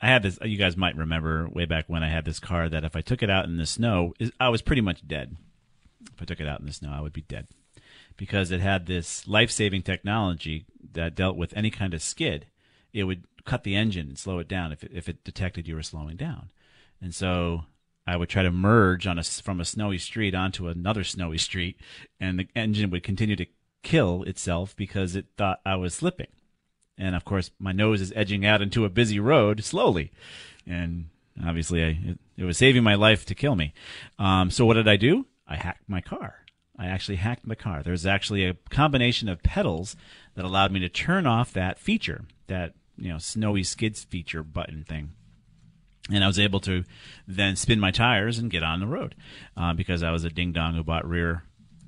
I 0.05 0.09
had 0.09 0.21
this. 0.21 0.37
You 0.43 0.55
guys 0.55 0.77
might 0.77 0.95
remember 0.95 1.49
way 1.49 1.65
back 1.65 1.85
when 1.87 2.03
I 2.03 2.09
had 2.09 2.25
this 2.25 2.39
car 2.39 2.69
that 2.69 2.83
if 2.83 2.95
I 2.95 3.01
took 3.01 3.23
it 3.23 3.29
out 3.31 3.45
in 3.45 3.57
the 3.57 3.65
snow, 3.65 4.13
I 4.39 4.49
was 4.49 4.61
pretty 4.61 4.83
much 4.83 5.07
dead. 5.07 5.35
If 6.13 6.21
I 6.21 6.25
took 6.25 6.39
it 6.39 6.47
out 6.47 6.59
in 6.59 6.67
the 6.67 6.73
snow, 6.73 6.93
I 6.93 7.01
would 7.01 7.11
be 7.11 7.23
dead 7.23 7.47
because 8.15 8.51
it 8.51 8.59
had 8.61 8.85
this 8.85 9.27
life-saving 9.27 9.81
technology 9.81 10.67
that 10.93 11.15
dealt 11.15 11.37
with 11.37 11.57
any 11.57 11.71
kind 11.71 11.95
of 11.95 12.03
skid. 12.03 12.45
It 12.93 13.05
would 13.05 13.23
cut 13.45 13.63
the 13.63 13.75
engine 13.75 14.09
and 14.09 14.19
slow 14.19 14.37
it 14.37 14.47
down 14.47 14.71
if 14.71 14.83
it, 14.83 14.91
if 14.93 15.09
it 15.09 15.23
detected 15.23 15.67
you 15.67 15.73
were 15.73 15.81
slowing 15.81 16.17
down, 16.17 16.51
and 17.01 17.13
so 17.13 17.63
I 18.05 18.15
would 18.15 18.29
try 18.29 18.43
to 18.43 18.51
merge 18.51 19.07
on 19.07 19.17
a 19.17 19.23
from 19.23 19.59
a 19.59 19.65
snowy 19.65 19.97
street 19.97 20.35
onto 20.35 20.67
another 20.67 21.03
snowy 21.03 21.39
street, 21.39 21.79
and 22.19 22.37
the 22.37 22.47
engine 22.55 22.91
would 22.91 23.01
continue 23.01 23.37
to 23.37 23.47
kill 23.81 24.21
itself 24.21 24.75
because 24.75 25.15
it 25.15 25.25
thought 25.35 25.61
I 25.65 25.77
was 25.77 25.95
slipping. 25.95 26.27
And 26.97 27.15
of 27.15 27.25
course, 27.25 27.51
my 27.59 27.71
nose 27.71 28.01
is 28.01 28.13
edging 28.15 28.45
out 28.45 28.61
into 28.61 28.85
a 28.85 28.89
busy 28.89 29.19
road 29.19 29.63
slowly, 29.63 30.11
and 30.65 31.09
obviously, 31.45 31.83
I, 31.83 31.87
it, 31.87 32.19
it 32.37 32.43
was 32.45 32.57
saving 32.57 32.83
my 32.83 32.95
life 32.95 33.25
to 33.25 33.35
kill 33.35 33.55
me. 33.55 33.73
Um, 34.17 34.49
so 34.49 34.65
what 34.65 34.75
did 34.75 34.87
I 34.87 34.95
do? 34.95 35.25
I 35.47 35.57
hacked 35.57 35.89
my 35.89 36.01
car. 36.01 36.45
I 36.77 36.87
actually 36.87 37.17
hacked 37.17 37.45
my 37.45 37.55
car. 37.55 37.83
There's 37.83 38.05
actually 38.05 38.45
a 38.45 38.57
combination 38.69 39.29
of 39.29 39.43
pedals 39.43 39.95
that 40.35 40.45
allowed 40.45 40.71
me 40.71 40.79
to 40.79 40.89
turn 40.89 41.27
off 41.27 41.53
that 41.53 41.79
feature, 41.79 42.25
that 42.47 42.73
you 42.97 43.09
know 43.09 43.17
snowy 43.17 43.63
skids 43.63 44.03
feature 44.03 44.43
button 44.43 44.83
thing 44.83 45.11
and 46.11 46.23
I 46.23 46.27
was 46.27 46.39
able 46.39 46.59
to 46.61 46.83
then 47.27 47.55
spin 47.55 47.79
my 47.79 47.91
tires 47.91 48.37
and 48.37 48.51
get 48.51 48.63
on 48.63 48.79
the 48.79 48.87
road 48.87 49.15
uh, 49.57 49.73
because 49.73 50.03
I 50.03 50.11
was 50.11 50.23
a 50.23 50.29
ding 50.29 50.51
dong 50.51 50.75
who 50.75 50.83
bought 50.83 51.07
rear 51.07 51.43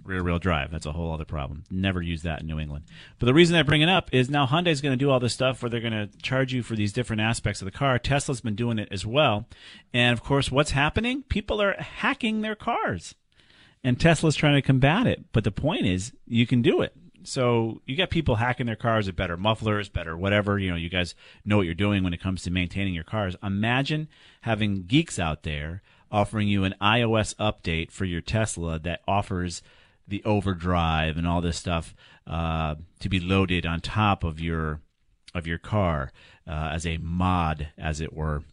rear 0.08 0.24
wheel 0.24 0.40
drive. 0.40 0.72
That's 0.72 0.86
a 0.86 0.92
whole 0.92 1.14
other 1.14 1.26
problem. 1.26 1.64
Never 1.70 2.02
use 2.02 2.24
that 2.24 2.42
in 2.42 2.48
New 2.48 2.60
England. 2.60 2.86
But 3.20 3.26
the 3.26 3.34
reason 3.34 3.56
I 3.56 3.64
bring 3.64 3.82
it 3.82 3.90
up 3.90 4.10
is 4.14 4.30
now 4.30 4.48
Hyundai's 4.48 4.82
going 4.82 4.94
to 4.94 4.98
do 4.98 5.12
all 5.12 5.20
this 5.20 5.34
stuff 5.34 5.62
where 5.62 5.70
they're 5.70 5.82
going 5.82 5.94
to 5.94 6.10
charge 6.22 6.54
you 6.54 6.64
for 6.64 6.76
these 6.76 6.94
different 6.94 7.22
aspects 7.22 7.62
of 7.62 7.66
the 7.66 7.72
car. 7.72 8.00
Tesla's 8.00 8.42
been 8.42 8.56
doing 8.56 8.80
it 8.80 8.88
as 8.92 9.06
well, 9.06 9.46
and 9.94 10.14
of 10.14 10.24
course, 10.24 10.52
what's 10.52 10.72
happening? 10.72 11.24
People 11.24 11.62
are 11.62 11.74
hacking 11.74 12.42
their 12.42 12.56
cars, 12.56 13.16
and 13.84 14.00
Tesla's 14.00 14.36
trying 14.36 14.56
to 14.56 14.62
combat 14.62 15.06
it. 15.06 15.26
But 15.32 15.44
the 15.44 15.52
point 15.52 15.86
is, 15.86 16.14
you 16.26 16.48
can 16.48 16.62
do 16.62 16.82
it. 16.82 16.96
So 17.24 17.82
you 17.86 17.98
got 17.98 18.10
people 18.10 18.36
hacking 18.36 18.68
their 18.68 18.78
cars 18.78 19.08
with 19.08 19.18
better 19.18 19.36
mufflers, 19.36 19.90
better 19.90 20.16
whatever. 20.16 20.58
You 20.58 20.72
know, 20.72 20.78
you 20.78 20.90
guys 20.90 21.14
know 21.44 21.58
what 21.58 21.66
you're 21.66 21.76
doing 21.76 22.04
when 22.04 22.14
it 22.14 22.22
comes 22.22 22.44
to 22.44 22.52
maintaining 22.52 22.94
your 22.94 23.04
cars. 23.04 23.36
Imagine 23.44 24.08
having 24.42 24.84
geeks 24.84 25.20
out 25.20 25.44
there 25.44 25.82
offering 26.12 26.48
you 26.48 26.64
an 26.64 26.76
iOS 26.82 27.36
update 27.36 27.92
for 27.92 28.06
your 28.06 28.22
Tesla 28.22 28.80
that 28.80 29.02
offers 29.08 29.62
the 30.08 30.24
overdrive 30.24 31.18
and 31.18 31.28
all 31.28 31.42
this 31.42 31.58
stuff 31.58 31.94
uh, 32.26 32.76
to 33.00 33.10
be 33.10 33.20
loaded 33.20 33.66
on 33.66 33.82
top 33.82 34.24
of 34.24 34.40
your 34.40 34.82
of 35.34 35.46
your 35.46 35.58
car 35.58 36.12
uh, 36.48 36.70
as 36.74 36.86
a 36.86 36.98
mod, 36.98 37.68
as 37.78 38.02
it 38.02 38.14
were. 38.14 38.44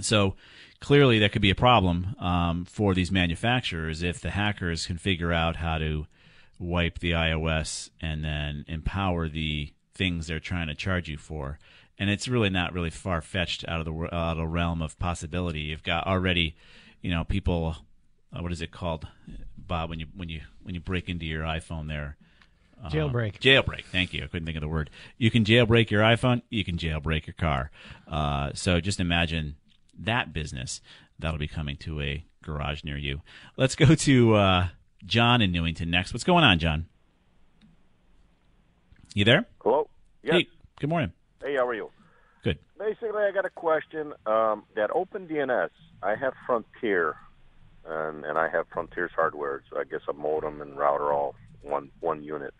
So 0.00 0.34
clearly, 0.80 1.18
that 1.18 1.32
could 1.32 1.42
be 1.42 1.50
a 1.50 1.54
problem 1.54 2.16
um, 2.18 2.64
for 2.64 2.94
these 2.94 3.12
manufacturers 3.12 4.02
if 4.02 4.20
the 4.20 4.30
hackers 4.30 4.86
can 4.86 4.98
figure 4.98 5.32
out 5.32 5.56
how 5.56 5.78
to 5.78 6.06
wipe 6.58 6.98
the 7.00 7.12
iOS 7.12 7.90
and 8.00 8.24
then 8.24 8.64
empower 8.68 9.28
the 9.28 9.72
things 9.94 10.26
they're 10.26 10.40
trying 10.40 10.68
to 10.68 10.74
charge 10.74 11.08
you 11.08 11.16
for. 11.16 11.58
And 11.98 12.10
it's 12.10 12.26
really 12.26 12.50
not 12.50 12.72
really 12.72 12.90
far 12.90 13.20
fetched 13.20 13.64
out 13.68 13.80
of 13.80 13.86
the 13.86 14.14
out 14.14 14.32
of 14.32 14.36
the 14.38 14.46
realm 14.46 14.82
of 14.82 14.98
possibility. 14.98 15.60
You've 15.60 15.84
got 15.84 16.06
already, 16.06 16.56
you 17.02 17.10
know, 17.10 17.22
people, 17.24 17.76
uh, 18.32 18.42
what 18.42 18.50
is 18.50 18.62
it 18.62 18.72
called, 18.72 19.06
Bob? 19.66 19.90
When 19.90 20.00
you 20.00 20.06
when 20.14 20.28
you 20.28 20.40
when 20.62 20.74
you 20.74 20.80
break 20.80 21.08
into 21.08 21.24
your 21.24 21.42
iPhone 21.42 21.88
there. 21.88 22.16
Uh, 22.82 22.88
Jailbreak. 22.88 23.38
Jailbreak. 23.38 23.84
Thank 23.84 24.12
you. 24.12 24.24
I 24.24 24.26
couldn't 24.26 24.44
think 24.44 24.56
of 24.56 24.60
the 24.60 24.68
word. 24.68 24.90
You 25.16 25.30
can 25.30 25.44
jailbreak 25.44 25.90
your 25.90 26.02
iPhone. 26.02 26.42
You 26.50 26.64
can 26.64 26.76
jailbreak 26.76 27.26
your 27.26 27.34
car. 27.34 27.70
Uh, 28.06 28.50
so 28.52 28.80
just 28.80 29.00
imagine 29.00 29.54
that 29.98 30.32
business 30.32 30.80
that'll 31.18 31.38
be 31.38 31.48
coming 31.48 31.76
to 31.78 32.00
a 32.00 32.24
garage 32.42 32.84
near 32.84 32.96
you. 32.98 33.22
Let's 33.56 33.74
go 33.74 33.94
to 33.94 34.34
uh, 34.34 34.68
John 35.06 35.40
in 35.40 35.52
Newington 35.52 35.90
next. 35.90 36.12
What's 36.12 36.24
going 36.24 36.44
on, 36.44 36.58
John? 36.58 36.86
You 39.14 39.24
there? 39.24 39.46
Hello. 39.62 39.88
Yes. 40.22 40.34
Hey, 40.34 40.48
good 40.80 40.90
morning. 40.90 41.12
Hey, 41.42 41.54
how 41.54 41.66
are 41.66 41.74
you? 41.74 41.90
Good. 42.42 42.58
Basically, 42.78 43.22
I 43.22 43.30
got 43.32 43.44
a 43.44 43.50
question. 43.50 44.12
Um, 44.26 44.64
that 44.74 44.90
OpenDNS, 44.90 45.70
I 46.02 46.16
have 46.16 46.34
Frontier, 46.46 47.14
and 47.86 48.24
and 48.24 48.38
I 48.38 48.48
have 48.48 48.66
Frontier's 48.72 49.12
hardware. 49.14 49.62
So 49.70 49.78
I 49.78 49.84
guess 49.84 50.00
a 50.08 50.12
modem 50.12 50.60
and 50.60 50.76
router 50.76 51.12
all 51.12 51.34
one 51.62 51.90
one 52.00 52.22
unit. 52.22 52.54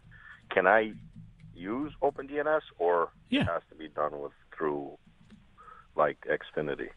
Can 0.50 0.66
I 0.66 0.92
use 1.54 1.92
OpenDNS, 2.02 2.62
or 2.78 3.10
Yeah. 3.30 3.42
it 3.42 3.46
has 3.46 3.62
to 3.70 3.76
be 3.76 3.88
done 3.88 4.20
with 4.20 4.32
through 4.56 4.98
like 5.96 6.18
Xfinity? 6.28 6.88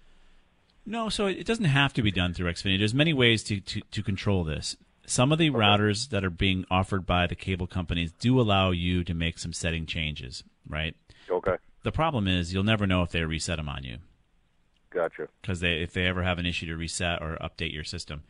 No, 0.86 1.10
so 1.10 1.28
it 1.28 1.46
doesn't 1.46 1.66
have 1.66 1.94
to 1.94 2.02
be 2.02 2.12
done 2.12 2.34
through 2.34 2.52
Xfinity. 2.52 2.80
There's 2.80 2.94
many 2.94 3.14
ways 3.14 3.44
to, 3.44 3.60
to, 3.60 3.82
to 3.92 4.02
control 4.04 4.44
this. 4.44 4.78
Some 5.06 5.32
of 5.32 5.38
the 5.38 5.50
routers 5.52 6.10
that 6.10 6.24
are 6.24 6.30
being 6.30 6.66
offered 6.72 7.06
by 7.06 7.28
the 7.28 7.36
cable 7.36 7.68
companies 7.68 8.12
do 8.20 8.40
allow 8.40 8.72
you 8.72 9.04
to 9.04 9.14
make 9.14 9.38
some 9.38 9.54
setting 9.54 9.86
changes, 9.86 10.44
right? 10.68 10.96
Okay. 11.30 11.56
The 11.84 11.92
problem 11.92 12.28
is 12.28 12.54
you'll 12.54 12.64
never 12.64 12.88
know 12.88 13.04
if 13.04 13.12
they 13.12 13.24
reset 13.24 13.58
them 13.58 13.70
on 13.70 13.84
you 13.84 13.98
Gotcha. 14.90 15.28
because 15.42 15.60
they, 15.60 15.82
if 15.82 15.94
they 15.94 16.06
ever 16.08 16.24
have 16.24 16.40
an 16.40 16.46
issue 16.46 16.66
to 16.68 16.76
reset 16.78 17.22
or 17.22 17.38
update 17.42 17.74
your 17.74 17.84
system, 17.84 18.24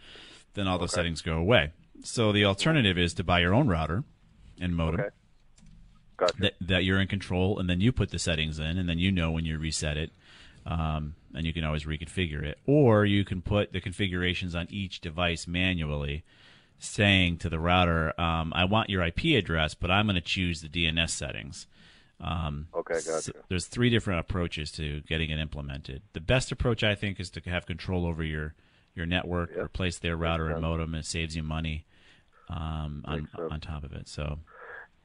then 0.54 0.68
all 0.68 0.78
those 0.78 0.92
Okay. 0.92 1.02
settings 1.02 1.22
go 1.22 1.38
away. 1.38 1.72
So 2.04 2.32
the 2.32 2.46
alternative 2.46 2.98
is 2.98 3.14
to 3.16 3.24
buy 3.24 3.40
your 3.40 3.54
own 3.54 3.68
router 3.68 4.04
and 4.60 4.76
modem 4.76 5.00
Okay. 5.02 5.10
Gotcha. 6.18 6.34
that, 6.40 6.54
that 6.62 6.84
you're 6.84 7.00
in 7.00 7.08
control, 7.08 7.60
and 7.60 7.70
then 7.70 7.80
you 7.80 7.92
put 7.92 8.10
the 8.10 8.18
settings 8.20 8.58
in, 8.60 8.78
and 8.78 8.90
then 8.90 8.98
you 8.98 9.12
know 9.12 9.32
when 9.32 9.46
you 9.46 9.58
reset 9.60 9.98
it, 9.98 10.12
um, 10.66 11.16
and 11.36 11.46
you 11.46 11.54
can 11.54 11.64
always 11.64 11.84
reconfigure 11.86 12.44
it. 12.44 12.58
Or 12.66 13.06
you 13.06 13.24
can 13.24 13.42
put 13.42 13.72
the 13.72 13.80
configurations 13.80 14.56
on 14.56 14.68
each 14.72 15.00
device 15.00 15.48
manually, 15.48 16.24
saying 16.80 17.38
to 17.38 17.50
the 17.50 17.60
router, 17.60 18.20
um, 18.20 18.52
"I 18.56 18.66
want 18.66 18.90
your 18.90 19.04
IP 19.04 19.36
address, 19.38 19.76
but 19.76 19.92
I'm 19.92 20.08
going 20.08 20.16
to 20.16 20.22
choose 20.22 20.62
the 20.62 20.68
DNS 20.70 21.12
settings." 21.12 21.68
Um, 22.20 22.68
Okay, 22.74 22.96
gotcha. 23.06 23.34
there's 23.48 23.68
three 23.68 23.90
different 23.90 24.20
approaches 24.22 24.72
to 24.74 25.02
getting 25.02 25.30
it 25.30 25.40
implemented. 25.40 26.02
The 26.14 26.20
best 26.22 26.52
approach, 26.52 26.84
I 26.84 26.96
think, 26.96 27.20
is 27.20 27.30
to 27.32 27.42
have 27.50 27.66
control 27.66 28.06
over 28.06 28.24
your 28.24 28.56
your 28.96 29.06
network, 29.06 29.52
Yep. 29.52 29.66
replace 29.66 30.00
their 30.00 30.18
router 30.18 30.50
and 30.50 30.60
modem, 30.62 30.96
and 30.96 31.04
it 31.04 31.06
saves 31.06 31.36
you 31.36 31.44
money 31.44 31.86
um, 32.50 33.04
on 33.06 33.28
sense. 33.36 33.52
on 33.52 33.60
top 33.62 33.84
of 33.84 33.94
it. 33.94 34.08
So. 34.08 34.40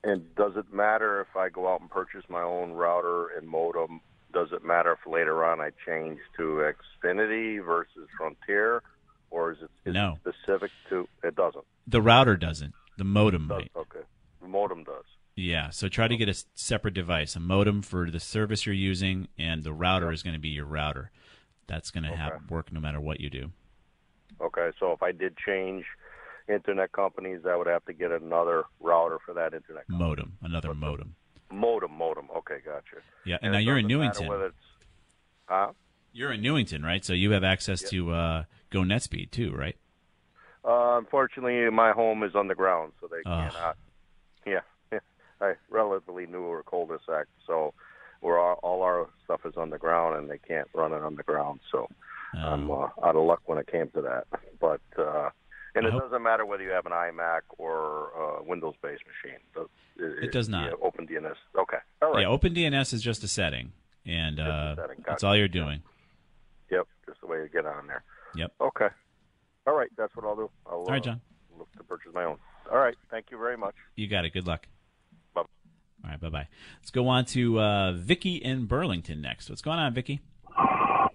And 0.05 0.35
does 0.35 0.57
it 0.57 0.73
matter 0.73 1.21
if 1.21 1.37
I 1.37 1.49
go 1.51 1.73
out 1.73 1.81
and 1.83 1.91
purchase 1.91 2.25
my 2.31 2.41
own 2.43 2.73
router 2.73 3.29
and 3.37 3.47
modem? 3.47 4.01
Does 4.33 4.49
it 4.53 4.65
matter 4.65 4.93
if 4.93 5.07
later 5.07 5.45
on 5.45 5.61
I 5.61 5.71
change 5.87 6.19
to 6.39 6.73
Xfinity 7.05 7.63
versus 7.63 8.09
Frontier, 8.17 8.83
or 9.31 9.53
is 9.53 9.59
it 9.61 9.71
is 9.85 9.93
No. 9.95 10.19
it 10.25 10.35
specific 10.35 10.71
to? 10.89 11.07
It 11.23 11.37
doesn't. 11.37 11.65
The 11.87 12.01
router 12.01 12.37
doesn't. 12.39 12.73
The 12.97 13.05
modem 13.05 13.47
Does 13.49 13.59
might. 13.59 13.71
okay. 13.77 14.01
The 14.41 14.49
modem 14.49 14.85
does. 14.85 15.05
Yeah. 15.35 15.71
So 15.71 15.89
try 15.89 16.09
to 16.09 16.17
get 16.17 16.29
a 16.29 16.35
separate 16.55 16.95
device, 16.95 17.37
a 17.37 17.41
modem 17.41 17.83
for 17.83 18.11
the 18.11 18.21
service 18.21 18.67
you're 18.67 18.75
using, 18.75 19.29
and 19.39 19.65
the 19.65 19.73
router 19.73 20.13
is 20.13 20.23
going 20.23 20.35
to 20.35 20.41
be 20.41 20.51
your 20.51 20.67
router. 20.67 21.11
That's 21.67 21.91
going 21.91 22.05
to 22.05 22.17
have 22.17 22.51
work 22.51 22.73
no 22.73 22.81
matter 22.81 23.01
what 23.01 23.21
you 23.21 23.31
do. 23.31 23.51
Okay, 24.41 24.71
so 24.79 24.93
if 24.93 25.03
I 25.03 25.13
did 25.13 25.37
change 25.37 25.85
internet 26.49 26.93
companies, 26.93 27.41
I 27.49 27.57
would 27.57 27.67
have 27.67 27.85
to 27.87 27.93
get 27.93 28.11
another 28.11 28.65
router 28.81 29.19
for 29.25 29.35
that 29.35 29.55
internet 29.55 29.87
company. 29.87 30.09
Modem, 30.09 30.39
another 30.43 30.75
modem. 30.75 31.15
modem. 31.51 31.97
Modem. 31.97 32.29
Okay, 32.39 32.57
gotcha. 32.65 32.97
Yeah. 33.25 33.37
And, 33.37 33.47
And 33.47 33.53
now 33.53 33.59
you're 33.59 33.79
in 33.79 33.87
Newington. 33.87 34.53
Huh? 35.47 35.73
You're 36.13 36.33
in 36.33 36.43
Newington, 36.43 36.83
right? 36.83 37.05
So 37.05 37.13
you 37.13 37.31
have 37.31 37.45
access 37.45 37.83
to 37.91 38.11
uh, 38.13 38.45
GoNetspeed 38.71 39.31
too, 39.31 39.53
right? 39.55 39.77
Uh, 40.65 40.99
unfortunately, 40.99 41.71
my 41.71 41.93
home 41.93 42.23
is 42.23 42.35
on 42.35 42.49
the 42.49 42.55
ground, 42.55 42.93
so 43.01 43.09
they 43.09 43.23
cannot. 43.23 43.77
Yeah, 44.47 44.61
I 45.43 45.55
relatively 45.71 46.27
newer 46.27 46.63
cul-de-sac, 46.63 47.27
so 47.47 47.75
where 48.21 48.39
all, 48.39 48.61
all 48.63 48.83
our 48.83 49.09
stuff 49.25 49.41
is 49.45 49.55
on 49.57 49.71
the 49.71 49.79
ground 49.79 50.17
and 50.17 50.31
they 50.31 50.39
can't 50.39 50.69
run 50.75 50.93
it 50.93 51.03
on 51.03 51.17
the 51.17 51.23
ground. 51.25 51.61
So 51.71 51.89
I'm 52.35 52.71
uh, 52.71 52.89
out 53.03 53.17
of 53.17 53.25
luck 53.25 53.43
when 53.47 53.59
it 53.59 53.67
came 53.67 53.89
to 53.91 54.03
that. 54.03 54.27
But 54.61 54.81
uh, 54.97 55.31
and 55.75 55.85
I 55.85 55.89
it 55.89 55.93
hope- 55.93 56.03
doesn't 56.03 56.23
matter 56.23 56.47
whether 56.47 56.63
you 56.63 56.71
have 56.71 56.87
an 56.87 56.93
iMac 56.93 57.41
or 57.59 58.11
a 58.11 58.43
Windows-based 58.45 59.03
machine. 59.07 59.41
It, 59.97 60.25
It 60.25 60.33
does 60.33 60.49
not. 60.49 60.67
Yeah, 60.71 60.89
OpenDNS. 60.89 61.35
Okay. 61.59 61.77
All 62.01 62.13
right. 62.13 62.23
Yeah. 62.23 62.29
OpenDNS 62.29 62.95
is 62.95 63.03
just 63.03 63.25
a 63.25 63.29
setting, 63.29 63.73
and 64.07 64.39
a 64.39 64.45
uh, 64.45 64.77
setting. 64.77 65.05
that's 65.07 65.25
all 65.25 65.37
you're 65.37 65.49
doing. 65.49 65.83
Yep. 66.71 66.87
Just 67.07 67.21
the 67.21 67.27
way 67.27 67.39
you 67.39 67.49
get 67.49 67.67
on 67.67 67.87
there. 67.89 68.05
Yep. 68.37 68.53
Okay. 68.61 68.89
All 69.67 69.75
right. 69.77 69.91
That's 69.97 70.15
what 70.17 70.25
I'll 70.25 70.37
do. 70.37 70.51
I'll 70.67 70.79
All 70.79 70.85
right, 70.87 71.03
uh, 71.03 71.05
John. 71.05 71.21
look 71.59 71.71
to 71.77 71.83
purchase 71.85 72.13
my 72.15 72.25
own. 72.25 72.39
All 72.71 72.79
right. 72.79 72.95
Thank 73.11 73.27
you 73.31 73.39
very 73.39 73.57
much. 73.57 73.75
You 73.97 74.07
got 74.09 74.25
it. 74.25 74.33
Good 74.33 74.47
luck. 74.47 74.67
All 76.05 76.11
right. 76.11 76.21
Bye 76.21 76.29
bye. 76.29 76.49
Let's 76.81 76.91
go 76.91 77.09
on 77.09 77.25
to 77.27 77.61
uh, 77.61 77.93
Vicky 77.93 78.37
in 78.37 78.67
Burlington 78.67 79.21
next. 79.21 79.49
What's 79.49 79.63
going 79.63 79.79
on, 79.79 79.95
Vicky? 79.95 80.21
Hi. 80.47 81.09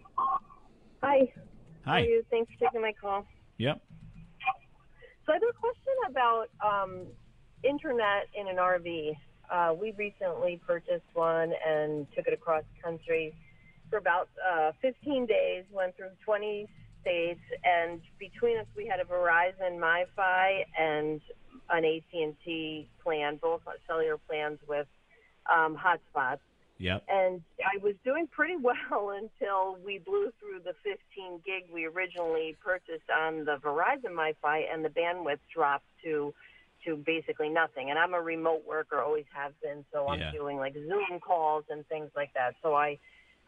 How 1.01 1.91
Hi. 1.93 2.01
are 2.01 2.03
you? 2.03 2.23
Thanks 2.29 2.51
for 2.53 2.65
taking 2.65 2.81
my 2.81 2.93
call. 2.99 3.25
Yep. 3.57 3.81
So 5.25 5.33
I 5.33 5.35
have 5.35 5.43
a 5.43 5.53
question 5.53 5.93
about 6.09 6.47
um, 6.65 7.05
internet 7.63 8.27
in 8.33 8.47
an 8.47 8.57
RV. 8.57 9.15
Uh, 9.51 9.73
we 9.79 9.93
recently 9.97 10.59
purchased 10.65 11.05
one 11.13 11.53
and 11.65 12.07
took 12.15 12.27
it 12.27 12.33
across 12.33 12.63
country 12.83 13.33
for 13.89 13.97
about 13.97 14.29
uh, 14.49 14.71
15 14.81 15.25
days. 15.25 15.63
Went 15.71 15.95
through 15.95 16.09
20 16.25 16.67
states, 17.01 17.39
and 17.63 18.01
between 18.19 18.57
us, 18.57 18.65
we 18.75 18.85
had 18.85 18.99
a 18.99 19.03
Verizon 19.05 19.79
MiFi 19.79 20.65
and 20.77 21.21
an 21.69 21.85
AT&T 21.85 22.89
plan, 23.03 23.37
both 23.41 23.61
cellular 23.87 24.17
plans 24.17 24.59
with 24.67 24.87
um, 25.53 25.77
hotspots. 25.77 26.39
Yep. 26.79 27.03
And 27.09 27.41
I 27.59 27.77
was 27.81 27.95
doing 28.03 28.27
pretty 28.27 28.55
well 28.61 29.11
until 29.11 29.77
we 29.83 29.99
blew 29.99 30.31
through 30.39 30.59
the 30.63 30.73
15 30.83 31.41
gig 31.45 31.63
we 31.73 31.85
originally 31.85 32.55
purchased 32.63 33.09
on 33.09 33.45
the 33.45 33.57
Verizon 33.57 34.11
MiFi, 34.11 34.65
and 34.71 34.83
the 34.83 34.89
bandwidth 34.89 35.39
dropped 35.53 35.85
to 36.03 36.33
to 36.85 36.95
basically 36.95 37.49
nothing. 37.49 37.89
And 37.89 37.97
I'm 37.97 38.13
a 38.13 38.21
remote 38.21 38.63
worker, 38.65 39.01
always 39.01 39.25
have 39.33 39.59
been, 39.61 39.83
so 39.91 40.07
I'm 40.07 40.19
Yeah. 40.19 40.31
doing 40.31 40.57
like 40.57 40.73
Zoom 40.73 41.19
calls 41.19 41.65
and 41.69 41.85
things 41.87 42.11
like 42.15 42.31
that. 42.33 42.55
So 42.61 42.75
I 42.75 42.99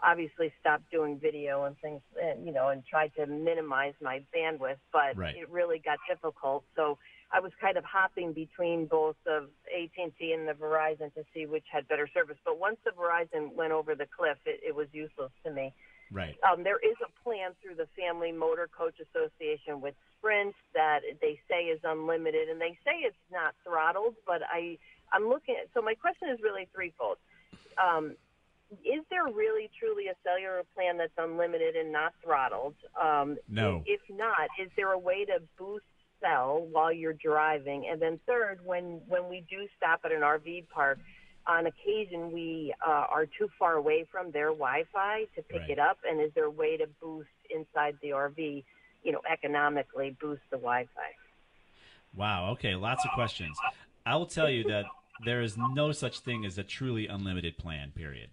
obviously 0.02 0.52
stopped 0.60 0.90
doing 0.92 1.20
video 1.20 1.66
and 1.66 1.78
things, 1.80 2.02
and, 2.22 2.46
you 2.46 2.52
know, 2.52 2.70
and 2.70 2.86
tried 2.86 3.14
to 3.16 3.28
minimize 3.28 3.94
my 4.02 4.24
bandwidth, 4.34 4.80
but 4.92 5.16
Right. 5.16 5.36
it 5.36 5.48
really 5.50 5.80
got 5.80 6.00
difficult. 6.08 6.64
So 6.76 6.98
I 7.32 7.40
was 7.40 7.52
kind 7.62 7.78
of 7.78 7.84
hopping 7.84 8.34
between 8.34 8.88
both 8.88 9.16
of 9.28 9.50
AT&T 9.70 10.34
and 10.34 10.48
the 10.48 10.54
Verizon 10.54 11.14
to 11.14 11.24
see 11.34 11.46
which 11.46 11.66
had 11.72 11.88
better 11.88 12.10
service. 12.14 12.38
But 12.44 12.60
once 12.60 12.78
the 12.84 12.92
Verizon 12.92 13.54
went 13.54 13.72
over 13.72 13.94
the 13.94 14.08
cliff, 14.08 14.38
it, 14.46 14.62
it 14.66 14.76
was 14.76 14.88
useless 14.92 15.32
to 15.46 15.52
me. 15.52 15.74
Right. 16.12 16.36
Um, 16.42 16.64
there 16.64 16.80
is 16.80 16.98
a 17.06 17.24
plan 17.24 17.52
through 17.62 17.76
the 17.76 17.88
Family 17.98 18.32
Motor 18.32 18.68
Coach 18.76 18.96
Association 19.00 19.80
with 19.80 19.94
Sprint 20.18 20.56
that 20.74 21.02
they 21.22 21.40
say 21.48 21.66
is 21.66 21.80
unlimited, 21.84 22.50
and 22.50 22.60
they 22.60 22.78
say 22.84 23.06
it's 23.06 23.16
not 23.32 23.54
throttled. 23.64 24.16
But 24.26 24.42
I, 24.52 24.80
I'm 25.14 25.30
looking 25.30 25.56
at. 25.62 25.70
So 25.76 25.82
my 25.82 25.94
question 25.94 26.30
is 26.30 26.40
really 26.42 26.68
threefold. 26.74 27.18
Um, 27.78 28.16
is 28.72 29.02
there 29.10 29.26
really 29.26 29.70
truly 29.80 30.08
a 30.08 30.16
cellular 30.24 30.64
plan 30.76 30.98
that's 30.98 31.14
unlimited 31.18 31.76
and 31.76 31.92
not 31.92 32.14
throttled? 32.24 32.76
Um, 33.00 33.38
No. 33.48 33.84
If 33.86 34.02
not, 34.10 34.50
is 34.62 34.70
there 34.76 34.92
a 34.92 35.00
way 35.00 35.26
to 35.26 35.42
boost 35.58 35.86
cell 36.22 36.68
while 36.72 36.92
you're 36.92 37.14
driving? 37.14 37.88
And 37.90 38.02
then 38.02 38.20
third, 38.28 38.60
when 38.66 39.02
when 39.08 39.30
we 39.30 39.46
do 39.50 39.68
stop 39.78 40.02
at 40.06 40.12
an 40.12 40.22
RV 40.22 40.70
park, 40.70 41.00
on 41.48 41.66
occasion 41.66 42.32
we 42.32 42.74
uh, 42.86 42.90
are 43.10 43.26
too 43.26 43.50
far 43.58 43.74
away 43.76 44.06
from 44.12 44.32
their 44.32 44.48
Wi-Fi 44.50 45.24
to 45.36 45.42
pick 45.44 45.62
Right. 45.62 45.70
it 45.72 45.80
up. 45.80 45.98
And 46.08 46.22
is 46.22 46.32
there 46.36 46.46
a 46.46 46.50
way 46.52 46.78
to 46.78 46.88
boost 47.02 47.30
inside 47.50 47.98
the 48.02 48.10
RV? 48.10 48.64
You 49.04 49.12
know, 49.14 49.22
economically 49.32 50.16
boost 50.20 50.42
the 50.52 50.58
Wi-Fi. 50.58 51.10
Wow. 52.16 52.52
Okay. 52.52 52.76
Lots 52.76 53.06
of 53.06 53.12
questions. 53.12 53.58
I 54.06 54.16
will 54.16 54.26
tell 54.26 54.50
you 54.50 54.64
that 54.66 54.86
there 55.26 55.42
is 55.42 55.58
no 55.58 55.92
such 55.92 56.20
thing 56.20 56.46
as 56.46 56.58
a 56.58 56.64
truly 56.64 57.08
unlimited 57.08 57.58
plan. 57.58 57.92
Period. 57.96 58.30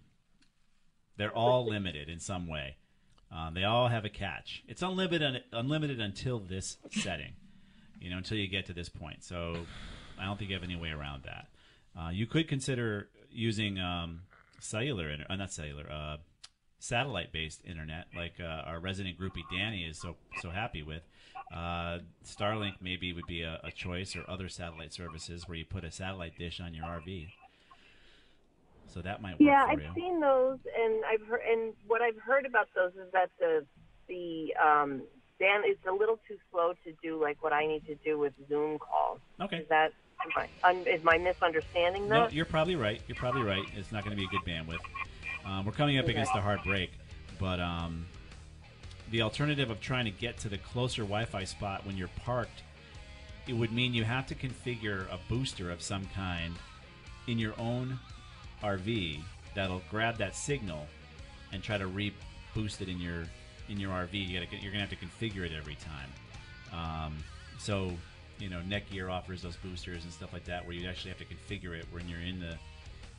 They're 1.17 1.31
all 1.33 1.65
limited 1.67 2.09
in 2.09 2.19
some 2.19 2.47
way. 2.47 2.75
Um, 3.31 3.53
they 3.53 3.63
all 3.63 3.87
have 3.87 4.05
a 4.05 4.09
catch. 4.09 4.63
It's 4.67 4.81
unlimited, 4.81 5.43
unlimited 5.51 5.99
until 5.99 6.39
this 6.39 6.77
setting. 6.91 7.33
You 8.07 8.13
know, 8.13 8.19
until 8.19 8.37
you 8.37 8.47
get 8.47 8.65
to 8.67 8.73
this 8.73 8.87
point. 8.87 9.21
So, 9.21 9.57
I 10.17 10.23
don't 10.23 10.37
think 10.37 10.49
you 10.49 10.55
have 10.55 10.63
any 10.63 10.77
way 10.77 10.91
around 10.91 11.23
that. 11.23 11.47
Uh, 11.99 12.09
you 12.09 12.25
could 12.25 12.47
consider 12.47 13.09
using 13.29 13.77
um, 13.81 14.21
cellular, 14.61 15.09
inter- 15.09 15.25
uh, 15.29 15.35
not 15.35 15.51
cellular, 15.51 15.91
uh, 15.91 16.15
satellite-based 16.79 17.65
internet, 17.65 18.05
like 18.15 18.35
uh, 18.39 18.45
our 18.65 18.79
resident 18.79 19.19
groupie 19.19 19.43
Danny 19.51 19.83
is 19.83 19.97
so 19.99 20.15
so 20.41 20.51
happy 20.51 20.83
with. 20.83 21.01
Uh, 21.53 21.99
Starlink 22.25 22.75
maybe 22.79 23.11
would 23.11 23.27
be 23.27 23.41
a, 23.41 23.59
a 23.61 23.71
choice, 23.71 24.15
or 24.15 24.23
other 24.29 24.47
satellite 24.47 24.93
services 24.93 25.45
where 25.49 25.57
you 25.57 25.65
put 25.65 25.83
a 25.83 25.91
satellite 25.91 26.37
dish 26.37 26.61
on 26.61 26.73
your 26.73 26.85
RV. 26.85 27.27
So 28.93 29.01
that 29.01 29.21
might 29.21 29.31
work 29.33 29.49
Yeah, 29.49 29.65
for 29.65 29.71
I've 29.71 29.81
you. 29.81 29.91
seen 29.95 30.21
those, 30.21 30.59
and 30.79 31.03
I've 31.11 31.27
heard, 31.27 31.41
and 31.45 31.73
what 31.87 32.01
I've 32.01 32.19
heard 32.19 32.45
about 32.45 32.69
those 32.73 32.93
is 32.93 33.11
that 33.11 33.31
the 33.37 33.65
the 34.07 34.53
um, 34.65 35.01
Dan 35.39 35.61
it's 35.65 35.85
a 35.87 35.91
little 35.91 36.19
too 36.27 36.37
slow 36.51 36.73
to 36.83 36.93
do 37.03 37.21
like 37.21 37.41
what 37.43 37.53
I 37.53 37.65
need 37.65 37.85
to 37.87 37.95
do 37.95 38.17
with 38.17 38.33
Zoom 38.49 38.79
calls. 38.79 39.19
Okay. 39.41 39.57
Is 39.57 39.67
that 39.69 39.93
am 40.23 40.31
I, 40.63 40.69
un, 40.69 40.85
is 40.87 41.03
my 41.03 41.17
misunderstanding 41.17 42.07
No, 42.07 42.27
you're 42.29 42.45
probably 42.45 42.75
right. 42.75 43.01
You're 43.07 43.15
probably 43.17 43.43
right. 43.43 43.63
It's 43.75 43.91
not 43.91 44.03
going 44.03 44.15
to 44.15 44.19
be 44.19 44.25
a 44.25 44.29
good 44.29 44.41
bandwidth. 44.47 44.79
Um, 45.45 45.65
we're 45.65 45.71
coming 45.71 45.97
up 45.97 46.05
Okay. 46.05 46.13
against 46.13 46.35
a 46.35 46.41
hard 46.41 46.59
break, 46.63 46.91
but 47.39 47.59
um, 47.59 48.05
the 49.11 49.21
alternative 49.21 49.69
of 49.69 49.79
trying 49.79 50.05
to 50.05 50.11
get 50.11 50.37
to 50.39 50.49
the 50.49 50.57
closer 50.57 51.03
Wi-Fi 51.03 51.43
spot 51.43 51.85
when 51.85 51.95
you're 51.95 52.09
parked, 52.25 52.63
it 53.47 53.53
would 53.53 53.71
mean 53.71 53.93
you 53.93 54.03
have 54.03 54.27
to 54.27 54.35
configure 54.35 55.05
a 55.11 55.19
booster 55.29 55.71
of 55.71 55.81
some 55.81 56.05
kind 56.13 56.55
in 57.27 57.37
your 57.37 57.53
own 57.59 57.97
RV 58.63 59.21
that'll 59.55 59.81
grab 59.89 60.17
that 60.17 60.35
signal 60.35 60.87
and 61.53 61.63
try 61.63 61.77
to 61.77 61.85
reboost 61.85 62.81
it 62.81 62.89
in 62.89 62.99
your 62.99 63.23
in 63.69 63.79
your 63.79 63.91
RV. 63.91 64.13
You 64.13 64.39
gotta, 64.39 64.51
you're 64.61 64.71
going 64.71 64.85
to 64.85 64.89
have 64.89 64.89
to 64.89 64.95
configure 64.95 65.45
it 65.45 65.51
every 65.57 65.75
time. 65.75 66.09
Um, 66.73 67.17
so, 67.59 67.91
you 68.39 68.49
know, 68.49 68.61
Netgear 68.67 69.11
offers 69.11 69.41
those 69.41 69.55
boosters 69.57 70.03
and 70.03 70.13
stuff 70.13 70.33
like 70.33 70.45
that, 70.45 70.65
where 70.65 70.75
you 70.75 70.87
actually 70.87 71.11
have 71.11 71.19
to 71.19 71.25
configure 71.25 71.77
it 71.77 71.85
when 71.91 72.07
you're 72.07 72.19
in 72.21 72.39
the 72.39 72.55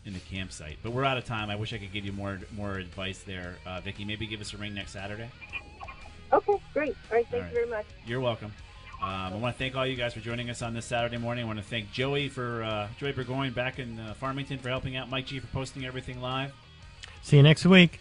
in 0.05 0.13
the 0.13 0.21
campsite. 0.21 0.79
But 0.83 0.93
we're 0.93 1.05
out 1.05 1.19
of 1.19 1.25
time. 1.25 1.51
I 1.51 1.57
wish 1.57 1.73
I 1.73 1.79
could 1.79 1.93
give 1.93 2.05
you 2.05 2.13
more 2.13 2.39
more 2.57 2.75
advice 2.75 3.23
there, 3.27 3.57
uh, 3.67 3.81
Vicky. 3.81 4.05
Maybe 4.05 4.27
give 4.27 4.41
us 4.41 4.55
a 4.55 4.57
ring 4.57 4.75
next 4.75 4.93
Saturday. 4.93 5.29
Okay, 6.33 6.61
great. 6.73 6.97
All 7.11 7.17
right, 7.17 7.27
thank 7.31 7.35
All 7.35 7.41
right. 7.41 7.49
you 7.49 7.55
very 7.55 7.71
much. 7.71 7.87
You're 8.07 8.21
welcome. 8.21 8.53
Um, 9.01 9.09
I 9.09 9.37
want 9.37 9.55
to 9.55 9.59
thank 9.59 9.77
all 9.77 9.87
you 9.87 9.95
guys 9.95 10.13
for 10.13 10.21
joining 10.21 10.51
us 10.51 10.61
on 10.61 10.75
this 10.75 10.85
Saturday 10.85 11.19
morning. 11.19 11.45
I 11.45 11.47
want 11.47 11.61
to 11.61 11.65
thank 11.65 11.93
Joey 11.93 12.29
for 12.29 12.65
uh, 12.65 12.89
Joey 12.99 13.13
Burgoyne 13.13 13.53
back 13.53 13.79
in 13.79 13.99
uh, 13.99 14.15
Farmington 14.15 14.59
for 14.59 14.69
helping 14.69 14.97
out, 14.97 15.09
Mike 15.09 15.27
G 15.27 15.39
for 15.39 15.47
posting 15.49 15.87
everything 15.87 16.21
live. 16.21 16.53
See 17.23 17.37
you 17.37 17.43
next 17.43 17.65
week. 17.65 18.01